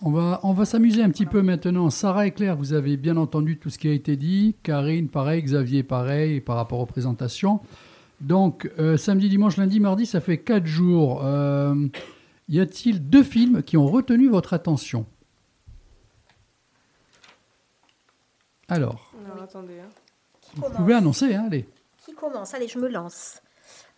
[0.00, 1.90] On va, on va s'amuser un petit peu maintenant.
[1.90, 4.54] Sarah et Claire, vous avez bien entendu tout ce qui a été dit.
[4.62, 5.42] Karine, pareil.
[5.42, 7.60] Xavier, pareil, par rapport aux présentations.
[8.20, 11.22] Donc, euh, samedi, dimanche, lundi, mardi, ça fait quatre jours.
[11.24, 11.74] Euh,
[12.48, 15.04] y a-t-il deux films qui ont retenu votre attention?
[18.68, 19.80] Alors, Non, attendez.
[19.80, 19.88] hein.
[20.40, 21.66] Qui vous pouvez annoncer, hein, allez.
[22.04, 22.54] Qui commence?
[22.54, 23.40] Allez, je me lance.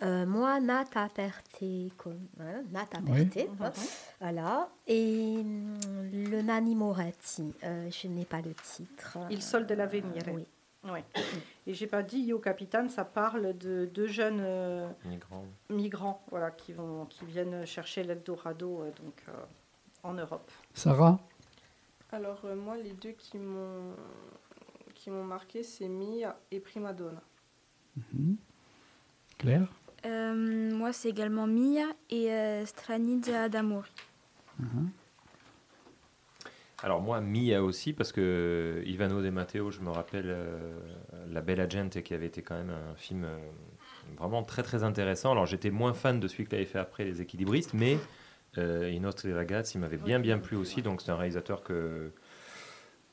[0.02, 1.62] Euh, moi, Nata Perte,
[1.98, 3.26] com- hein, Nata Oui.
[3.26, 3.72] Perte, hein,
[4.20, 4.70] voilà.
[4.86, 5.74] Et hum,
[6.12, 9.18] le Nani Moretti, euh, je n'ai pas le titre.
[9.30, 10.22] Il Sol de l'Avenir.
[10.32, 10.46] Oui.
[10.90, 11.04] Ouais.
[11.66, 15.44] Et j'ai pas dit Io Capitan, ça parle de deux jeunes euh, Migrant.
[15.68, 19.32] migrants voilà, qui, vont, qui viennent chercher l'Eldorado euh, donc, euh,
[20.02, 20.50] en Europe.
[20.72, 21.20] Sarah
[22.12, 23.94] Alors, euh, moi, les deux qui m'ont
[24.94, 27.22] qui m'ont marqué, c'est Mia et Prima Donna.
[27.96, 28.36] Mhm.
[29.38, 29.68] Claire
[30.06, 33.90] Euh, moi, c'est également Mia et euh, Stranidza d'Amori.
[36.82, 40.78] Alors moi, Mia aussi, parce que Ivano De Matteo, je me rappelle euh,
[41.30, 43.36] La Bella Gente, qui avait été quand même un film euh,
[44.18, 45.32] vraiment très très intéressant.
[45.32, 47.98] Alors j'étais moins fan de celui qu'il avait fait après Les Équilibristes, mais
[48.56, 52.12] euh, I Nostri Ragazzi m'avait bien bien plu aussi, donc c'est un réalisateur que,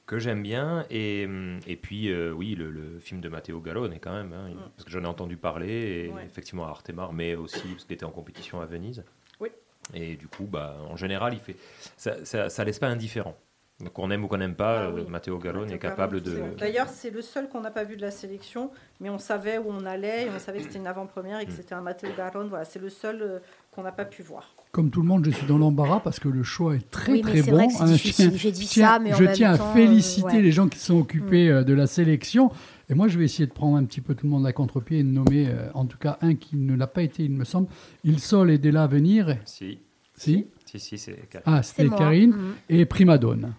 [0.08, 0.86] que j'aime bien.
[0.90, 4.50] Et, hum, et puis euh, oui, le, le film de Matteo Gallone quand même, hein,
[4.50, 4.70] Mm.
[4.76, 6.26] parce que j'en ai entendu parler, et Ouais.
[6.26, 9.04] effectivement à Artemar, mais aussi parce qu'il était en compétition à Venise.
[9.40, 9.50] Oui.
[9.94, 11.56] Et du coup, bah, en général, il fait
[11.96, 13.38] ça, ça, ça laisse pas indifférent.
[13.80, 15.06] Donc, qu'on aime ou qu'on n'aime pas, Ah euh, oui.
[15.08, 16.42] Matteo Gallone est capable de.
[16.58, 19.66] D'ailleurs, c'est le seul qu'on n'a pas vu de la sélection, mais on savait où
[19.70, 21.56] on allait, et on savait que c'était une avant-première et que Mm.
[21.56, 22.48] c'était un Matteo Garrone.
[22.50, 23.40] Voilà, c'est le seul euh,
[23.72, 24.56] qu'on n'a pas pu voir.
[24.72, 27.22] Comme tout le monde, je suis dans l'embarras parce que le choix est très Oui,
[27.22, 27.52] très bon.
[27.54, 27.88] vrai que c'est hein.
[27.88, 28.30] Je difficile.
[28.30, 30.42] tiens- J'ai dit tiens- ça, mais en je même tiens temps, à féliciter euh, ouais.
[30.42, 32.52] les gens qui sont occupés euh, de la sélection.
[32.90, 35.00] Et moi, je vais essayer de prendre un petit peu tout le monde à contre-pied
[35.00, 37.44] et de nommer, euh, en tout cas, un qui ne l'a pas été, il me
[37.44, 37.68] semble.
[38.04, 39.38] Il Sol et Della à venir.
[39.46, 39.80] Si,
[40.16, 41.44] Si si, si, c'est carré.
[41.48, 41.96] Ah, C'est c'était.
[41.96, 42.32] Karine.
[42.32, 42.54] Mhm.
[42.70, 43.54] Et Primadone.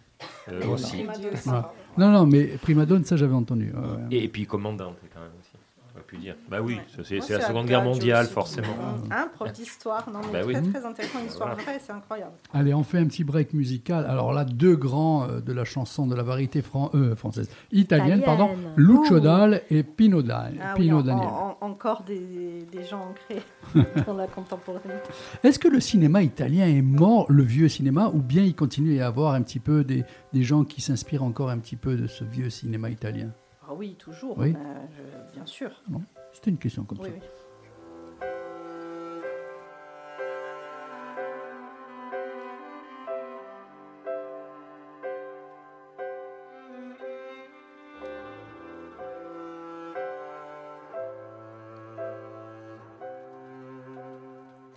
[0.52, 1.05] Euh, aussi.
[1.97, 3.72] Non, non, mais Primadone, ça, j'avais entendu.
[3.72, 4.16] ouais.
[4.24, 5.51] Et, puis commandante, quand même aussi.
[5.98, 6.36] On aurait pu dire.
[6.48, 7.04] Bah oui, Ouais.
[7.20, 8.68] c'est la Seconde Guerre mondiale, forcément.
[9.10, 10.52] Hein, prof d'histoire, non, mais Bah oui.
[10.54, 11.62] très, très intéressant, une histoire Voilà.
[11.64, 12.32] vraie, c'est incroyable.
[12.52, 14.06] Allez, on fait un petit break musical.
[14.06, 18.22] Alors là, deux grands euh, de la chanson de la variété fran- euh, française, italienne,
[18.24, 18.50] pardon.
[18.76, 19.18] Lucio.
[19.20, 21.26] Dal et Pino, Dal- Ah Pino Daniel.
[21.26, 23.42] en- en- encore des, des gens ancrés
[24.06, 24.82] dans la contemporaine.
[25.42, 28.96] Est-ce que le cinéma italien est mort, le vieux cinéma, ou bien il continue à
[28.96, 32.06] y avoir un petit peu des, des gens qui s'inspirent encore un petit peu de
[32.06, 33.30] ce vieux cinéma italien?
[33.69, 34.55] Ah oui, toujours, Oui.
[34.97, 35.70] je- bien sûr.
[36.32, 37.15] C'était une question comme Oui, ça.
[37.15, 38.19] oui.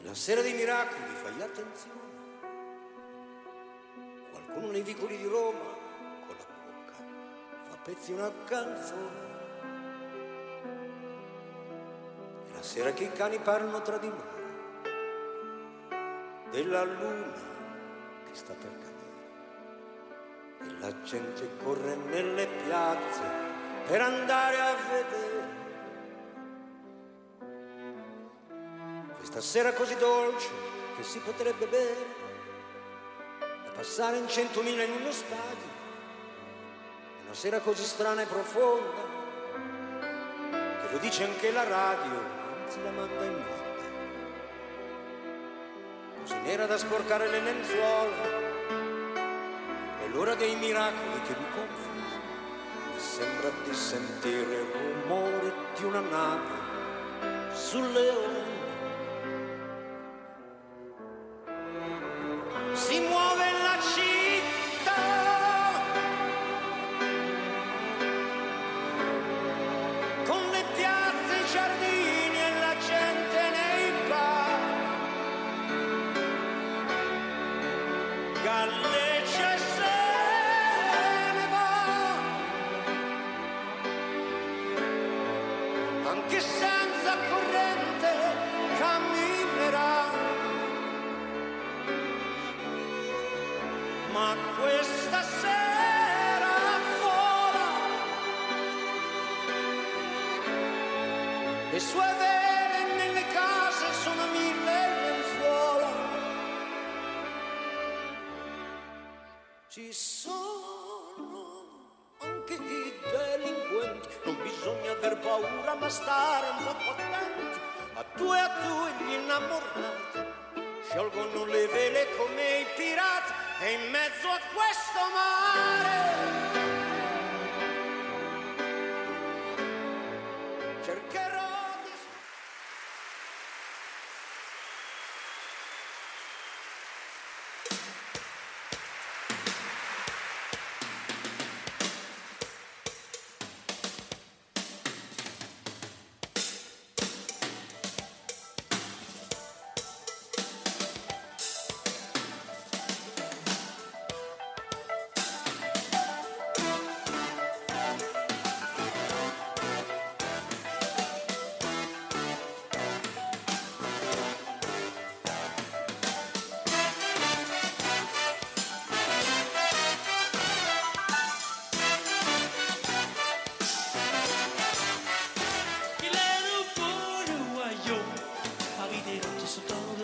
[0.03, 1.99] Una sera di miracoli, fai attenzione.
[4.31, 5.77] Qualcuno nei vicoli di Roma,
[7.83, 9.29] pezzi una canzone.
[12.49, 14.39] Stasera che i cani parlano tra di loro
[16.51, 17.33] della luna
[18.25, 18.99] che sta per cadere.
[20.59, 23.21] E la gente corre nelle piazze
[23.87, 25.59] per andare a vedere.
[29.17, 30.49] Questa sera così dolce
[30.97, 32.19] che si potrebbe bere
[33.63, 35.80] da passare in centomila in uno stadio
[37.31, 39.07] una sera così strana e profonda
[40.51, 42.19] che lo dice anche la radio
[42.61, 43.45] anzi la manda in onda
[46.19, 48.49] così nera da sporcare le lenzuola
[50.03, 52.19] è l'ora dei miracoli che vi confondono.
[52.93, 58.40] Mi sembra di sentire il rumore di una nave sulle onde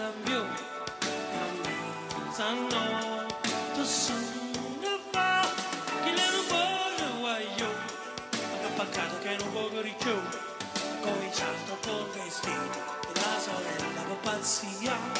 [0.07, 0.45] sotto l'ambio.
[2.31, 3.25] Sanno,
[3.73, 5.49] tu sono fa.
[6.05, 7.69] Il aeroporto a io,
[8.61, 10.19] ma peccato che non può più.
[11.01, 15.16] Cominciato con vestito e la sorella con pazzia.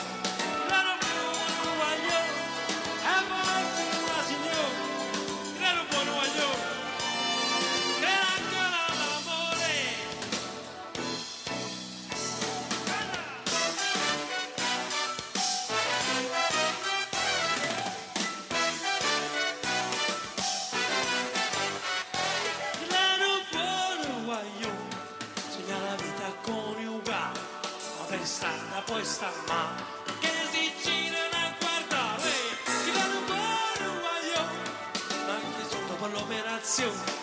[29.07, 29.73] questa ma
[30.19, 32.29] che si girano a guardare
[32.83, 34.41] chi dà un buon guaglio
[35.31, 37.16] anche sotto con l'operazione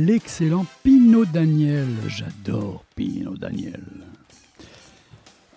[0.00, 1.88] l'excellent Pino Daniel.
[2.08, 3.84] J'adore Pino Daniel.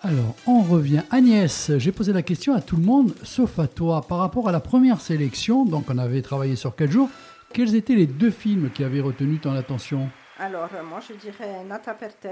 [0.02, 1.02] Alors, on revient.
[1.10, 4.02] Agnès, j'ai posé la question à tout le monde, sauf à toi.
[4.02, 7.08] Par rapport à la première sélection, donc on avait travaillé sur 4 jours,
[7.54, 10.10] quels étaient les deux films qui avaient retenu ton attention?
[10.38, 12.28] Alors, euh, moi, je dirais Nata per te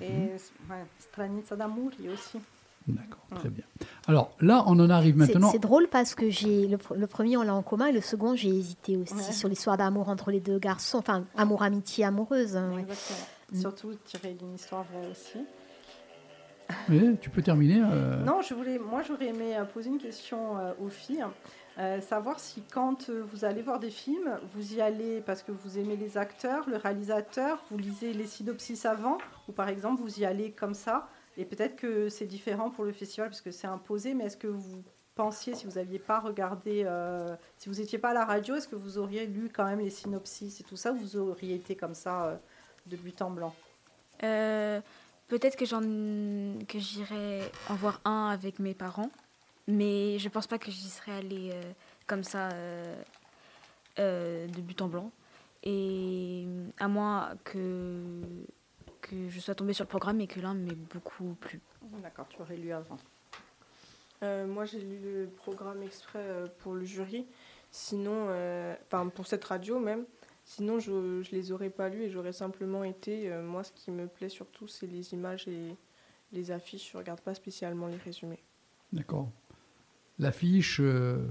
[0.00, 0.06] et
[0.70, 2.38] ouais, Stranica d'Amuri aussi.
[2.86, 3.64] D'accord, très bien.
[4.08, 5.50] Alors là, on en arrive maintenant.
[5.52, 8.00] C'est drôle parce que j'ai le, pr- le premier on l'a en commun et le
[8.00, 9.22] second j'ai hésité aussi Ouais.
[9.32, 12.56] sur l'histoire d'amour entre les deux garçons, enfin amour amitié amoureuse.
[12.56, 12.86] hein, ouais.
[13.52, 13.60] Mm.
[13.60, 15.38] Surtout tiré d'une histoire vraie aussi.
[16.88, 17.82] Oui, tu peux terminer.
[17.84, 21.24] euh, Non, je voulais, moi j'aurais aimé euh, poser une question euh, aux filles,
[21.78, 25.78] euh, savoir si quand vous allez voir des films, vous y allez parce que vous
[25.78, 29.18] aimez les acteurs, le réalisateur, vous lisez les synopsis avant,
[29.48, 32.92] ou par exemple vous y allez comme ça, et peut-être que c'est différent pour le
[32.92, 34.82] festival parce que c'est imposé, mais est-ce que vous
[35.14, 38.68] pensiez, si vous n'aviez pas regardé, euh, si vous n'étiez pas à la radio, est-ce
[38.68, 41.74] que vous auriez lu quand même les synopsis et tout ça, ou vous auriez été
[41.74, 42.36] comme ça euh,
[42.86, 43.54] de but en blanc?
[44.22, 44.80] Euh,
[45.28, 47.40] Peut-être que j'en que j'irai
[47.70, 49.10] en voir un avec mes parents,
[49.66, 51.54] mais je pense pas que j'y serais allée
[52.06, 52.50] comme ça
[53.96, 55.10] de but en blanc.
[55.62, 56.46] Et
[56.78, 58.12] à moins que
[59.02, 61.60] que je sois tombée sur le programme et que l'un m'ait beaucoup plu.
[62.02, 62.96] D'accord, tu aurais lu avant.
[64.22, 67.26] Euh, moi, j'ai lu le programme exprès euh, pour le jury.
[67.70, 70.04] Sinon, euh, enfin pour cette radio même.
[70.44, 73.30] Sinon, je ne les aurais pas lus et j'aurais simplement été.
[73.30, 75.76] euh, moi, ce qui me plaît surtout, c'est les images et
[76.32, 76.92] les affiches.
[76.92, 78.42] Je regarde pas spécialement les résumés.
[78.92, 79.28] D'accord.
[80.18, 81.26] L'affiche euh,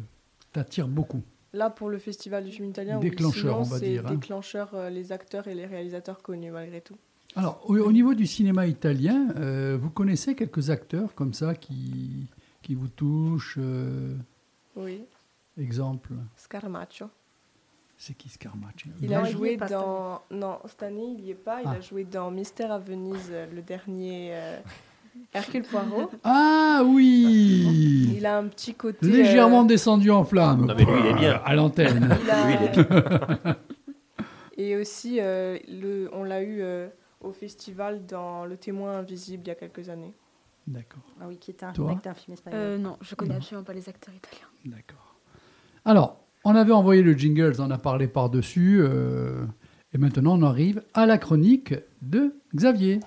[0.51, 1.21] t'attire beaucoup.
[1.53, 3.09] Là, pour le festival du film italien, oui.
[3.09, 4.11] Déclencheur, Sinon, on va c'est dire, hein.
[4.15, 6.97] Déclencheur, euh, les acteurs et les réalisateurs connus malgré tout.
[7.35, 12.27] Alors, au, au niveau du cinéma italien, euh, vous connaissez quelques acteurs comme ça qui,
[12.61, 14.15] qui vous touchent euh,
[14.75, 15.01] Oui,
[15.57, 17.07] Exemple, Scarmaccio.
[17.97, 20.21] c'est qui Scarmacci Il Non, a joué pas, dans.
[20.31, 21.61] Non, cette année, il n'y est pas.
[21.61, 21.71] Il Ah.
[21.77, 24.57] a joué dans Mystère à Venise, euh, le dernier euh,
[25.33, 26.09] Hercule Poirot.
[26.25, 29.05] Ah oui Il a un petit côté.
[29.05, 30.65] Légèrement euh, descendu en flamme.
[30.65, 31.41] Non, mais lui, il est bien.
[31.45, 32.09] À l'antenne.
[32.23, 33.55] il a- Lui, il est bien.
[34.57, 36.87] Et aussi, euh, le, on l'a eu euh,
[37.21, 40.13] au festival dans Le Témoin Invisible il y a quelques années.
[40.67, 42.59] D'accord, Ah oui, qui était un Toi remake d'un film espagnol.
[42.59, 43.37] Euh, non, je connais Non.
[43.37, 44.47] absolument pas les acteurs italiens.
[44.65, 45.15] d'accord.
[45.85, 48.79] Alors, on avait envoyé le jingle, on a parlé par-dessus.
[48.81, 49.45] euh,
[49.93, 52.99] et maintenant, on arrive à la chronique de Xavier.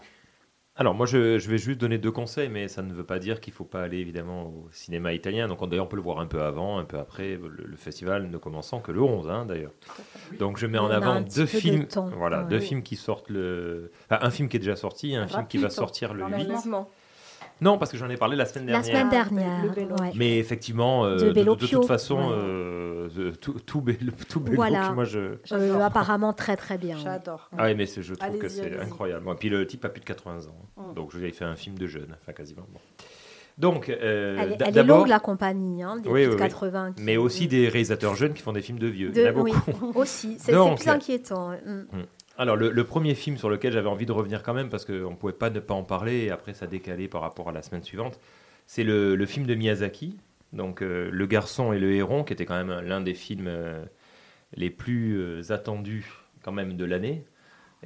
[0.76, 3.40] Alors moi je, je vais juste donner deux conseils, mais ça ne veut pas dire
[3.40, 5.46] qu'il ne faut pas aller évidemment au cinéma italien.
[5.46, 7.76] Donc on- d'ailleurs on peut le voir un peu avant, un peu après, le, le
[7.76, 9.70] festival ne commençant que le 11 hein, d'ailleurs.
[10.40, 12.48] Donc je mets en On avant deux de films, temps, voilà, ouais.
[12.48, 15.46] deux films qui sortent le, enfin, un film qui est déjà sorti, et un film
[15.46, 16.48] qui va sortir le dans 8.
[17.60, 19.26] Non parce que j'en ai parlé la semaine La dernière.
[19.26, 20.00] semaine Le dernière.
[20.00, 20.12] Ouais.
[20.16, 22.32] Mais effectivement, euh, De de, toute façon, Ouais.
[22.32, 24.90] euh, tout, tout, Bello- tout Bello, Voilà.
[24.92, 25.36] moi je...
[25.52, 26.96] Euh, apparemment très très bien.
[26.96, 27.02] ouais.
[27.04, 27.48] J'adore.
[27.56, 28.80] Ah oui, mais je trouve que c'est allez-y.
[28.80, 29.24] incroyable.
[29.30, 30.56] Et puis le type a plus de 80 ans.
[30.90, 30.94] Mm.
[30.94, 32.66] Donc je lui ai fait un film de jeune, enfin quasiment.
[32.72, 32.80] Bon.
[33.56, 36.24] Donc, euh, Elle, est- d'a- elle est d'abord, longue la compagnie, hein, des Oui, plus
[36.24, 36.48] de oui, oui.
[36.48, 36.92] 80.
[36.96, 39.10] qui- mais aussi des réalisateurs jeunes qui font des films de vieux.
[39.10, 39.96] De- Il y en a oui, beaucoup.
[40.00, 40.36] aussi.
[40.40, 41.50] C'est plus inquiétant.
[41.64, 41.82] Mm.
[42.36, 45.10] Alors, le, le premier film sur lequel j'avais envie de revenir quand même, parce qu'on
[45.10, 47.62] ne pouvait pas ne pas en parler, et après ça décalé par rapport à la
[47.62, 48.18] semaine suivante,
[48.66, 50.16] c'est le, le film de Miyazaki,
[50.52, 53.84] donc euh, Le garçon et le héron, qui était quand même l'un des films euh,
[54.56, 56.06] les plus euh, attendus
[56.42, 57.24] quand même de l'année.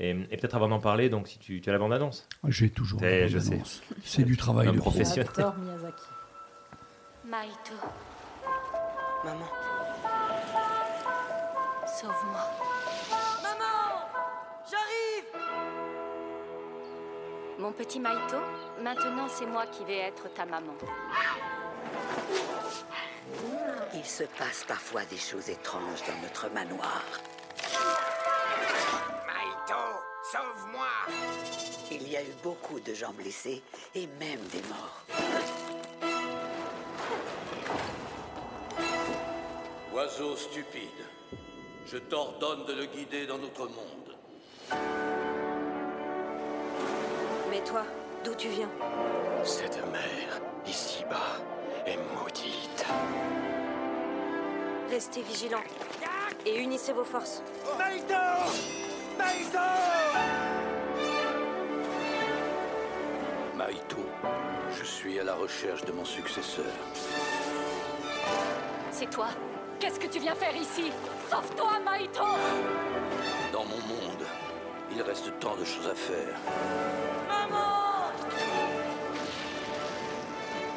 [0.00, 2.26] Et, et peut-être avant d'en parler, donc si tu, tu as la bande-annonce.
[2.46, 3.48] J'ai toujours Eh, la je sais.
[3.50, 3.82] bande-annonce.
[4.04, 4.90] C'est du travail Un de pro.
[4.90, 5.28] professionnel.
[5.36, 6.04] J'adore Miyazaki.
[7.26, 7.74] Maito,
[9.24, 9.44] Maman,
[11.86, 12.67] sauve-moi.
[17.58, 18.36] Mon petit Maito,
[18.80, 20.74] maintenant c'est moi qui vais être ta maman.
[23.92, 27.02] Il se passe parfois des choses étranges dans notre manoir.
[29.26, 29.74] Maïto,
[30.30, 30.86] sauve-moi
[31.90, 33.60] Il y a eu beaucoup de gens blessés
[33.96, 35.02] et même des morts.
[39.92, 41.06] Oiseau stupide,
[41.86, 45.17] je t'ordonne de le guider dans notre monde.
[47.58, 47.82] Mais toi,
[48.24, 48.68] d'où tu viens
[49.42, 51.40] Cette mer, ici-bas,
[51.86, 52.86] est maudite.
[54.88, 55.64] Restez vigilants
[56.46, 57.42] et unissez vos forces.
[57.76, 58.14] Maïto
[59.18, 59.58] Maïto
[63.56, 64.06] Maïto,
[64.78, 66.64] je suis à la recherche de mon successeur.
[68.92, 69.28] C'est toi
[69.80, 70.92] Qu'est-ce que tu viens faire ici?
[71.28, 72.22] Sauve-toi, Maito
[73.52, 74.26] Dans mon monde,
[74.92, 77.17] il reste tant de choses à faire.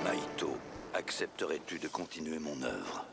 [0.04, 0.58] Maïto,
[0.94, 3.06] accepterais-tu de continuer mon œuvre?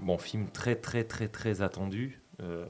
[0.00, 2.20] Bon, film très, très, très, très attendu.
[2.42, 2.66] Euh,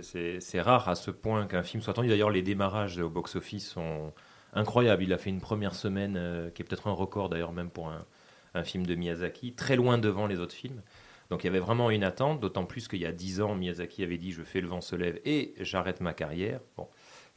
[0.00, 2.08] c'est- rare à ce point qu'un film soit attendu.
[2.08, 4.12] D'ailleurs, les démarrages au box-office sont
[4.52, 5.02] incroyables.
[5.02, 7.88] Il a fait une première semaine euh, qui est peut-être un record, d'ailleurs, même pour
[7.88, 8.06] un,
[8.54, 10.82] un film de Miyazaki, très loin devant les autres films.
[11.30, 14.02] Donc il y avait vraiment une attente, d'autant plus qu'il y a dix ans, Miyazaki
[14.02, 16.60] avait dit Je fais le vent se lève et j'arrête ma carrière.
[16.76, 16.88] Bon,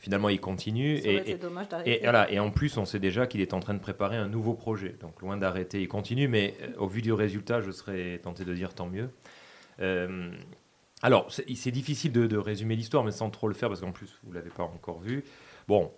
[0.02, 0.98] finalement, il continue.
[0.98, 2.00] Ça Et, et- dommage d'arrêter.
[2.00, 4.28] et voilà, et en plus, on sait déjà qu'il est en train de préparer un
[4.28, 4.98] nouveau projet.
[5.00, 8.54] Donc loin d'arrêter, il continue, mais euh, au vu du résultat, je serais tenté de
[8.54, 9.10] dire tant mieux.
[9.80, 10.30] Euh,
[11.02, 14.20] alors, c'est difficile de, de résumer l'histoire, mais sans trop le faire, parce qu'en plus,
[14.24, 15.24] vous ne l'avez pas encore vu.
[15.68, 15.92] Bon,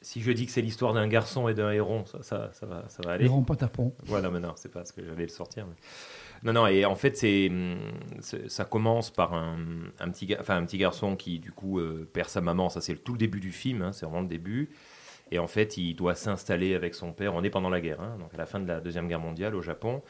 [0.00, 2.84] si je dis que c'est l'histoire d'un garçon et d'un héron, ça, ça, ça va,
[2.88, 3.24] ça va aller.
[3.24, 3.92] Héron patapon.
[4.04, 5.66] Voilà, mais non, c'est pas ce que j'allais le sortir.
[5.66, 5.74] mais-
[6.44, 7.14] Non, non, et en fait,
[7.50, 7.78] hum,
[8.20, 9.56] c'est- ça commence par un,
[9.98, 12.68] un petit, enfin, un petit garçon qui, du coup, euh, perd sa maman.
[12.68, 14.70] Ça, c'est tout le début du film, hein, c'est vraiment le début.
[15.30, 17.34] Et en fait, il doit s'installer avec son père.
[17.34, 19.54] On est pendant la guerre, hein, donc à la fin de la Deuxième Guerre mondiale
[19.54, 20.02] au Japon.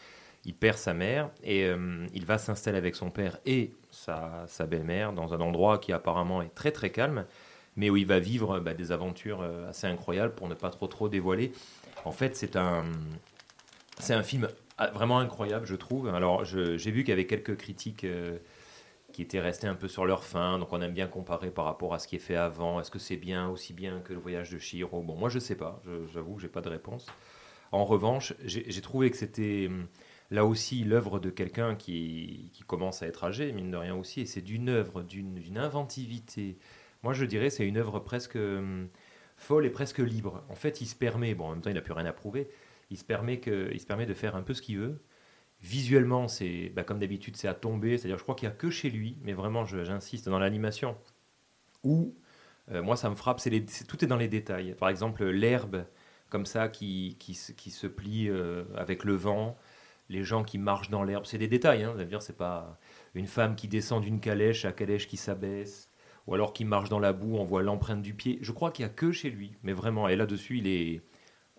[0.45, 5.13] Il perd sa mère et euh, il va s'installer avec son père et sa, belle-mère
[5.13, 7.25] dans un endroit qui apparemment est très très calme,
[7.77, 10.87] mais où il va vivre bah, des aventures euh, assez incroyables pour ne pas trop
[10.89, 11.53] trop dévoiler.
[12.05, 12.85] En fait, c'est un,
[13.99, 14.49] c'est un film
[14.95, 16.09] vraiment incroyable, je trouve.
[16.09, 18.39] Alors, j'ai vu qu'il y avait quelques critiques euh,
[19.13, 21.95] qui étaient restées un peu sur leur fin, donc on aime bien comparer par rapport
[21.95, 22.81] à ce qui est fait avant.
[22.81, 25.03] Est-ce que c'est bien, aussi bien que le voyage de Chihiro?
[25.03, 25.81] Bon, moi, je sais pas.
[26.13, 27.07] J'avoue que j'ai pas de réponse.
[27.73, 29.69] En revanche, j'ai trouvé que c'était
[30.31, 34.27] là aussi l'œuvre de quelqu'un qui, commence à être âgé, mine de rien aussi, et
[34.27, 36.59] c'est d'une œuvre, d'une inventivité.
[37.03, 38.89] Moi, je dirais, c'est une œuvre presque hum,
[39.37, 40.43] folle et presque libre.
[40.49, 42.49] En fait, il se permet, bon, en même temps, il n'a plus rien à prouver,
[42.91, 45.01] il se permet, que, il se permet de faire un peu ce qu'il veut.
[45.63, 47.99] Visuellement, c'est bah, comme d'habitude, c'est à tomber.
[47.99, 50.97] C'est-à-dire, je crois qu'il n'y a que chez lui, mais vraiment, j'insiste, dans l'animation,
[51.83, 52.15] où
[52.71, 53.51] euh, moi, ça me frappe, c'est
[53.87, 54.75] tout est dans les détails.
[54.75, 55.85] Par exemple, l'herbe,
[56.31, 59.57] comme ça, qui, qui, se- qui se plie euh, avec le vent,
[60.09, 61.85] les gens qui marchent dans l'herbe, c'est des détails.
[61.85, 62.79] Hein, dire, c'est pas
[63.15, 65.91] une femme qui descend d'une calèche à calèche qui s'abaisse,
[66.27, 68.39] ou alors qui marche dans la boue, on voit l'empreinte du pied.
[68.43, 70.09] Je crois qu'il n'y a que chez lui, mais vraiment.
[70.09, 71.03] Et là-dessus, il est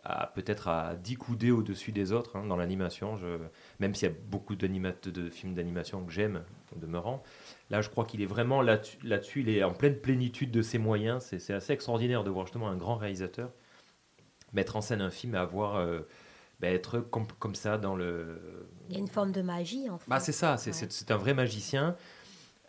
[0.06, 3.18] à- peut-être à 10 coudées au-dessus des autres hein, dans l'animation.
[3.18, 3.40] Je-
[3.80, 6.44] Même s'il y a beaucoup de films d'animation que j'aime,
[6.76, 7.24] au demeurant.
[7.70, 9.42] Là, je crois qu'il est vraiment là-dessus.
[9.42, 11.24] il est en pleine plénitude de ses moyens.
[11.38, 13.52] C'est assez extraordinaire de voir justement un grand réalisateur
[14.54, 15.76] mettre en scène un film et avoir.
[15.76, 16.02] euh,
[16.62, 18.40] bah, être com- comme ça dans le,
[18.88, 20.10] Il y a une forme de magie, en fait.
[20.10, 21.98] bah, c'est ça, c'est un vrai magicien.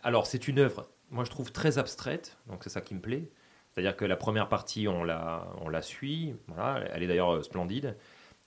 [0.03, 3.29] Alors, c'est une œuvre, moi je trouve très abstraite, donc c'est ça qui me plaît.
[3.77, 7.95] C'est-à-dire que la première partie, on la, suit, voilà, elle est d'ailleurs euh, splendide.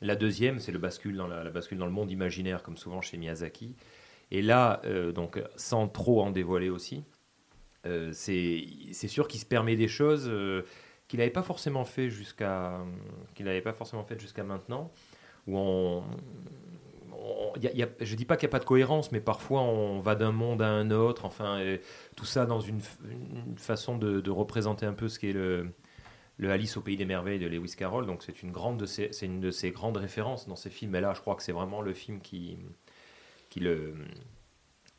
[0.00, 3.16] La deuxième, c'est le bascule dans la, bascule dans le monde imaginaire, comme souvent chez
[3.16, 3.76] Miyazaki.
[4.32, 7.04] Et là, euh, donc, sans trop en dévoiler aussi,
[7.86, 10.28] euh, c'est sûr qu'il se permet des choses
[11.06, 12.80] qu'il n'avait pas forcément fait jusqu'à
[13.36, 14.90] qu'il n'avait pas forcément fait jusqu'à maintenant,
[15.46, 16.02] où on,
[17.20, 20.14] on- y je dis pas qu'il n'y a pas de cohérence, mais parfois on va
[20.14, 21.60] d'un monde à un autre, enfin,
[22.16, 22.80] tout ça dans une,
[23.56, 25.70] façon de, représenter un peu ce qu'est le,
[26.38, 28.06] le Alice au pays des merveilles de Lewis Carroll.
[28.06, 30.94] Donc c'est une grande c'est une de ses grandes références dans ces films.
[30.96, 32.58] Et là, je crois que c'est vraiment le film qui,
[33.50, 33.94] qui le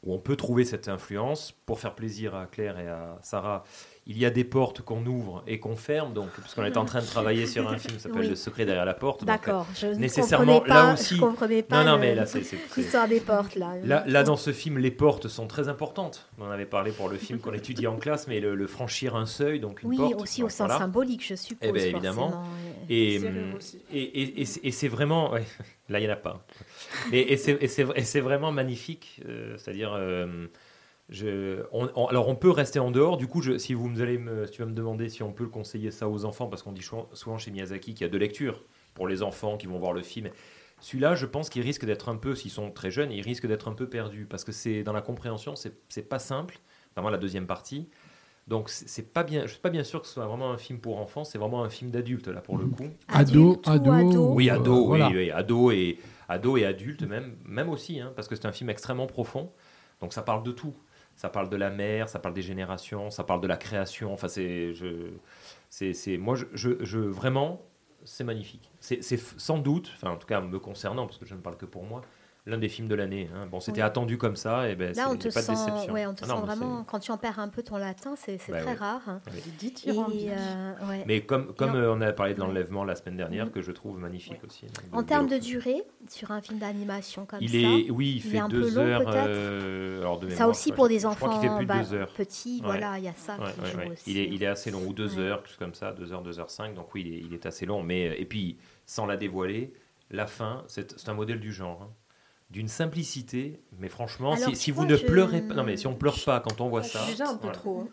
[0.04, 3.64] où on peut trouver cette influence pour faire plaisir à Claire et à Sarah.
[4.08, 7.02] Il y a des portes qu'on ouvre et qu'on ferme, donc puisqu'on est en train
[7.02, 8.28] de travailler sur un film qui s'appelle Oui.
[8.30, 9.24] Le secret derrière la porte.
[9.26, 11.16] D'accord, je ne nécessairement comprenais pas, là aussi.
[11.16, 12.42] je comprenais pas non, non, mais là c'est
[12.78, 13.74] l'histoire des portes, là.
[13.84, 16.28] Là, là, dans ce film, les portes sont très importantes.
[16.40, 19.16] On en avait parlé pour le film qu'on étudie en classe, mais le, le franchir
[19.16, 20.20] un seuil, donc une Oui, porte.
[20.22, 20.80] aussi au sens voilà.
[20.80, 21.70] symbolique, je suppose.
[21.70, 22.44] Eh ben, évidemment.
[22.90, 23.54] Et, hum,
[23.94, 25.32] et, et, et c'est- et c'est vraiment.
[25.32, 25.46] ouais,
[25.90, 26.44] là, il n'y en a pas.
[27.14, 29.22] Et c'est vraiment magnifique.
[29.28, 29.94] euh, C'est-à-dire.
[29.94, 30.48] euh,
[31.12, 33.18] je, on- on- alors, on peut rester en dehors.
[33.18, 35.34] Du coup, je, si, vous me allez me, si tu vas me demander si on
[35.34, 36.82] peut le conseiller ça aux enfants, parce qu'on dit
[37.14, 38.64] souvent, chez Miyazaki qu'il y a deux lectures
[38.94, 40.30] pour les enfants qui vont voir le film.
[40.80, 43.68] Celui-là, je pense qu'il risque d'être un peu, s'ils sont très jeunes, ils risquent d'être
[43.68, 46.60] un peu perdus parce que c'est dans la compréhension, c'est pas simple.
[46.92, 47.88] Notamment la deuxième partie.
[48.48, 50.80] Donc c'est pas bien, je suis pas bien sûr que ce soit vraiment un film
[50.80, 51.24] pour enfants.
[51.24, 52.88] C'est vraiment un film d'adulte là pour le coup.
[53.08, 55.10] Ado, ado, ado Oui, euh, ado, voilà.
[55.10, 58.52] oui, oui, ado et ado et adulte même, même aussi, hein, parce que c'est un
[58.52, 59.52] film extrêmement profond.
[60.02, 60.74] Donc ça parle de tout.
[61.16, 64.12] Ça parle de la mer, ça parle des générations, ça parle de la création.
[64.14, 65.12] Enfin, c'est, je,
[65.70, 67.62] c'est, c'est, moi, je, je, vraiment,
[68.04, 68.72] c'est magnifique.
[68.80, 71.58] C'est, c'est sans doute, enfin en tout cas me concernant, parce que je ne parle
[71.58, 72.02] que pour moi,
[72.48, 73.30] l'un des films de l'année.
[73.36, 73.46] hein.
[73.52, 73.86] Bon, c'était Oui.
[73.88, 75.94] attendu comme ça, et ben, Là, c'est- on te pas de sent, déception.
[75.94, 78.16] ouais, on te Ah non, sent vraiment, quand tu en perds un peu ton latin,
[78.18, 78.78] c'est c'est Bah très ouais.
[78.78, 79.02] rare.
[79.08, 79.22] hein.
[79.86, 79.92] Et,
[80.30, 81.04] euh, ouais.
[81.06, 84.00] Mais comme, comme euh, on a parlé de l'enlèvement la semaine dernière, que je trouve
[84.00, 84.66] magnifique aussi.
[84.66, 88.22] donc, En termes de durée, sur un film d'animation comme il ça, est, oui, il
[88.22, 89.04] fait est un deux peu long heures.
[89.04, 89.18] peut-être.
[89.18, 91.66] euh, alors de Ça mémoire, aussi je- pour des je crois qu'il fait enfants plus
[91.92, 93.38] de bah, petits, voilà, il y a ça
[93.92, 94.12] aussi.
[94.12, 96.24] Il est, il est assez long, ou deux heures, quelque chose comme ça, deux heures,
[96.24, 96.74] deux heures cinq.
[96.74, 97.84] Donc oui, il est, il assez long.
[97.84, 98.58] Mais euh, et puis
[98.88, 99.74] sans la dévoiler,
[100.10, 101.92] la fin, c'est c'est un modèle du genre.
[102.52, 105.96] D'une simplicité, mais franchement, Alors, si, vous ne je- pleurez pas, non mais si on
[105.96, 107.58] pleure pas quand on voit ça, Déjà un peu voilà.
[107.58, 107.80] trop.
[107.82, 107.90] hein.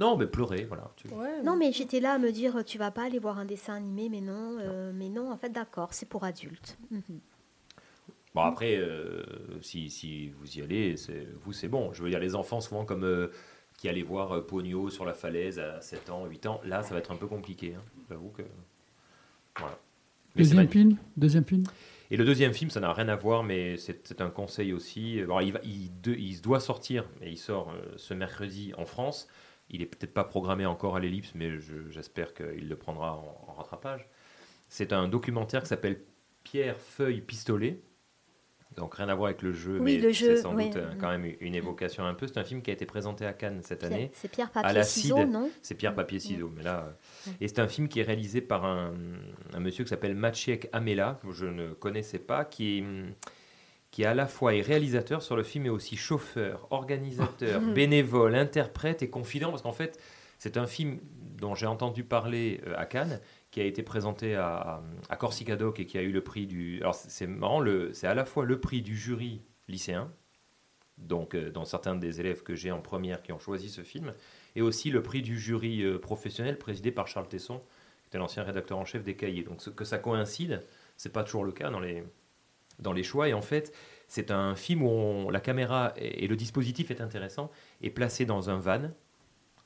[0.00, 0.90] Non, mais pleurez, voilà.
[0.96, 1.08] tu-
[1.44, 4.08] Non, mais j'étais là à me dire, tu vas pas aller voir un dessin animé,
[4.08, 6.78] mais non, euh, mais non, en fait, d'accord, c'est pour adultes.
[6.90, 7.02] Mhm.
[8.34, 9.22] Bon après, euh,
[9.62, 11.92] si, si vous y allez, c'est- vous c'est bon.
[11.92, 13.28] Je veux dire, les enfants souvent comme euh,
[13.78, 16.94] qui allaient voir euh, Pogno sur la falaise à 7 ans, 8 ans, là ça
[16.94, 17.74] va être un peu compliqué.
[17.74, 17.82] hein.
[18.10, 18.42] J'avoue que...
[19.58, 19.78] Voilà.
[20.34, 21.62] Mais Deuxième film Deuxième film?
[22.14, 25.18] Et le deuxième film, ça n'a rien à voir, mais c'est un conseil aussi.
[25.18, 29.26] Il, doit sortir, et il sort euh, ce mercredi en France.
[29.68, 33.44] Il est peut-être pas programmé encore à l'ellipse, mais je- j'espère qu'il le prendra en,
[33.48, 34.06] en rattrapage.
[34.68, 36.04] C'est un documentaire qui s'appelle
[36.44, 37.82] Pierre, feuille, pistolet.
[38.76, 40.66] Donc rien à voir avec le jeu, Oui, mais le jeu, c'est sans oui.
[40.66, 42.26] doute euh, quand même une évocation un peu.
[42.26, 44.10] C'est un film qui a été présenté à Cannes cette Pierre- année.
[44.14, 45.48] c'est Pierre, papier, ciseaux, non?
[45.62, 46.50] C'est Pierre Papier Ciseaux.
[46.56, 46.88] Mais là,
[47.28, 48.92] euh, et c'est un film qui est réalisé par un,
[49.54, 52.84] un monsieur qui s'appelle Maciek Amela, que je ne connaissais pas, qui est,
[53.92, 57.72] qui à la fois est réalisateur sur le film et aussi chauffeur, organisateur, Ah.
[57.74, 60.00] bénévole, interprète et confident, parce qu'en fait,
[60.38, 60.98] c'est un film
[61.38, 63.20] dont j'ai entendu parler euh, à Cannes,
[63.54, 66.80] qui a été présenté à, à Corsica Doc et qui a eu le prix du.
[66.80, 67.62] Alors c'est- marrant,
[67.92, 70.10] c'est à la fois le prix du jury lycéen,
[70.98, 74.12] donc euh, dans certains des élèves que j'ai en première qui ont choisi ce film,
[74.56, 77.58] et aussi le prix du jury euh, professionnel présidé par Charles Tesson,
[78.02, 79.44] qui était l'ancien rédacteur en chef des Cahiers.
[79.44, 80.60] Donc ce- que ça coïncide,
[80.96, 82.02] c'est pas toujours le cas dans les,
[82.80, 83.28] dans les choix.
[83.28, 83.72] Et en fait,
[84.08, 87.52] c'est un film où la caméra et, et le dispositif est intéressant,
[87.82, 88.90] est placé dans un van.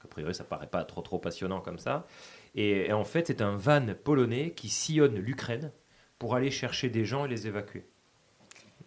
[0.04, 2.06] A priori, ça paraît pas trop trop passionnant comme ça.
[2.54, 5.72] Et, en fait, c'est un van polonais qui sillonne l'Ukraine
[6.18, 7.86] pour aller chercher des gens et les évacuer.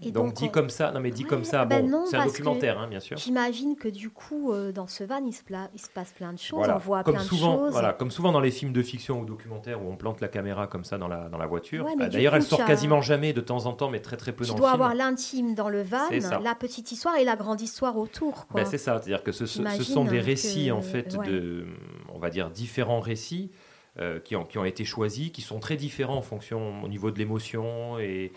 [0.03, 2.17] Et donc, donc, dit on- comme ça, non mais dit comme ça, Ben bon, c'est
[2.17, 3.17] un documentaire, hein, bien sûr.
[3.17, 6.33] J'imagine que du coup, euh, dans ce van, il se, pla- il se passe plein
[6.33, 6.75] de choses, Voilà.
[6.75, 7.71] on voit comme plein souvent, de choses.
[7.73, 10.65] Voilà, comme souvent dans les films de fiction ou documentaires où on plante la caméra
[10.67, 11.85] comme ça dans la, dans la voiture.
[11.85, 13.99] Ouais, Euh, du D'ailleurs, elle sort tu as- quasiment jamais de temps en temps, mais
[13.99, 14.81] très très peu Tu dans dois le film.
[14.83, 16.09] avoir l'intime dans le van,
[16.43, 18.47] la petite histoire et la grande histoire autour.
[18.55, 21.27] Ben, c'est ça, c'est-à-dire que ce, sont des récits que- en fait ouais.
[21.27, 21.65] de,
[22.13, 23.51] on va dire différents récits
[23.99, 27.11] euh, qui, ont, qui ont été choisis, qui sont très différents en fonction au niveau
[27.11, 28.31] de l'émotion et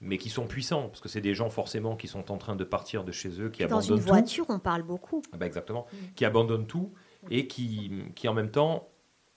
[0.00, 2.64] mais qui sont puissants parce que c'est des gens forcément qui sont en train de
[2.64, 4.08] partir de chez eux, qui Dans abandonnent une tout.
[4.08, 5.22] voiture, on parle beaucoup.
[5.32, 6.92] Ah bah exactement, qui abandonnent tout
[7.30, 8.88] et qui, qui en même temps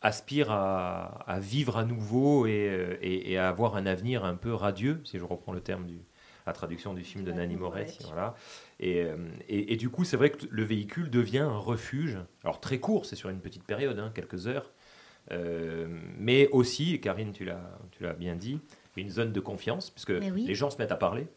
[0.02, 4.36] aspirent à, à vivre à nouveau et, euh, et- et à avoir un avenir un
[4.36, 6.00] peu radieux, si je reprends le terme du
[6.48, 8.04] la traduction du film de Nanny Moretti.
[8.08, 8.34] Voilà.
[8.80, 9.16] Et, euh,
[9.48, 12.18] et- et du coup, c'est vrai que le véhicule devient un refuge.
[12.44, 14.72] Alors très court, c'est sur une petite période, hein, quelques heures,
[15.32, 18.60] Euh, mais aussi, Karine, tu l'as tu l'as bien dit,
[18.98, 20.46] une zone de confiance, puisque oui.
[20.46, 21.28] les gens se mettent à parler.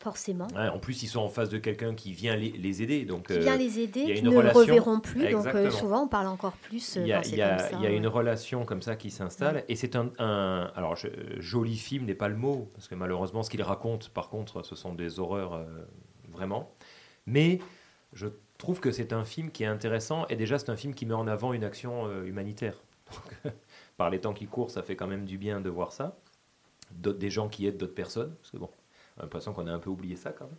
[0.00, 0.48] Forcément.
[0.48, 3.04] Ouais, en plus, ils sont en face de quelqu'un qui vient les, les aider.
[3.04, 5.30] Donc, Qui vient euh, les aider, qui ne relation- reverront plus.
[5.30, 7.58] Donc euh, souvent, on parle encore plus euh, il y a, il y a- comme
[7.58, 7.70] ça.
[7.74, 7.96] il y a ouais.
[7.96, 11.06] une relation comme ça qui s'installe et c'est un, un- alors je-
[11.38, 14.74] joli film n'est pas le mot parce que malheureusement ce qu'il raconte par contre ce
[14.74, 15.64] sont des horreurs euh,
[16.32, 16.72] vraiment
[17.26, 17.60] mais
[18.12, 18.26] je
[18.58, 21.14] trouve que c'est un film qui est intéressant et déjà c'est un film qui met
[21.14, 22.74] en avant une action euh, humanitaire
[23.12, 23.52] Donc,
[23.96, 26.16] par les temps qui courent ça fait quand même du bien de voir ça
[27.00, 28.68] des gens qui aident d'autres personnes parce que bon
[29.16, 30.56] on a l'impression qu'on a un peu oublié ça quand même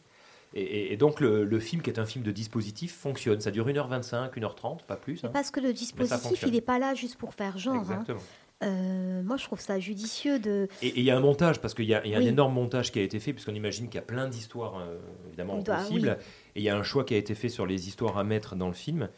[0.55, 3.51] et, et- et donc le, le film qui est un film de dispositif fonctionne ça
[3.51, 5.29] dure 1h25 1h30 pas plus hein.
[5.33, 7.75] parce que le dispositif, il n'est pas là juste pour faire genre.
[7.75, 7.81] hein.
[7.81, 8.21] Exactement.
[8.63, 10.69] Euh, moi, je trouve ça judicieux de.
[10.81, 12.25] Et il y a un montage, parce qu'il y a, y a Oui.
[12.25, 14.99] un énorme montage qui a été fait, puisqu'on imagine qu'il y a plein d'histoires, euh,
[15.27, 16.15] évidemment, doit- possibles.
[16.17, 16.25] oui.
[16.55, 18.55] Et il y a un choix qui a été fait sur les histoires à mettre
[18.55, 19.09] dans le film.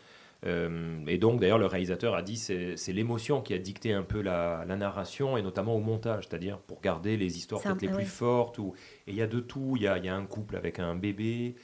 [0.46, 4.04] Euh, et donc, d'ailleurs, le réalisateur a dit c'est c'est l'émotion qui a dicté un
[4.04, 7.82] peu la, la narration, et notamment au montage, c'est-à-dire pour garder les histoires C'est peut-être
[7.82, 8.60] les plus fortes.
[8.60, 8.74] Ou,
[9.08, 9.74] et il y a de tout.
[9.76, 11.56] Il y a, il y a un couple avec un bébé.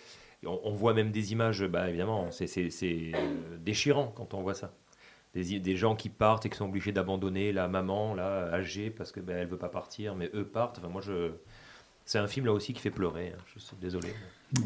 [0.46, 4.74] On, on voit même des images, bah, évidemment, c'est euh, déchirant quand on voit ça.
[5.34, 9.14] Des, des gens qui partent et qui sont obligés d'abandonner la maman là âgée parce
[9.14, 11.32] que ben, elle veut pas partir mais eux partent enfin moi je
[12.06, 13.42] c'est un film là aussi qui fait pleurer hein.
[13.54, 14.10] je suis désolé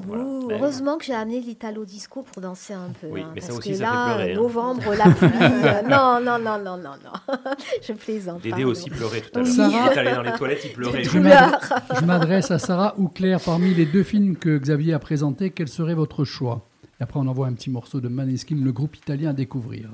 [0.07, 0.23] Voilà.
[0.23, 3.07] Ouh, Ben, heureusement que j'ai amené l'Italo Disco pour dancer un peu.
[3.07, 4.35] Oui, hein, mais ça aussi, que ça fait là, pleurer, hein.
[4.35, 5.29] novembre, la pluie.
[5.41, 7.35] euh, non, non, non, non, non, non.
[7.83, 8.41] je plaisante.
[8.41, 8.67] Dédé pardon.
[8.69, 9.47] aussi pleurait tout à l'heure.
[9.55, 9.55] Oui.
[9.57, 11.03] Il est allé dans les toilettes, il pleurait.
[11.03, 13.39] Je m'adresse- je m'adresse à Sarah ou Claire.
[13.45, 16.65] Parmi les deux films que Xavier a présentés, quel serait votre choix?
[16.99, 19.89] Et après, on envoie un petit morceau de Maneskin, le groupe italien à découvrir.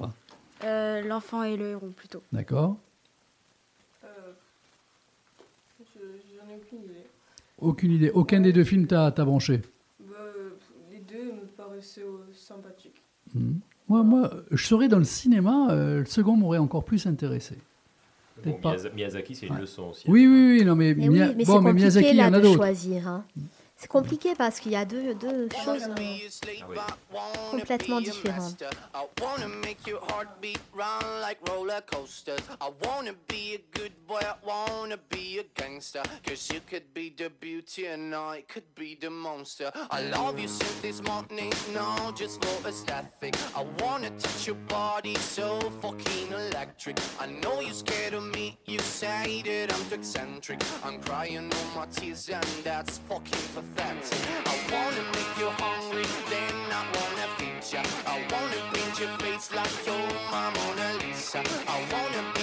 [0.64, 2.22] Euh, L'enfant et le héros plutôt.
[2.32, 2.78] D'accord
[4.06, 4.08] Euh,
[5.80, 6.00] je-
[6.38, 7.08] J'en ai aucune idée.
[7.62, 8.12] Aucune idée.
[8.12, 9.62] Aucun des deux films t'a branché?
[10.00, 10.16] Bah,
[10.92, 13.02] les deux me paraissaient euh, sympathiques.
[13.34, 13.54] Hmm.
[13.88, 17.56] moi, moi, je serais dans le cinéma, euh, le second m'aurait encore plus intéressé.
[18.44, 18.76] Bon, pas.
[18.76, 19.62] Miyaz- Miyazaki c'est une Ouais.
[19.62, 21.74] leçon aussi Oui, oui, oui, non, mais, Mais Miya- oui, mais bon, c'est mais compliqué
[21.76, 22.56] Miyazaki, il y là en a d'autres.
[22.58, 23.08] choisir.
[23.08, 23.24] hein.
[23.82, 27.16] C'est compliqué parce qu'il y a deux, deux choses euh,
[27.50, 28.64] complètement différentes.
[53.76, 54.04] fat.
[54.46, 57.84] I wanna make you hungry, then I wanna feed you.
[58.06, 61.44] I wanna paint your face like your Mona Lisa.
[61.68, 62.41] I wanna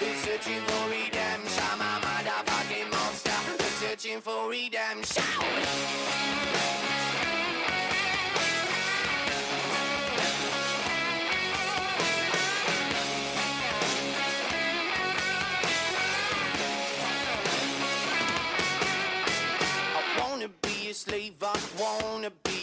[0.00, 1.64] who's searching for redemption.
[1.70, 3.30] I'm a motherfucking monster.
[3.30, 6.09] Who's searching for redemption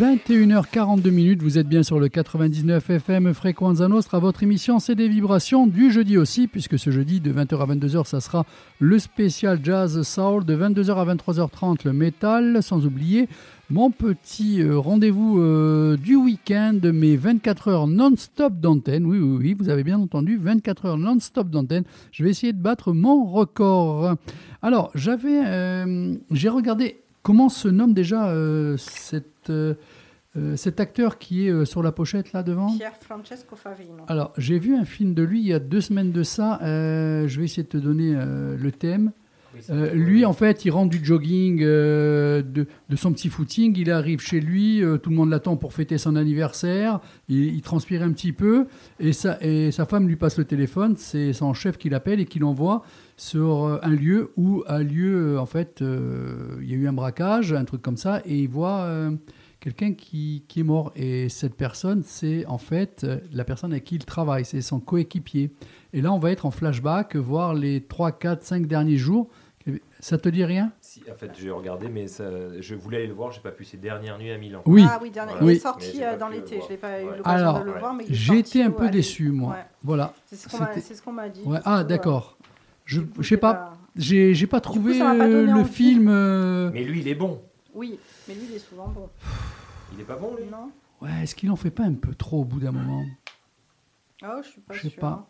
[0.00, 5.10] 21h42 minutes, vous êtes bien sur le 99 FM Fréquenza Nostra, votre émission c'est des
[5.10, 8.46] vibrations du jeudi aussi, puisque ce jeudi de 20h à 22h ça sera
[8.78, 13.28] le spécial Jazz Soul, de 22h à 23h30 le métal, sans oublier
[13.68, 19.56] mon petit euh, rendez-vous euh, du week-end, mes 24 heures non-stop d'antenne, oui, oui, oui,
[19.58, 24.14] vous avez bien entendu, 24 heures non-stop d'antenne, je vais essayer de battre mon record.
[24.62, 28.34] Alors, j'avais, euh, j'ai regardé comment se nomme déjà
[28.78, 29.29] cette...
[29.48, 29.74] euh,
[30.36, 32.76] euh, cet acteur qui est euh, sur la pochette là devant?
[32.76, 34.04] Pierre Francesco Favino.
[34.08, 36.58] Alors, j'ai vu un film de lui il y a deux semaines de ça.
[36.62, 39.12] je vais essayer de te donner le thème.
[39.70, 43.76] Euh, lui, en fait, il rentre du jogging, euh, de, de son petit footing.
[43.76, 47.00] Il arrive chez lui, euh, tout le monde l'attend pour fêter son anniversaire.
[47.28, 48.66] Il, il transpire un petit peu
[48.98, 50.94] et sa, et sa femme lui passe le téléphone.
[50.96, 52.82] C'est son chef qui l'appelle et qui l'envoie
[53.16, 57.66] sur un lieu où a lieu, en fait, il y a eu un braquage, un
[57.66, 58.88] truc comme ça, et il voit
[59.60, 60.90] quelqu'un qui, qui est mort.
[60.96, 65.50] Et cette personne, c'est en fait la personne avec qui il travaille, c'est son coéquipier.
[65.92, 69.28] Et là, on va être en flashback, voir les 3, 4, 5 derniers jours.
[70.00, 70.72] Ça te dit rien?
[70.80, 72.24] Si, en fait, j'ai regardé, mais ça,
[72.58, 74.62] je voulais aller le voir, j'ai pas pu ces dernières nuits à Milan.
[74.64, 74.84] Oui.
[74.88, 75.12] Ah oui,
[75.42, 76.60] il est sorti euh, dans l'été.
[76.66, 78.70] Je n'ai pas eu l'occasion Alors, de le voir, mais il est j'ai été un
[78.70, 79.52] peu déçu, moi.
[79.52, 79.66] Ouais.
[79.82, 80.14] Voilà.
[80.26, 81.42] C'est ce qu'on m'a c'est ce dit.
[81.64, 82.38] Ah, d'accord.
[82.86, 83.74] Je je sais c'est pas.
[83.94, 85.70] J'ai pas trouvé pas euh, le envie.
[85.70, 86.08] film.
[86.08, 87.42] euh, Mais lui, il est bon.
[87.74, 89.08] Oui, mais lui, il est souvent bon.
[89.92, 90.44] Il est pas bon, lui?
[90.50, 90.70] Non
[91.00, 93.04] Ouais, est-ce qu'il en fait pas un peu trop au bout d'un moment?
[94.22, 95.28] Ah, je suis pas Je sais pas.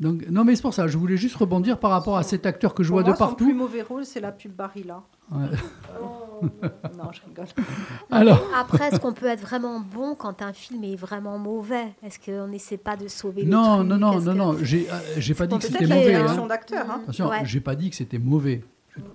[0.00, 0.86] Donc, non, mais c'est pour ça.
[0.88, 3.16] Je voulais juste rebondir par rapport à cet acteur que je Pour vois moi, de
[3.18, 3.44] Son partout.
[3.44, 5.02] plus mauvais rôle, c'est la pub Barilla.
[5.30, 5.46] Ouais.
[6.42, 7.46] non, je rigole.
[8.10, 8.42] Alors.
[8.58, 11.88] Après, est-ce qu'on peut être vraiment bon quand un film est vraiment mauvais?
[12.02, 13.88] Est-ce qu'on n'essaie pas de sauver le Non, truc?
[13.88, 14.56] non, non, non, que- non.
[14.62, 14.86] J'ai
[15.18, 16.14] j'ai pas dit que Peut-être c'était la mauvais.
[16.14, 16.46] hein.
[16.46, 16.86] d'acteur.
[16.90, 17.00] Hein.
[17.02, 17.42] Attention, Ouais.
[17.44, 18.64] j'ai pas dit que c'était mauvais.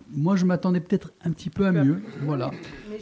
[0.10, 2.02] Moi, je m'attendais peut-être un petit peu à mieux.
[2.22, 2.52] Voilà.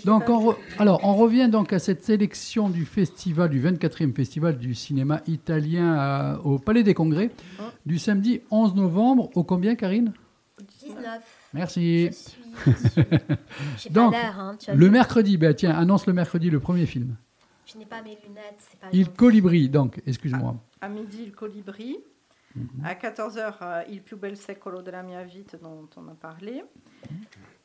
[0.05, 4.57] Donc, on re- alors, on revient donc à cette sélection du festival, du 24e festival
[4.57, 7.29] du cinéma italien à- au Palais des Congrès,
[7.59, 10.13] Hein du samedi 11 novembre au combien, Karine?
[10.81, 11.21] 19.
[11.53, 12.07] Merci.
[12.07, 12.33] Je suis.
[12.65, 13.01] je suis-
[13.77, 16.59] J'ai pas Donc, l'air, hein, tu as le mercredi, ben, tiens, annonce le mercredi le
[16.59, 17.15] premier film.
[17.65, 20.55] Je n'ai pas mes lunettes, c'est pas Il colibri, donc, excuse-moi.
[20.81, 21.97] À midi, il colibri.
[22.55, 22.85] Mhm.
[22.85, 26.63] À 14h, Il più bel secolo della mia vita, dont on a parlé.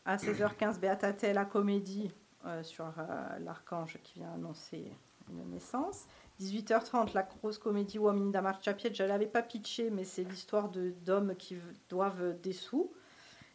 [0.05, 2.11] À 16h15, Beata la comédie
[2.47, 4.91] euh, sur euh, l'archange qui vient annoncer
[5.31, 6.07] une naissance.
[6.41, 8.95] 18h30, la grosse comédie Uomini da Marciapiede.
[8.95, 11.57] Je ne l'avais pas pitché, mais c'est l'histoire de- d'hommes qui
[11.91, 12.91] doivent des sous.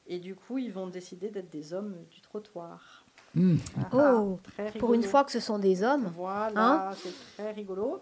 [0.05, 3.05] Et du coup, ils vont décider d'être des hommes du trottoir.
[3.35, 6.11] Ah, Oh, très pour une fois que ce sont des hommes.
[6.15, 8.01] Voilà, Hein c'est très rigolo.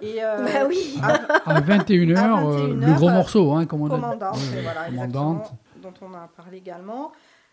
[0.00, 0.98] Et euh, Bah oui.
[1.02, 4.00] À 21h, à euh, 21h, le gros euh, morceau, hein, comme on a dit.
[4.00, 5.52] Commandante, Ouais, et voilà, commandante.
[5.82, 7.12] dont on a parlé également.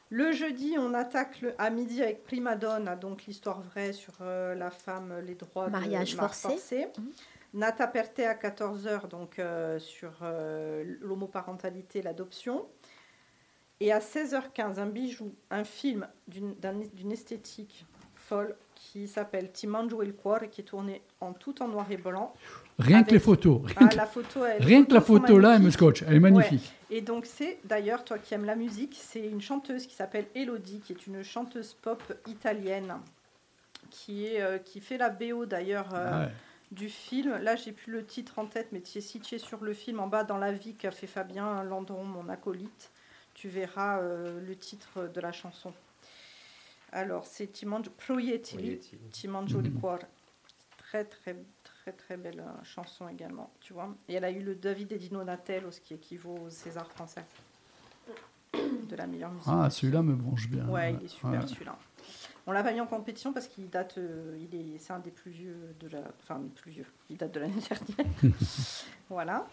[0.09, 4.53] Le jeudi, on attaque le- à midi avec Prima Donna, donc l'histoire vraie sur euh,
[4.53, 6.87] la femme, les droits Mariage de mariage forcé.
[7.53, 12.65] Nata Perte à 14h, donc euh, sur euh, l'homoparentalité, l'adoption.
[13.79, 17.85] Et à 16h15, un bijou, un film d'une d'un- d'une esthétique
[18.27, 21.97] folle qui s'appelle Ti mangio il cuore, qui est tourné en tout en noir et
[21.97, 22.33] blanc.
[22.79, 23.61] Rien que les photos.
[23.75, 25.61] Ah, Rien que, la photo, elle- rien les que la photos sont photo là, elle
[25.61, 26.01] me scotche.
[26.03, 26.19] Elle est Ouais.
[26.19, 26.73] magnifique.
[26.89, 30.81] Et donc c'est d'ailleurs, toi qui aimes la musique, c'est une chanteuse qui s'appelle Elodie,
[30.81, 32.95] qui est une chanteuse pop italienne,
[33.89, 36.31] qui, est, euh, qui fait la BO d'ailleurs euh, Ah ouais.
[36.71, 37.37] du film.
[37.37, 40.07] Là, j'ai plus le titre en tête, mais tu es situé sur le film en
[40.07, 42.91] bas dans la vie qu'a fait Fabien Landron, mon acolyte.
[43.33, 45.73] Tu verras euh, le titre de la chanson.
[46.95, 47.47] Alors, c'est.
[47.51, 47.91] Timangio
[49.61, 49.81] di Mhm.
[50.77, 53.93] Très, très, très, très belle euh, chanson également, tu vois.
[54.07, 57.25] Et elle a eu le David et Dino Natel, ce qui équivaut au César français
[58.53, 59.47] de la meilleure musique.
[59.51, 60.65] Ah, celui-là me branche bien.
[60.69, 61.47] Ouais, il est super Ouais.
[61.47, 61.77] celui-là.
[62.47, 65.11] On l'a pas mis en compétition parce qu'il date, euh, il est, c'est un des
[65.11, 68.13] plus vieux de la, enfin plus vieux, il date de l'année dernière.
[69.09, 69.45] voilà.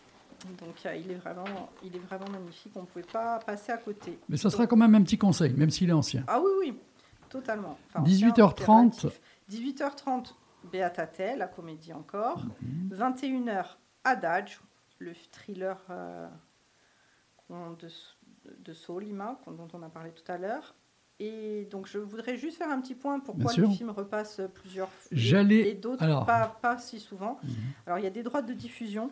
[0.60, 2.72] Donc euh, il est vraiment, il est vraiment magnifique.
[2.76, 4.18] On ne pouvait pas passer à côté.
[4.28, 6.22] Mais ça sera quand même un petit conseil, même s'il est ancien.
[6.28, 6.78] Ah oui, oui,
[7.32, 7.78] totalement.
[7.88, 8.42] Enfin, 18h30.
[8.42, 8.76] ancien,
[9.08, 9.20] impératif.
[9.50, 10.34] 18h30,
[10.70, 12.42] Beata Te, la comédie encore.
[12.60, 12.90] Mhm.
[12.94, 13.64] 21h,
[14.04, 14.60] Adage,
[14.98, 16.28] le thriller euh,
[17.50, 17.88] de,
[18.60, 20.74] de Solima, dont on a parlé tout à l'heure.
[21.20, 25.08] Et donc, je voudrais juste faire un petit point pourquoi le film repasse plusieurs fois
[25.12, 26.26] J'allais- et d'autres alors.
[26.26, 27.38] pas, pas si souvent.
[27.42, 27.50] Mhm.
[27.86, 29.10] Alors, il y a des droits de diffusion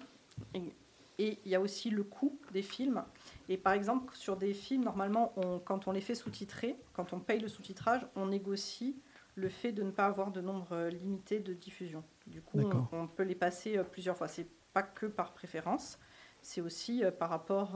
[1.20, 3.05] et, il y a aussi le coût des films.
[3.48, 7.20] Et par exemple, sur des films, normalement, on- quand on les fait sous-titrer, quand on
[7.20, 8.97] paye le sous-titrage, on négocie
[9.34, 12.02] le fait de ne pas avoir de nombre euh, limité de diffusion.
[12.26, 12.59] Du coup,
[12.92, 14.28] on, on peut les passer euh, plusieurs fois.
[14.28, 15.98] C'est pas que par préférence,
[16.42, 17.72] c'est aussi euh, par rapport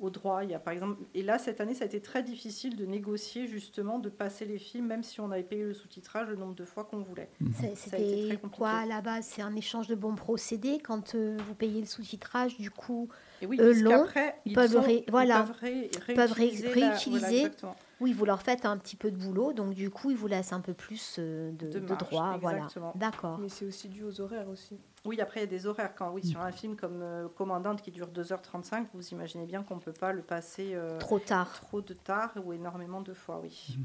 [0.00, 0.44] euh, aux droits.
[0.44, 2.84] Il y a par exemple, et là cette année, ça a été très difficile de
[2.86, 6.54] négocier justement de passer les films, même si on avait payé le sous-titrage le nombre
[6.54, 7.28] de fois qu'on voulait.
[7.60, 8.56] C'est- Ça a été très C'était compliqué.
[8.58, 9.26] quoi à la base?
[9.26, 13.08] C'est un échange de bons procédés quand euh, vous payez le sous-titrage, du coup,
[13.42, 16.32] Et oui, l'ont, qu'après, ils ils peuvent, sont- ré- ils voilà, peuvent ré- ils peuvent
[16.32, 20.10] ré- réutiliser voilà, oui, vous leur faites un petit peu de boulot, donc du coup,
[20.10, 21.68] ils vous laissent un peu plus euh, de,
[22.34, 22.40] De.
[22.40, 22.66] Voilà,
[22.96, 23.38] d'accord.
[23.38, 24.78] Mais c'est aussi dû aux horaires aussi.
[25.04, 25.94] Oui, après, il y a des horaires.
[25.94, 29.76] Quand, oui, sur un film comme euh, Commandante qui dure 2h35, vous imaginez bien qu'on
[29.76, 31.52] ne peut pas le passer euh, Trop tard.
[31.52, 33.76] trop de tard ou énormément de fois, oui.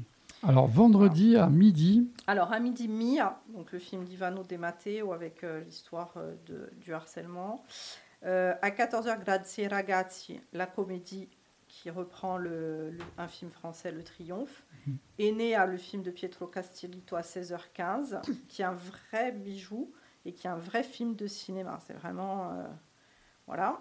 [0.42, 5.44] Alors, vendredi à midi, Alors, à midi, Mia, donc le film d'Ivano De Matteo avec
[5.44, 7.62] euh, l'histoire euh, de- du harcèlement.
[8.24, 11.28] Euh, à 14h, Grazie Ragazzi, la comédie
[11.68, 14.64] qui reprend le, le- un film français, Le Triomphe.
[15.20, 19.92] Enea, le film de Pietro Castellitto à 16h15, qui est un vrai bijou
[20.24, 21.78] et qui est un vrai film de cinéma.
[21.86, 22.50] C'est vraiment.
[22.52, 22.66] euh,
[23.46, 23.80] voilà.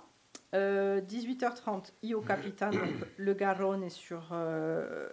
[0.55, 2.71] Euh, 18h30, Io Capitan,
[3.17, 5.07] le Garonne est sur euh,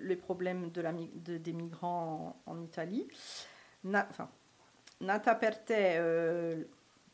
[0.00, 3.08] les problèmes des migrants en, Italie.
[3.82, 4.28] Na- enfin,
[5.00, 6.62] Nata Perte, euh,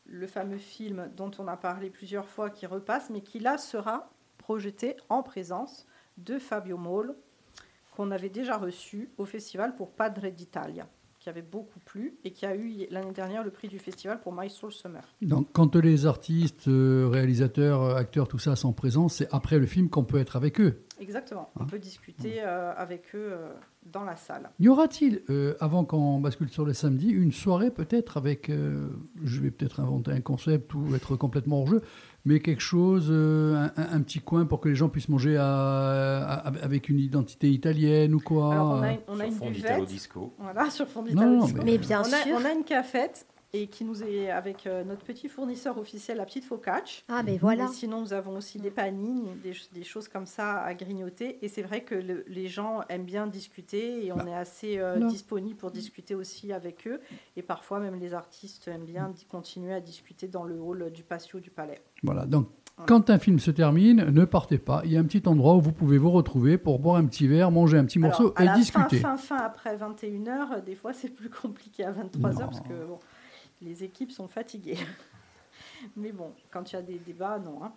[0.05, 4.11] le fameux film dont on a parlé plusieurs fois qui repasse, mais qui là sera
[4.37, 5.87] projeté en présence
[6.17, 7.15] de Fabio Moll,
[7.95, 10.87] qu'on avait déjà reçu au festival pour Padre d'Italia,
[11.25, 14.31] qui avait beaucoup plu et qui a eu l'année dernière le prix du festival pour
[14.31, 15.01] My Soul Summer.
[15.23, 19.65] donc, quand les artistes, euh, réalisateurs, euh, acteurs, tout ça sont présents, c'est après le
[19.65, 20.83] film qu'on peut être avec eux.
[20.99, 23.49] Exactement, Hein on peut discuter euh, avec eux euh,
[23.91, 24.49] dans la salle.
[24.59, 29.51] Y aura-t-il, euh, avant qu'on bascule sur le samedi, une soirée peut-être avec, je vais
[29.51, 31.81] peut-être inventer un concept ou être complètement hors jeu,
[32.25, 35.43] mais quelque chose, euh, un, petit coin pour que les gens puissent manger à-
[36.23, 39.31] à- avec une identité italienne ou quoi Alors, on a, une- on a Sur une
[39.33, 39.61] fond buvette.
[39.61, 40.33] d'Italo-disco.
[40.39, 41.57] Voilà, sur fond Non, d'Italo non, Disco.
[41.59, 42.37] mais- Mais bien on a, sûr.
[42.41, 43.25] On a une cafette
[43.61, 47.03] et qui nous est avec euh, notre petit fournisseur officiel, la petite focaccia.
[47.07, 47.65] Ah, mais voilà.
[47.65, 51.37] Et sinon, nous avons aussi des panini, des, ch- des choses comme ça à grignoter.
[51.43, 54.77] Et c'est vrai que le- les gens aiment bien discuter et on Bah, est assez
[54.77, 56.99] euh, disponible pour discuter aussi avec eux.
[57.37, 61.39] Et parfois, même les artistes aiment bien continuer à discuter dans le hall du patio
[61.39, 61.79] du palais.
[62.03, 62.47] Voilà, donc
[62.87, 64.81] quand un film se termine, ne partez pas.
[64.83, 67.25] Il y a un petit endroit où vous pouvez vous retrouver pour boire un petit
[67.25, 68.97] verre, manger un petit Alors, morceau à et la discuter.
[68.97, 72.39] Fin, fin, fin, après 21h, des fois c'est plus compliqué à 23h Non.
[72.39, 72.99] parce que bon,
[73.61, 74.77] les équipes sont fatiguées.
[75.95, 77.63] Mais bon, quand il y a des débats, non.
[77.63, 77.73] hein.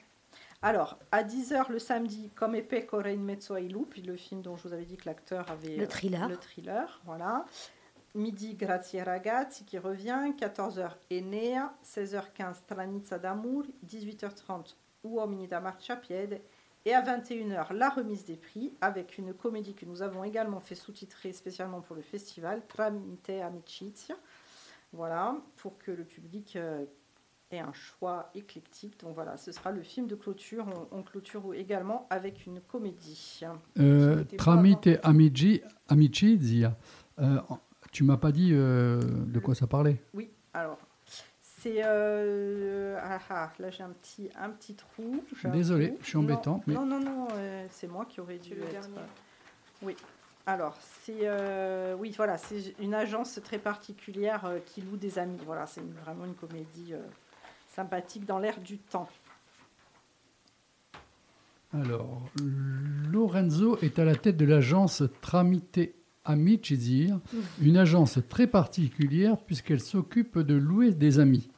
[0.60, 4.56] Alors, à 10h le samedi, Comme épée Pecore in mezzo ai lupi, le film dont
[4.56, 5.76] je vous avais dit que l'acteur avait...
[5.76, 6.28] Le euh, thriller.
[6.28, 7.44] Le thriller, voilà.
[8.14, 10.32] Midi, Grazie ragazzi qui revient.
[10.36, 11.72] 14h, Enea.
[11.84, 13.64] 16h15, Stranizza d'amour.
[13.86, 14.74] 18h30,
[15.04, 16.40] Uomini da marciapiede.
[16.84, 20.74] Et à 21h, la remise des prix avec une comédie que nous avons également fait
[20.74, 24.16] sous-titrer spécialement pour le festival, Tramite Amicizia.
[24.92, 26.84] Voilà, pour que le public euh,
[27.50, 28.98] ait un choix éclectique.
[29.00, 30.66] Donc voilà, ce sera le film de clôture.
[30.92, 33.40] On, on clôture également avec une comédie.
[33.78, 36.76] Euh, Tramite Amici, Amicizia.
[37.18, 37.40] Euh,
[37.92, 40.78] tu m'as pas dit euh, de quoi ça parlait Oui, alors.
[41.40, 41.82] C'est.
[41.84, 45.22] euh, ah, ah, là, j'ai un petit, un petit trou.
[45.44, 45.98] un Désolé, trou.
[46.02, 48.62] je suis embêtant, Non, mais- non, non, non, euh, c'est moi qui aurais dû le
[48.62, 48.70] être.
[48.70, 48.98] dernier.
[49.82, 49.96] Oui.
[50.48, 51.28] Alors, c'est.
[51.28, 55.36] euh, oui, voilà, c'est une agence très particulière euh, qui loue des amis.
[55.44, 57.02] Voilà, c'est vraiment une comédie euh,
[57.74, 59.10] sympathique dans l'air du temps.
[61.74, 62.22] Alors,
[63.12, 65.94] Lorenzo est à la tête de l'agence Tramite
[66.24, 67.20] Amicizia,
[67.60, 71.50] une agence très particulière puisqu'elle s'occupe de louer des amis.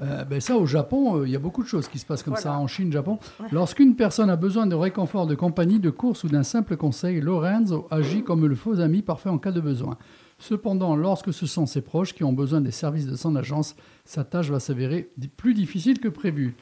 [0.00, 2.22] Euh, ben ça, au Japon, euh, il y a beaucoup de choses qui se passent
[2.22, 3.18] comme ça en Chine, Japon.
[3.52, 7.86] Lorsqu'une personne a besoin de réconfort, de compagnie, de course ou d'un simple conseil, Lorenzo
[7.90, 9.96] agit comme le faux ami parfait en cas de besoin.
[10.38, 14.24] Cependant, lorsque ce sont ses proches qui ont besoin des services de son agence, sa
[14.24, 16.56] tâche va s'avérer plus difficile que prévu.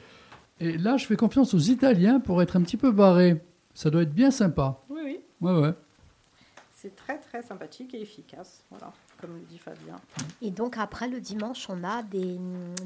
[0.59, 3.41] Et là, je fais confiance aux Italiens pour être un petit peu barrés.
[3.73, 4.79] Ça doit être bien sympa.
[4.89, 5.19] Oui, oui.
[5.41, 5.73] Ouais, ouais.
[6.71, 8.63] C'est très, très sympathique et efficace.
[8.69, 9.95] Voilà, comme le dit Fabien.
[10.41, 12.37] Et donc après le dimanche, on a des,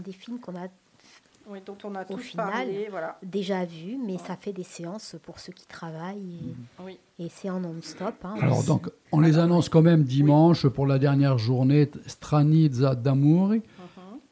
[0.04, 0.68] des films qu'on a
[1.50, 2.88] Oui, dont on a au tous final parlé.
[2.92, 3.18] Voilà.
[3.24, 6.18] déjà vus, mais ça fait des séances pour ceux qui travaillent
[6.80, 7.00] et, Oui.
[7.20, 8.14] et c'est en non-stop.
[8.24, 8.36] hein.
[8.42, 13.54] Alors, donc, on les annonce quand même dimanche pour la dernière journée Stranizza d'Amore,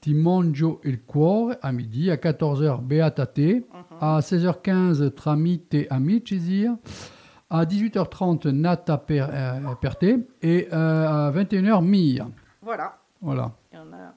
[0.02, 3.64] Timongio il Cuore à midi, à 14h Beata Te,
[4.00, 6.78] à 16h15 Tramite Amicizia,
[7.60, 10.04] à 18h30 Nata per, euh, Perte
[10.42, 12.28] et euh, à 21h Mia.
[12.62, 12.98] Voilà.
[13.22, 13.52] Voilà.
[13.74, 14.14] Et on a,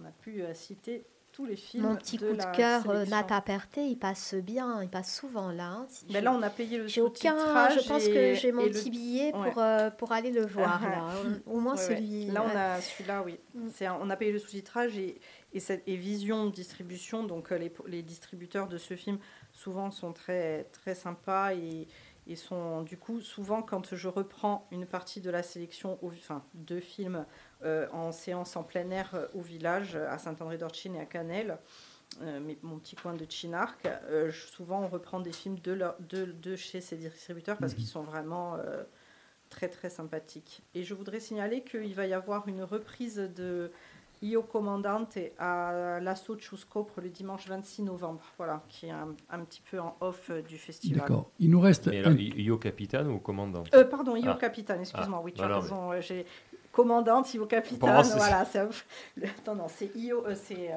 [0.00, 1.84] on a pu euh, citer tous les films.
[1.84, 2.82] Mon petit de coup de cœur.
[3.08, 5.68] Nata Perte, il passe bien, il passe souvent là.
[5.70, 5.86] hein.
[5.88, 8.50] Si Mais là, on a payé le J'ai aucun, sous-titrage je pense et- que j'ai
[8.52, 9.50] mon et le- petit billet Ouais.
[9.50, 11.04] pour, euh, pour aller le voir Ah, là.
[11.46, 11.96] Au moins Ouais, ouais.
[11.96, 12.26] celui.
[12.26, 13.38] Là, on a celui-là, oui.
[13.72, 15.20] C'est un- on a payé le sous-titrage et,
[15.52, 17.22] et, cette- et Vision Distribution.
[17.22, 19.18] Donc, les, les distributeurs de ce film,
[19.52, 21.86] souvent, sont très, très sympas et,
[22.30, 26.80] et sont, du coup, souvent, quand je reprends une partie de la sélection, enfin, deux
[26.80, 27.26] films
[27.64, 31.58] euh, en séance en plein air euh, au village, à Saint-André-d'Orchine et à Canel,
[32.22, 33.86] euh, mais mon petit coin de Chinark,
[34.28, 37.78] je- souvent on reprend des films de, leur- de, de chez ces distributeurs parce Mhm.
[37.78, 38.56] qu'ils sont vraiment
[39.48, 40.62] très très sympathiques.
[40.74, 43.72] Et je voudrais signaler qu'il va y avoir une reprise de
[44.22, 49.62] Io Commandante à l'Asso Chuscopre le dimanche 26 novembre, voilà, qui est un, un petit
[49.62, 51.00] peu en off euh, du festival.
[51.00, 51.30] D'accord.
[51.38, 51.86] Il nous reste.
[51.88, 54.34] Mais alors, un- Io Capitane ou commandant Euh, pardon, Io Ah.
[54.38, 56.00] Capitane, excuse-moi, Ah, oui, tu non, as non, raison.
[56.02, 56.26] j'ai
[56.82, 57.26] commandante,
[57.80, 58.62] moi, c'est- voilà, c'est
[59.16, 60.74] le- non, non, c'est Io, euh, c'est euh,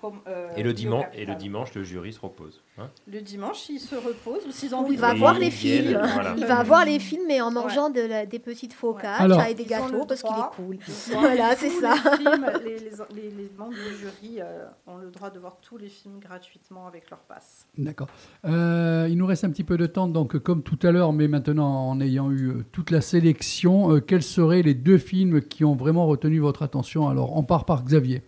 [0.00, 1.38] comme, euh, Et le, dimanche, et le Capitane.
[1.38, 2.60] dimanche, le jury se repose.
[2.78, 5.84] hein Le dimanche, il se repose ou s'ils ont il va de- voir les viennent,
[5.86, 6.00] films.
[6.14, 6.34] voilà.
[6.36, 9.54] Il va voir les films, mais en mangeant de la- des petites focaccias Alors- et
[9.54, 10.78] des gâteaux parce qu'il est cool.
[11.12, 11.94] Voilà, c'est les ça.
[12.16, 15.76] films, les, les- les- les membres du jury euh, ont le droit de voir tous
[15.78, 17.66] les films gratuitement avec leur passe.
[17.78, 18.08] D'accord.
[18.44, 21.28] Euh, il nous reste un petit peu de temps, donc comme tout à l'heure, mais
[21.28, 25.64] maintenant en ayant eu euh, toute la sélection, euh, quels seraient les deux films qui
[25.64, 28.22] ont vraiment retenu votre attention Alors, on part par Xavier.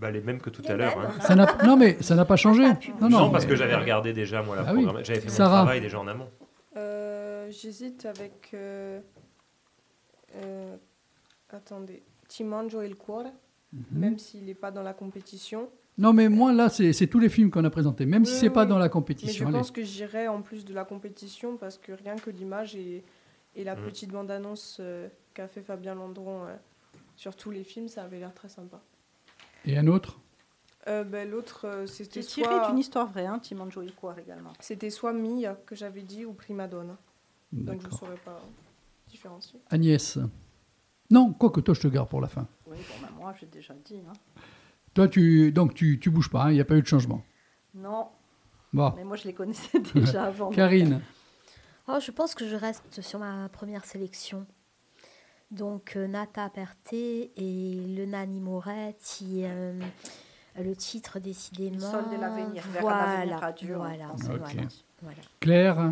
[0.00, 0.98] Bah, les mêmes que tout à l'heure.
[0.98, 1.10] hein.
[1.20, 1.34] Ça
[1.64, 2.64] non, mais ça n'a pas changé.
[2.64, 4.86] Non, Non, non, parce mais- que j'avais regardé déjà moi la Ah oui.
[5.04, 5.58] J'avais fait Sarah.
[5.60, 6.28] mon travail déjà en amont.
[6.76, 8.50] Euh, J'hésite avec.
[8.52, 9.00] euh,
[10.36, 10.76] euh,
[11.50, 12.02] attendez.
[12.28, 13.24] Timangio e il cuore,
[13.72, 13.82] Mhm.
[13.98, 15.68] même s'il n'est pas dans la compétition.
[15.98, 18.50] Non, mais moi, là, c'est tous les films qu'on a présentés, même si Oui, c'est
[18.50, 19.46] pas dans la Mais je compétition.
[19.48, 19.56] allez.
[19.56, 23.02] pense que j'irai en plus de la compétition parce que rien que l'image et,
[23.54, 23.82] et la Mm.
[23.84, 26.54] petite bande-annonce euh, qu'a fait Fabien Landron euh,
[27.14, 28.80] sur tous les films, ça avait l'air très sympa.
[29.66, 30.18] Et un autre?
[30.88, 32.68] Euh, ben, L'autre, euh, c'était C'est tiré soit...
[32.68, 34.52] d'une histoire vraie, hein, Timanjo Iquar également.
[34.60, 36.96] C'était soit Mia que j'avais dit ou Prima Donna.
[37.52, 38.40] Donc je ne saurais pas
[39.08, 39.60] différencier.
[39.70, 40.18] Agnès
[41.10, 42.46] Non, quoique toi, je te garde pour la fin.
[42.66, 44.00] Oui, bon, bah, moi j'ai déjà dit.
[44.08, 44.12] hein.
[44.94, 47.22] Toi, tu, donc, tu, tu bouges pas, hein, il n'y a pas eu de changement.
[47.74, 48.08] Non.
[48.72, 48.92] Bon.
[48.96, 50.46] Mais moi je les connaissais déjà avant.
[50.46, 51.02] donc, Karine
[51.88, 54.44] Oh, je pense que je reste sur ma première sélection.
[55.50, 57.30] Donc euh, Nata Perte et
[57.96, 59.78] le Nani Moretti, euh,
[60.58, 61.78] le titre décidément.
[61.78, 64.06] Sol de l'avenir, Voilà, radieux, voilà.
[65.40, 65.90] Claire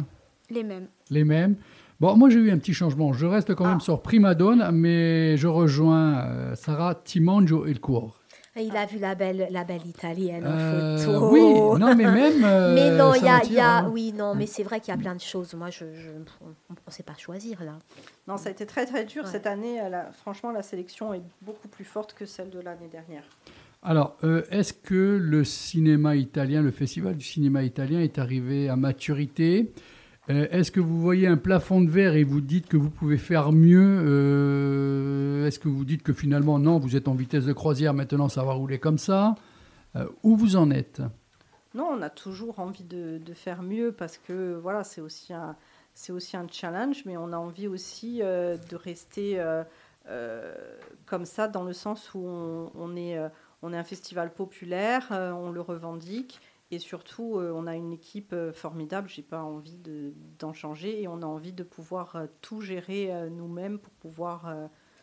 [0.50, 0.88] Les mêmes.
[1.10, 1.56] Les mêmes.
[2.00, 3.12] Bon, moi j'ai eu un petit changement.
[3.12, 7.78] Je reste quand même sur Prima Donna, mais je rejoins euh, Sarah Timangio et le
[7.78, 8.20] cours.
[8.56, 11.28] Et il a vu la belle, la belle italienne en Euh, photo.
[11.32, 13.90] oui, non, mais même, euh, mais non, ça il y a, y a- hein.
[13.92, 15.54] oui, non, mais c'est vrai qu'il y a plein de choses.
[15.54, 16.10] Moi, je, je-
[16.40, 17.78] on ne sait pas choisir là.
[18.28, 19.30] Non, ça a été très très dur Ouais.
[19.30, 19.80] cette année.
[19.80, 23.24] euh, la- franchement, la sélection est beaucoup plus forte que celle de l'année dernière.
[23.82, 28.76] Alors, euh, est-ce que le cinéma italien, le festival du cinéma italien est arrivé à
[28.76, 29.72] maturité?
[30.30, 33.18] Euh, Est-ce que vous voyez un plafond de verre et vous dites que vous pouvez
[33.18, 37.52] faire mieux Euh, Est-ce que vous dites que finalement, non, vous êtes en vitesse de
[37.52, 39.34] croisière, maintenant ça va rouler comme ça
[39.96, 41.02] Euh, Où vous en êtes?
[41.74, 45.56] Non, on a toujours envie de, faire mieux parce que voilà, c'est aussi un,
[46.50, 49.42] challenge, mais on a envie aussi de rester
[51.04, 53.18] comme ça dans le sens où on, on est,
[53.62, 56.40] un festival populaire, on le revendique.
[56.70, 59.08] Et surtout, euh, on a une équipe euh, formidable.
[59.08, 63.10] J'ai pas envie de- d'en changer et on a envie de pouvoir euh, tout gérer
[63.30, 64.46] nous-mêmes pour pouvoir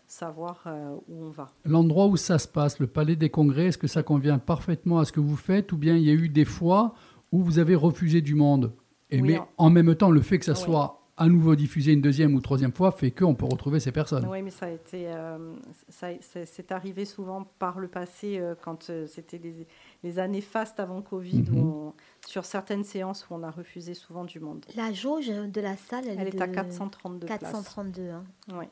[0.07, 0.67] savoir
[1.07, 1.47] où on va.
[1.63, 5.05] L'endroit où ça se passe, le palais des congrès, est-ce que ça convient parfaitement à
[5.05, 6.93] ce que vous faites ou bien il y a eu des fois
[7.31, 8.73] où vous avez refusé du monde
[9.09, 10.57] Et Oui, mais en- en même temps, le fait que ça Oui.
[10.59, 14.25] soit à nouveau diffusé une deuxième ou troisième fois fait qu'on peut retrouver ces personnes.
[14.27, 15.53] Oui, mais ça a été, euh,
[15.89, 19.67] ça, c'est arrivé souvent par le passé euh, quand euh, c'était les,
[20.03, 21.63] les années fastes avant Covid, où Mhm.
[21.63, 21.93] on-
[22.25, 24.65] sur certaines séances où on a refusé souvent du monde.
[24.75, 27.39] La jauge de la salle, elle, Elle est à de 432 places.
[27.39, 28.09] 432.
[28.09, 28.23] hein.
[28.53, 28.65] Oui.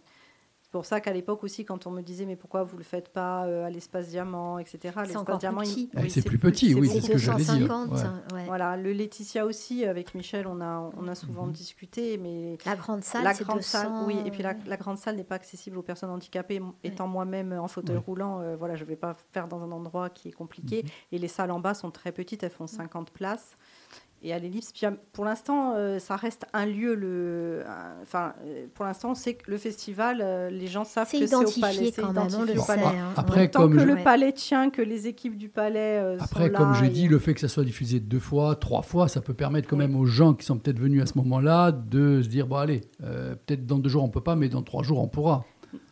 [0.69, 3.09] C'est pour ça qu'à l'époque aussi, quand on me disait mais pourquoi vous le faites
[3.09, 4.77] pas euh, à l'espace diamant, etc.
[4.97, 5.89] C'est L'espace diamant, il- petit.
[5.97, 7.57] Eh, c'est plus petit, oui, c'est ce que j'allais dire.
[7.67, 8.35] 250, Ouais.
[8.35, 8.45] ouais.
[8.45, 11.53] Voilà, le Laetitia aussi, avec Michel, on a, on a souvent Mhm.
[11.53, 14.99] discuté, mais La grande salle, la c'est grande 200, salle, oui, et puis la, grande
[14.99, 16.61] salle n'est pas accessible aux personnes handicapées.
[16.83, 18.03] Étant moi-même en fauteuil Ouais.
[18.05, 20.85] roulant, euh, voilà, je ne vais pas faire dans un endroit qui est compliqué.
[21.11, 23.57] Et les salles en bas sont très petites, elles font 50 places.
[24.21, 26.93] Et à l'ellipse, puis, euh, pour l'instant, euh, ça reste un lieu.
[26.93, 27.63] Le,
[28.01, 31.35] enfin, euh, pour l'instant, c'est que le festival, euh, les gens savent C'est que c'est
[31.35, 31.91] au identifié palais.
[31.95, 32.97] quand même, on le identifié au sait, palais.
[32.97, 33.13] hein.
[33.15, 36.47] Après, Tant comme que je- le palais tient, que les équipes du palais euh, Après,
[36.47, 36.59] sont là.
[36.59, 39.21] comme j'ai et- dit, le fait que ça soit diffusé deux fois, trois fois, ça
[39.21, 42.27] peut permettre quand même aux gens qui sont peut-être venus à ce moment-là de se
[42.27, 44.99] dire, bon allez, euh, peut-être dans deux jours on peut pas, mais dans trois jours
[44.99, 45.45] on pourra.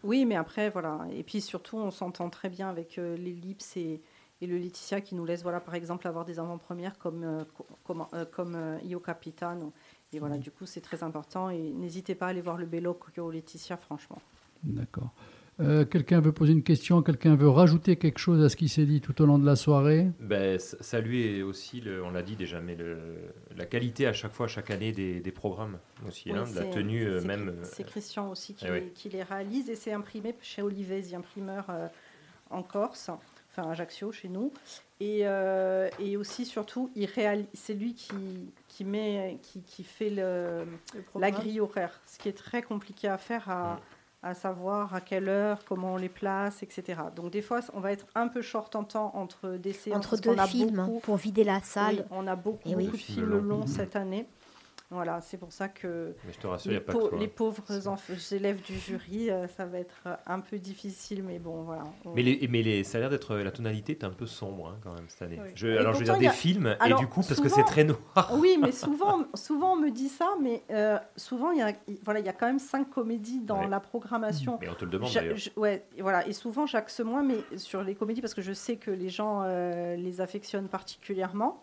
[0.03, 0.99] Oui, mais après, voilà.
[1.15, 4.01] Et puis surtout, on s'entend très bien avec euh, l'Ellipse et,
[4.41, 7.43] et le Laetitia qui nous laisse, voilà, par exemple, avoir des avant-premières comme, euh,
[7.83, 9.73] comme, euh, comme euh, Io Capitano.
[10.13, 11.49] Et voilà, du coup, c'est très important.
[11.49, 14.21] Et n'hésitez pas à aller voir le Bello au Laetitia, franchement.
[14.63, 15.09] D'accord.
[15.59, 18.85] Euh, quelqu'un veut poser une question, quelqu'un veut rajouter quelque chose à ce qui s'est
[18.85, 20.07] dit tout au long de la soirée?
[20.19, 23.15] Ben, saluer aussi, le- on l'a dit déjà, mais le-
[23.55, 26.61] la qualité à chaque fois, chaque année des, des programmes aussi, Oui, hein, de la
[26.61, 27.55] c'est- tenue c'est- même.
[27.63, 28.91] C'est Christian aussi qui, eh oui.
[28.93, 31.87] qui les réalise et c'est imprimé chez Olivesi, imprimeur euh,
[32.51, 33.09] en Corse,
[33.57, 34.51] enfin à Ajaccio chez nous.
[34.99, 40.09] Et, euh, et aussi, surtout, il réalise, c'est lui qui, qui, met, qui, qui fait
[40.09, 40.65] le,
[41.15, 43.79] la grille horaire, ce qui est très compliqué à faire, à,
[44.23, 46.99] à savoir à quelle heure, comment on les place, etc.
[47.15, 49.97] Donc des fois, on va être un peu short en temps entre des séances.
[49.97, 52.07] Entre deux films, beaucoup- pour vider la oui, salle.
[52.09, 52.85] on a beaucoup, oui.
[52.85, 54.25] beaucoup de Films longs cette année.
[54.89, 56.97] Voilà, c'est pour ça que Mais je te rassure, les, il n'y a pas que
[56.97, 57.19] pau- toi.
[57.19, 61.63] les pauvres élèves du jury, euh, ça va être euh, un peu difficile, mais bon,
[61.63, 61.83] voilà.
[62.05, 64.69] on- Mais, les, mais les, ça a l'air d'être la tonalité est un peu sombre
[64.69, 65.39] hein, quand même cette année.
[65.43, 65.49] Oui.
[65.55, 67.65] Je, Et alors je veux dire des films Alors, et du coup parce que c'est
[67.65, 68.31] très noir.
[68.35, 71.99] Oui, mais souvent, souvent on me dit ça, mais euh, souvent il y a, il-
[72.05, 73.67] voilà, il y a quand même cinq comédies dans Ouais.
[73.67, 74.57] la programmation.
[74.61, 75.35] Mais on te le demande d'ailleurs.
[75.57, 76.25] ouais, et voilà.
[76.27, 79.41] Et souvent j'axe moins, mais sur les comédies parce que je sais que les gens
[79.43, 81.61] euh, les affectionnent particulièrement.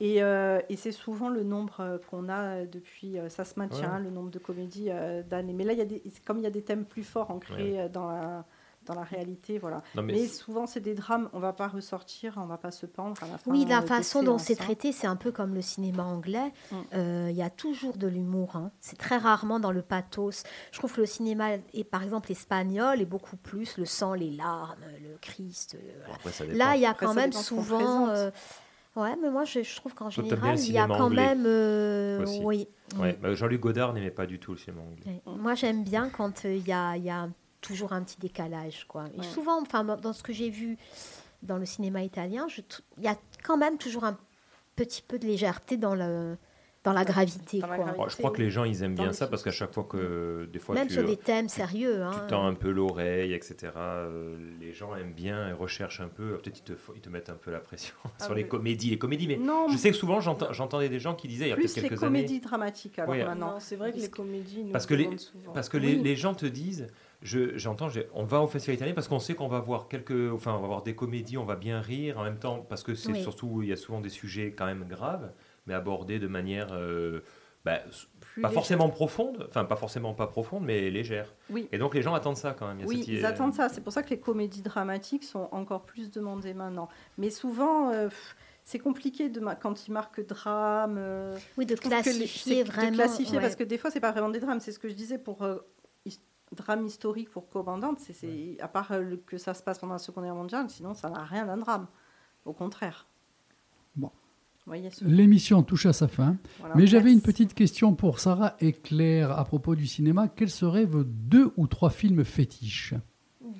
[0.00, 3.96] Et, euh, et c'est souvent le nombre euh, qu'on a depuis, euh, ça se maintient,
[3.98, 4.02] Ouais.
[4.02, 5.52] le nombre de comédies euh, d'années.
[5.52, 7.74] Mais là, il y a des, comme il y a des thèmes plus forts ancrés
[7.82, 7.88] Ouais.
[7.88, 8.44] dans la
[8.86, 9.82] dans la réalité, voilà.
[9.94, 11.30] Non, mais souvent, c'est des drames.
[11.32, 13.50] On va pas ressortir, on va pas se pendre à la fin.
[13.50, 16.52] Oui, la façon dont c'est traité, c'est un peu comme le cinéma anglais.
[16.70, 16.76] Mm.
[16.92, 18.56] Euh, Il y a toujours de l'humour.
[18.56, 18.72] hein.
[18.82, 20.42] C'est très rarement dans le pathos.
[20.70, 24.30] Je trouve que le cinéma, est, par exemple, espagnol, est beaucoup plus le sang, les
[24.30, 25.78] larmes, le Christ.
[26.00, 26.14] voilà.
[26.16, 26.46] Après.
[26.48, 28.08] Là, il y a Après, quand même souvent.
[28.96, 31.44] Ouais, mais moi, je, je trouve qu'en général, le il y a quand anglais même.
[31.46, 32.68] euh, oui.
[32.98, 35.22] Ouais, bah, Jean-Luc Godard n'aimait pas du tout le cinéma anglais.
[35.26, 35.36] Ouais.
[35.36, 37.28] Moi, j'aime bien quand euh, il y, a, il y a
[37.60, 38.84] toujours un petit décalage.
[38.86, 39.06] Quoi.
[39.14, 39.24] Et Ouais.
[39.26, 40.76] souvent, enfin, dans ce que j'ai vu
[41.42, 42.46] dans le cinéma italien,
[42.98, 44.16] il y a quand même toujours un
[44.76, 46.36] petit peu de légèreté dans, le,
[46.84, 47.60] dans la gravité.
[47.60, 47.84] Dans la quoi.
[47.86, 48.04] gravité.
[48.06, 49.84] Oh, je crois que les gens ils aiment Dans bien ça parce qu'à chaque fois
[49.84, 51.96] que des fois Même tu, sur des thèmes sérieux.
[51.96, 52.26] tu hein.
[52.28, 53.72] tends un peu l'oreille, etc.
[53.76, 56.36] euh, les gens aiment bien et recherchent un peu.
[56.38, 58.98] Peut-être ils te, ils te mettent un peu la pression Ah sur les comédies, les
[58.98, 59.26] comédies.
[59.26, 61.56] Mais Non, je sais que souvent j'entends- j'entendais des gens qui disaient il y a
[61.56, 62.40] plus peut-être les quelques comédies années.
[62.40, 63.58] dramatiques alors Oui, maintenant.
[63.60, 65.52] C'est vrai que les comédies nous Parce que les, souvent.
[65.52, 66.02] parce que les, Oui.
[66.02, 66.88] les gens te disent,
[67.22, 70.52] je, j'entends, on va au festival italien parce qu'on sait qu'on va voir quelques, enfin,
[70.52, 73.12] on va voir des comédies, on va bien rire en même temps parce que c'est
[73.12, 73.22] Oui.
[73.22, 75.32] surtout, il y a souvent des sujets quand même graves,
[75.66, 77.20] mais abordés de manière euh,
[77.64, 77.78] bah,
[78.42, 81.32] pas forcément profonde, enfin pas forcément pas profonde, mais légère.
[81.50, 81.68] Oui.
[81.72, 82.78] Et donc les gens attendent ça quand même.
[82.80, 83.68] Il y a Oui, cette- ils attendent ça.
[83.68, 86.88] C'est pour ça que les comédies dramatiques sont encore plus demandées maintenant.
[87.16, 88.08] Mais souvent, euh,
[88.64, 90.96] c'est compliqué de ma- quand ils marquent drame.
[90.98, 93.42] euh, Oui, de les- classifier vraiment, De classifier, ouais.
[93.42, 94.60] parce que des fois, c'est pas vraiment des drames.
[94.60, 95.58] C'est ce que je disais pour euh,
[96.04, 96.20] his-
[96.52, 97.98] drame historique pour commandante.
[98.00, 100.92] C'est, à part euh, le- que ça se passe pendant la Seconde Guerre mondiale, sinon
[100.92, 101.86] ça n'a rien d'un drame.
[102.44, 103.06] Au contraire.
[103.96, 104.10] Bon.
[105.02, 106.36] L'émission touche à sa fin.
[106.60, 110.28] Voilà, Mais j'avais une petite question pour Sarah et Claire à propos du cinéma.
[110.28, 112.94] Quels seraient vos deux ou trois films fétiches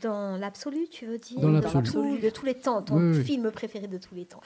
[0.00, 1.86] Dans l'absolu, tu veux dire Dans l'absolu.
[2.16, 3.24] tout- De tous les temps, ton Oui, oui.
[3.24, 4.40] film préféré de tous les temps.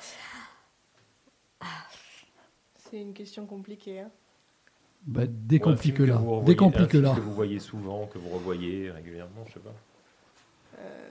[2.90, 4.00] C'est une question compliquée.
[4.00, 4.10] hein.
[5.06, 6.16] bah, Décomplique-la.
[6.16, 7.14] un Décomplique-la.
[7.14, 9.74] que vous voyez souvent, que vous revoyez régulièrement, je sais pas.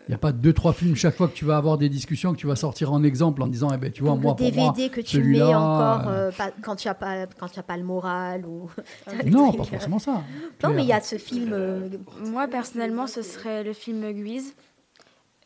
[0.08, 2.32] Il n'y a pas deux, trois films chaque fois que tu vas avoir des discussions
[2.32, 4.38] que tu vas sortir en exemple en disant, eh ben, tu vois, Ou moi, le
[4.38, 7.28] pour DVD moi, que tu mets celui-là, encore euh, euh, pas- quand tu n'as pas,
[7.28, 8.46] quand tu as pas le moral.
[8.46, 8.70] Ou...
[9.26, 10.24] Non, pas forcément ça.
[10.64, 11.52] Non, mais il y a ce film.
[11.52, 11.90] euh,
[12.26, 14.56] Moi, personnellement, ce serait le film Guise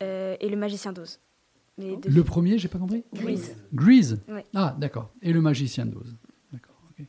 [0.00, 1.18] euh, et Le Magicien d'Oz.
[1.78, 2.24] Deux Le films.
[2.24, 3.56] premier, j'ai pas compris Grease.
[3.74, 4.44] Grease Ouais.
[4.54, 5.10] Ah, d'accord.
[5.22, 6.14] Et le magicien d'Oz.
[6.52, 7.04] D'accord, ok.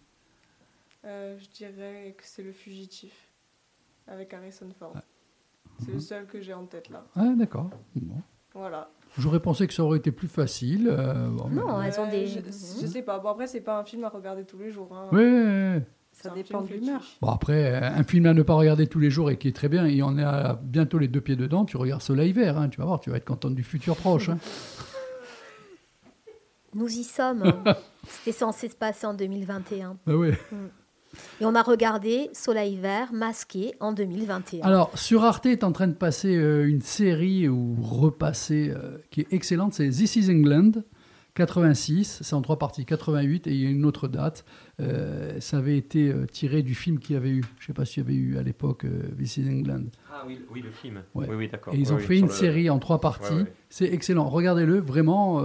[1.06, 3.11] Euh, je dirais que c'est Le Fugitif
[4.07, 4.94] avec Harrison Ford.
[5.85, 7.05] C'est le seul que j'ai en tête là.
[7.15, 7.69] Ah, d'accord.
[7.95, 8.15] Bon.
[8.53, 8.89] Voilà.
[9.18, 10.88] J'aurais pensé que ça aurait été plus facile.
[10.91, 12.26] euh, bon, mais- Non, elles ont des.
[12.27, 13.19] Je, je sais pas.
[13.19, 14.89] Bon, après, c'est pas un film à regarder tous les jours.
[14.95, 15.10] hein.
[16.15, 17.01] C'est un dépend film de l'humeur.
[17.22, 19.55] Bon, après, euh, un film à ne pas regarder tous les jours et qui est
[19.55, 22.57] très bien, et on est à bientôt les deux pieds dedans, tu regardes Soleil Vert,
[22.60, 24.30] hein, tu vas voir, tu vas être content du futur proche.
[24.30, 24.38] hein.
[26.76, 27.43] Nous y sommes.
[28.07, 29.97] C'était censé se passer en 2021.
[30.05, 30.38] Bah ouais.
[31.41, 34.61] Et on a regardé Soleil Vert masqué en 2021.
[34.65, 39.22] Alors, sur Arte est en train de passer euh, une série ou repasser euh, qui
[39.22, 40.72] est excellente, c'est This is England,
[41.35, 44.45] 86, c'est en trois parties, 88, et il y a une autre date.
[44.80, 47.85] Euh, ça avait été tiré du film qu'il y avait eu, je ne sais pas
[47.85, 49.85] s'il y avait eu à l'époque euh, This is England.
[50.11, 51.02] Ah oui, oui le film.
[51.15, 51.26] Ouais.
[51.30, 51.73] Oui, oui, d'accord.
[51.73, 53.34] Et ils ont oui, fait une le- série en trois parties.
[53.34, 53.53] Ouais, ouais.
[53.69, 54.30] C'est excellent.
[54.30, 55.41] Regardez-le, vraiment.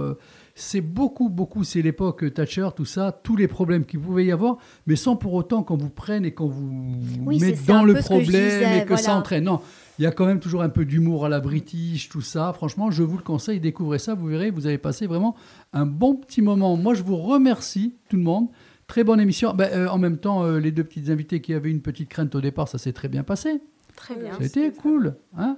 [0.59, 1.63] C'est beaucoup, beaucoup.
[1.63, 4.57] C'est l'époque Thatcher, tout ça, tous les problèmes qu'il pouvait y avoir,
[4.87, 7.99] mais sans pour autant qu'on vous prenne et qu'on vous Oui, mette dans le que
[7.99, 9.45] problème disais, et que ça entraîne.
[9.45, 9.61] Non,
[9.97, 12.53] il y a quand même toujours un peu d'humour à la british, tout ça.
[12.53, 15.35] Franchement, je vous le conseille, découvrez ça, vous verrez, vous allez passer vraiment
[15.73, 16.75] un bon petit moment.
[16.77, 18.47] Moi, je vous remercie, tout le monde.
[18.87, 19.53] Très bonne émission.
[19.53, 22.33] Ben, euh, en même temps, euh, les deux petites invités qui avaient une petite crainte
[22.33, 23.61] au départ, ça s'est très bien passé.
[23.95, 24.31] Très bien.
[24.33, 25.15] Ça a été cool.
[25.37, 25.57] Hein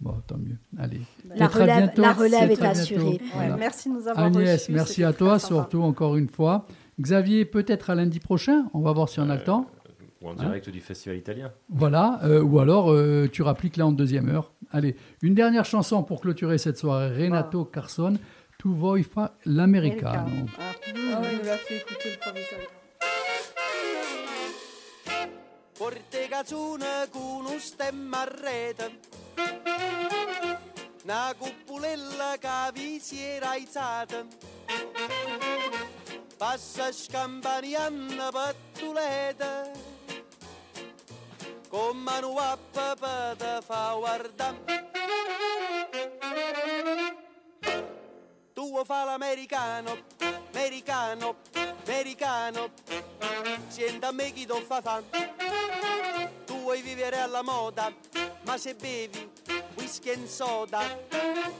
[0.00, 0.56] Bon, tant mieux.
[0.78, 1.00] Allez.
[1.34, 2.02] La relève- bientôt.
[2.02, 3.04] la relève Peut-être est assurée.
[3.04, 3.56] Ouais, Voilà.
[3.56, 5.54] merci de nous avoir Agnès, reçus, merci à toi, sympa.
[5.54, 6.64] surtout encore une fois.
[7.00, 8.66] Xavier, peut-être à lundi prochain.
[8.74, 9.66] On va voir si on a le temps.
[10.22, 11.52] Ou en Hein direct du festival italien.
[11.68, 12.20] Voilà.
[12.24, 14.52] euh, ou alors, euh, tu rappliques là en deuxième heure.
[14.72, 17.24] Allez, une dernière chanson pour clôturer cette soirée.
[17.24, 18.14] Renato Carson,
[18.60, 20.30] Tu vuoi fa l'americano.
[20.58, 21.10] Ah, il nous
[21.44, 22.66] l'a fait écouter le premier italien.
[25.78, 28.90] Porte cazzone con un stemma a rete
[31.04, 34.26] Una cuppulella che vi si era alzata
[36.36, 39.70] Passa scampanianna pattuleta
[41.68, 44.86] Con mano a papà te fa guardare
[48.58, 49.96] Tu vuoi fa l'americano,
[50.50, 51.36] americano,
[51.86, 52.70] americano.
[53.68, 54.82] Senta a me chi ti fa.
[54.82, 56.17] fa Tu
[56.68, 57.90] vuoi vivere alla moda,
[58.44, 59.30] ma se bevi
[59.76, 60.80] whisky e soda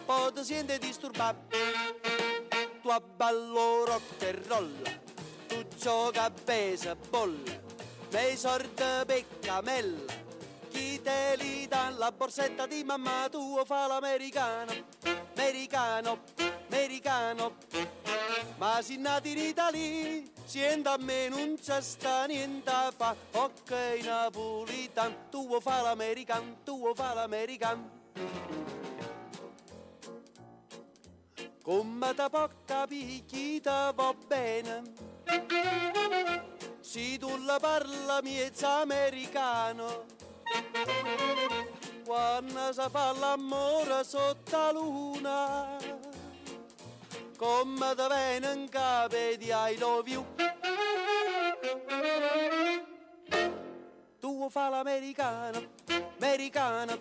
[0.05, 1.57] Poi ti senti disturbato
[2.83, 4.83] Tu abballo rock e roll
[5.47, 7.43] Tu gioca a baseball
[8.11, 10.27] Nei sordi peccamella
[10.69, 16.58] chi te li dà la borsetta di mamma tua fa l'americano, americano, americano.
[18.59, 23.15] Ma se nati in Italia, sienta a me non c'è sta niente fa.
[23.33, 23.71] Ok
[24.03, 27.97] napolitan, tu vuoi fa l'americano, tu vuoi fa l'americano.
[31.63, 32.15] Come
[32.65, 34.83] capire chi te va bene?
[36.81, 40.07] Se tu la parla miezza americano
[42.07, 45.77] quando si fa l'amore sotto la luna
[47.39, 50.27] come te viene in capo di I love you.
[54.19, 55.77] Tu fa l'americano
[56.19, 56.99] americano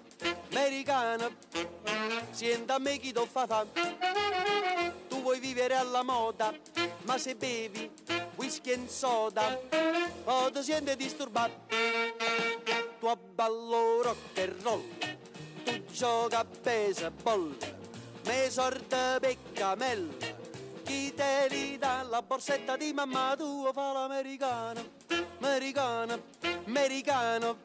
[0.52, 1.32] americano
[2.32, 3.66] senta a me chi ti fa fa
[5.08, 6.54] tu vuoi vivere alla moda
[7.04, 7.90] ma se bevi
[8.36, 9.60] whisky e soda
[10.24, 11.66] poi ti senti disturbato
[13.00, 14.84] tu abballo rock and roll,
[15.64, 17.56] tu gioca a baseball,
[18.28, 20.14] me sorte peccamella,
[20.84, 24.82] chi te li dà la borsetta di mamma tua fa l'americano,
[25.40, 26.22] americano,
[26.66, 27.58] americano.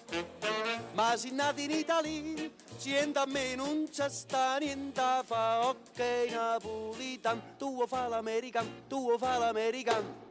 [0.93, 7.57] Ma se nati in Italia, siente a me non c'è sta niente fa, ok napolitan,
[7.59, 10.22] tu fa l'americano, tu fa l'americano.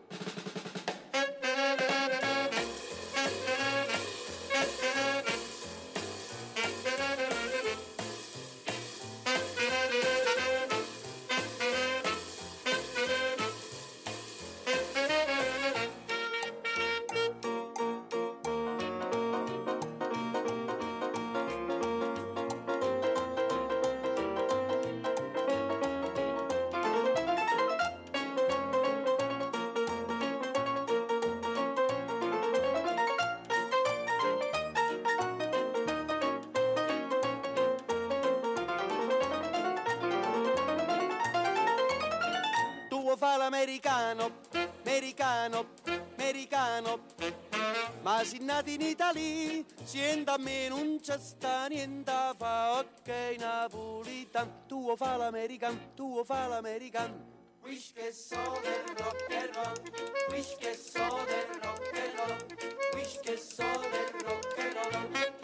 [49.13, 54.65] Italia, sienta a me non c'è sta niente fa, ok napolitan.
[54.67, 57.29] Tu fa l'americano, tu fa l'americano.
[57.63, 59.81] Wish che so del rock and roll,
[60.29, 62.45] wish che so del rock and roll,
[62.95, 65.40] wish che so del rock and roll.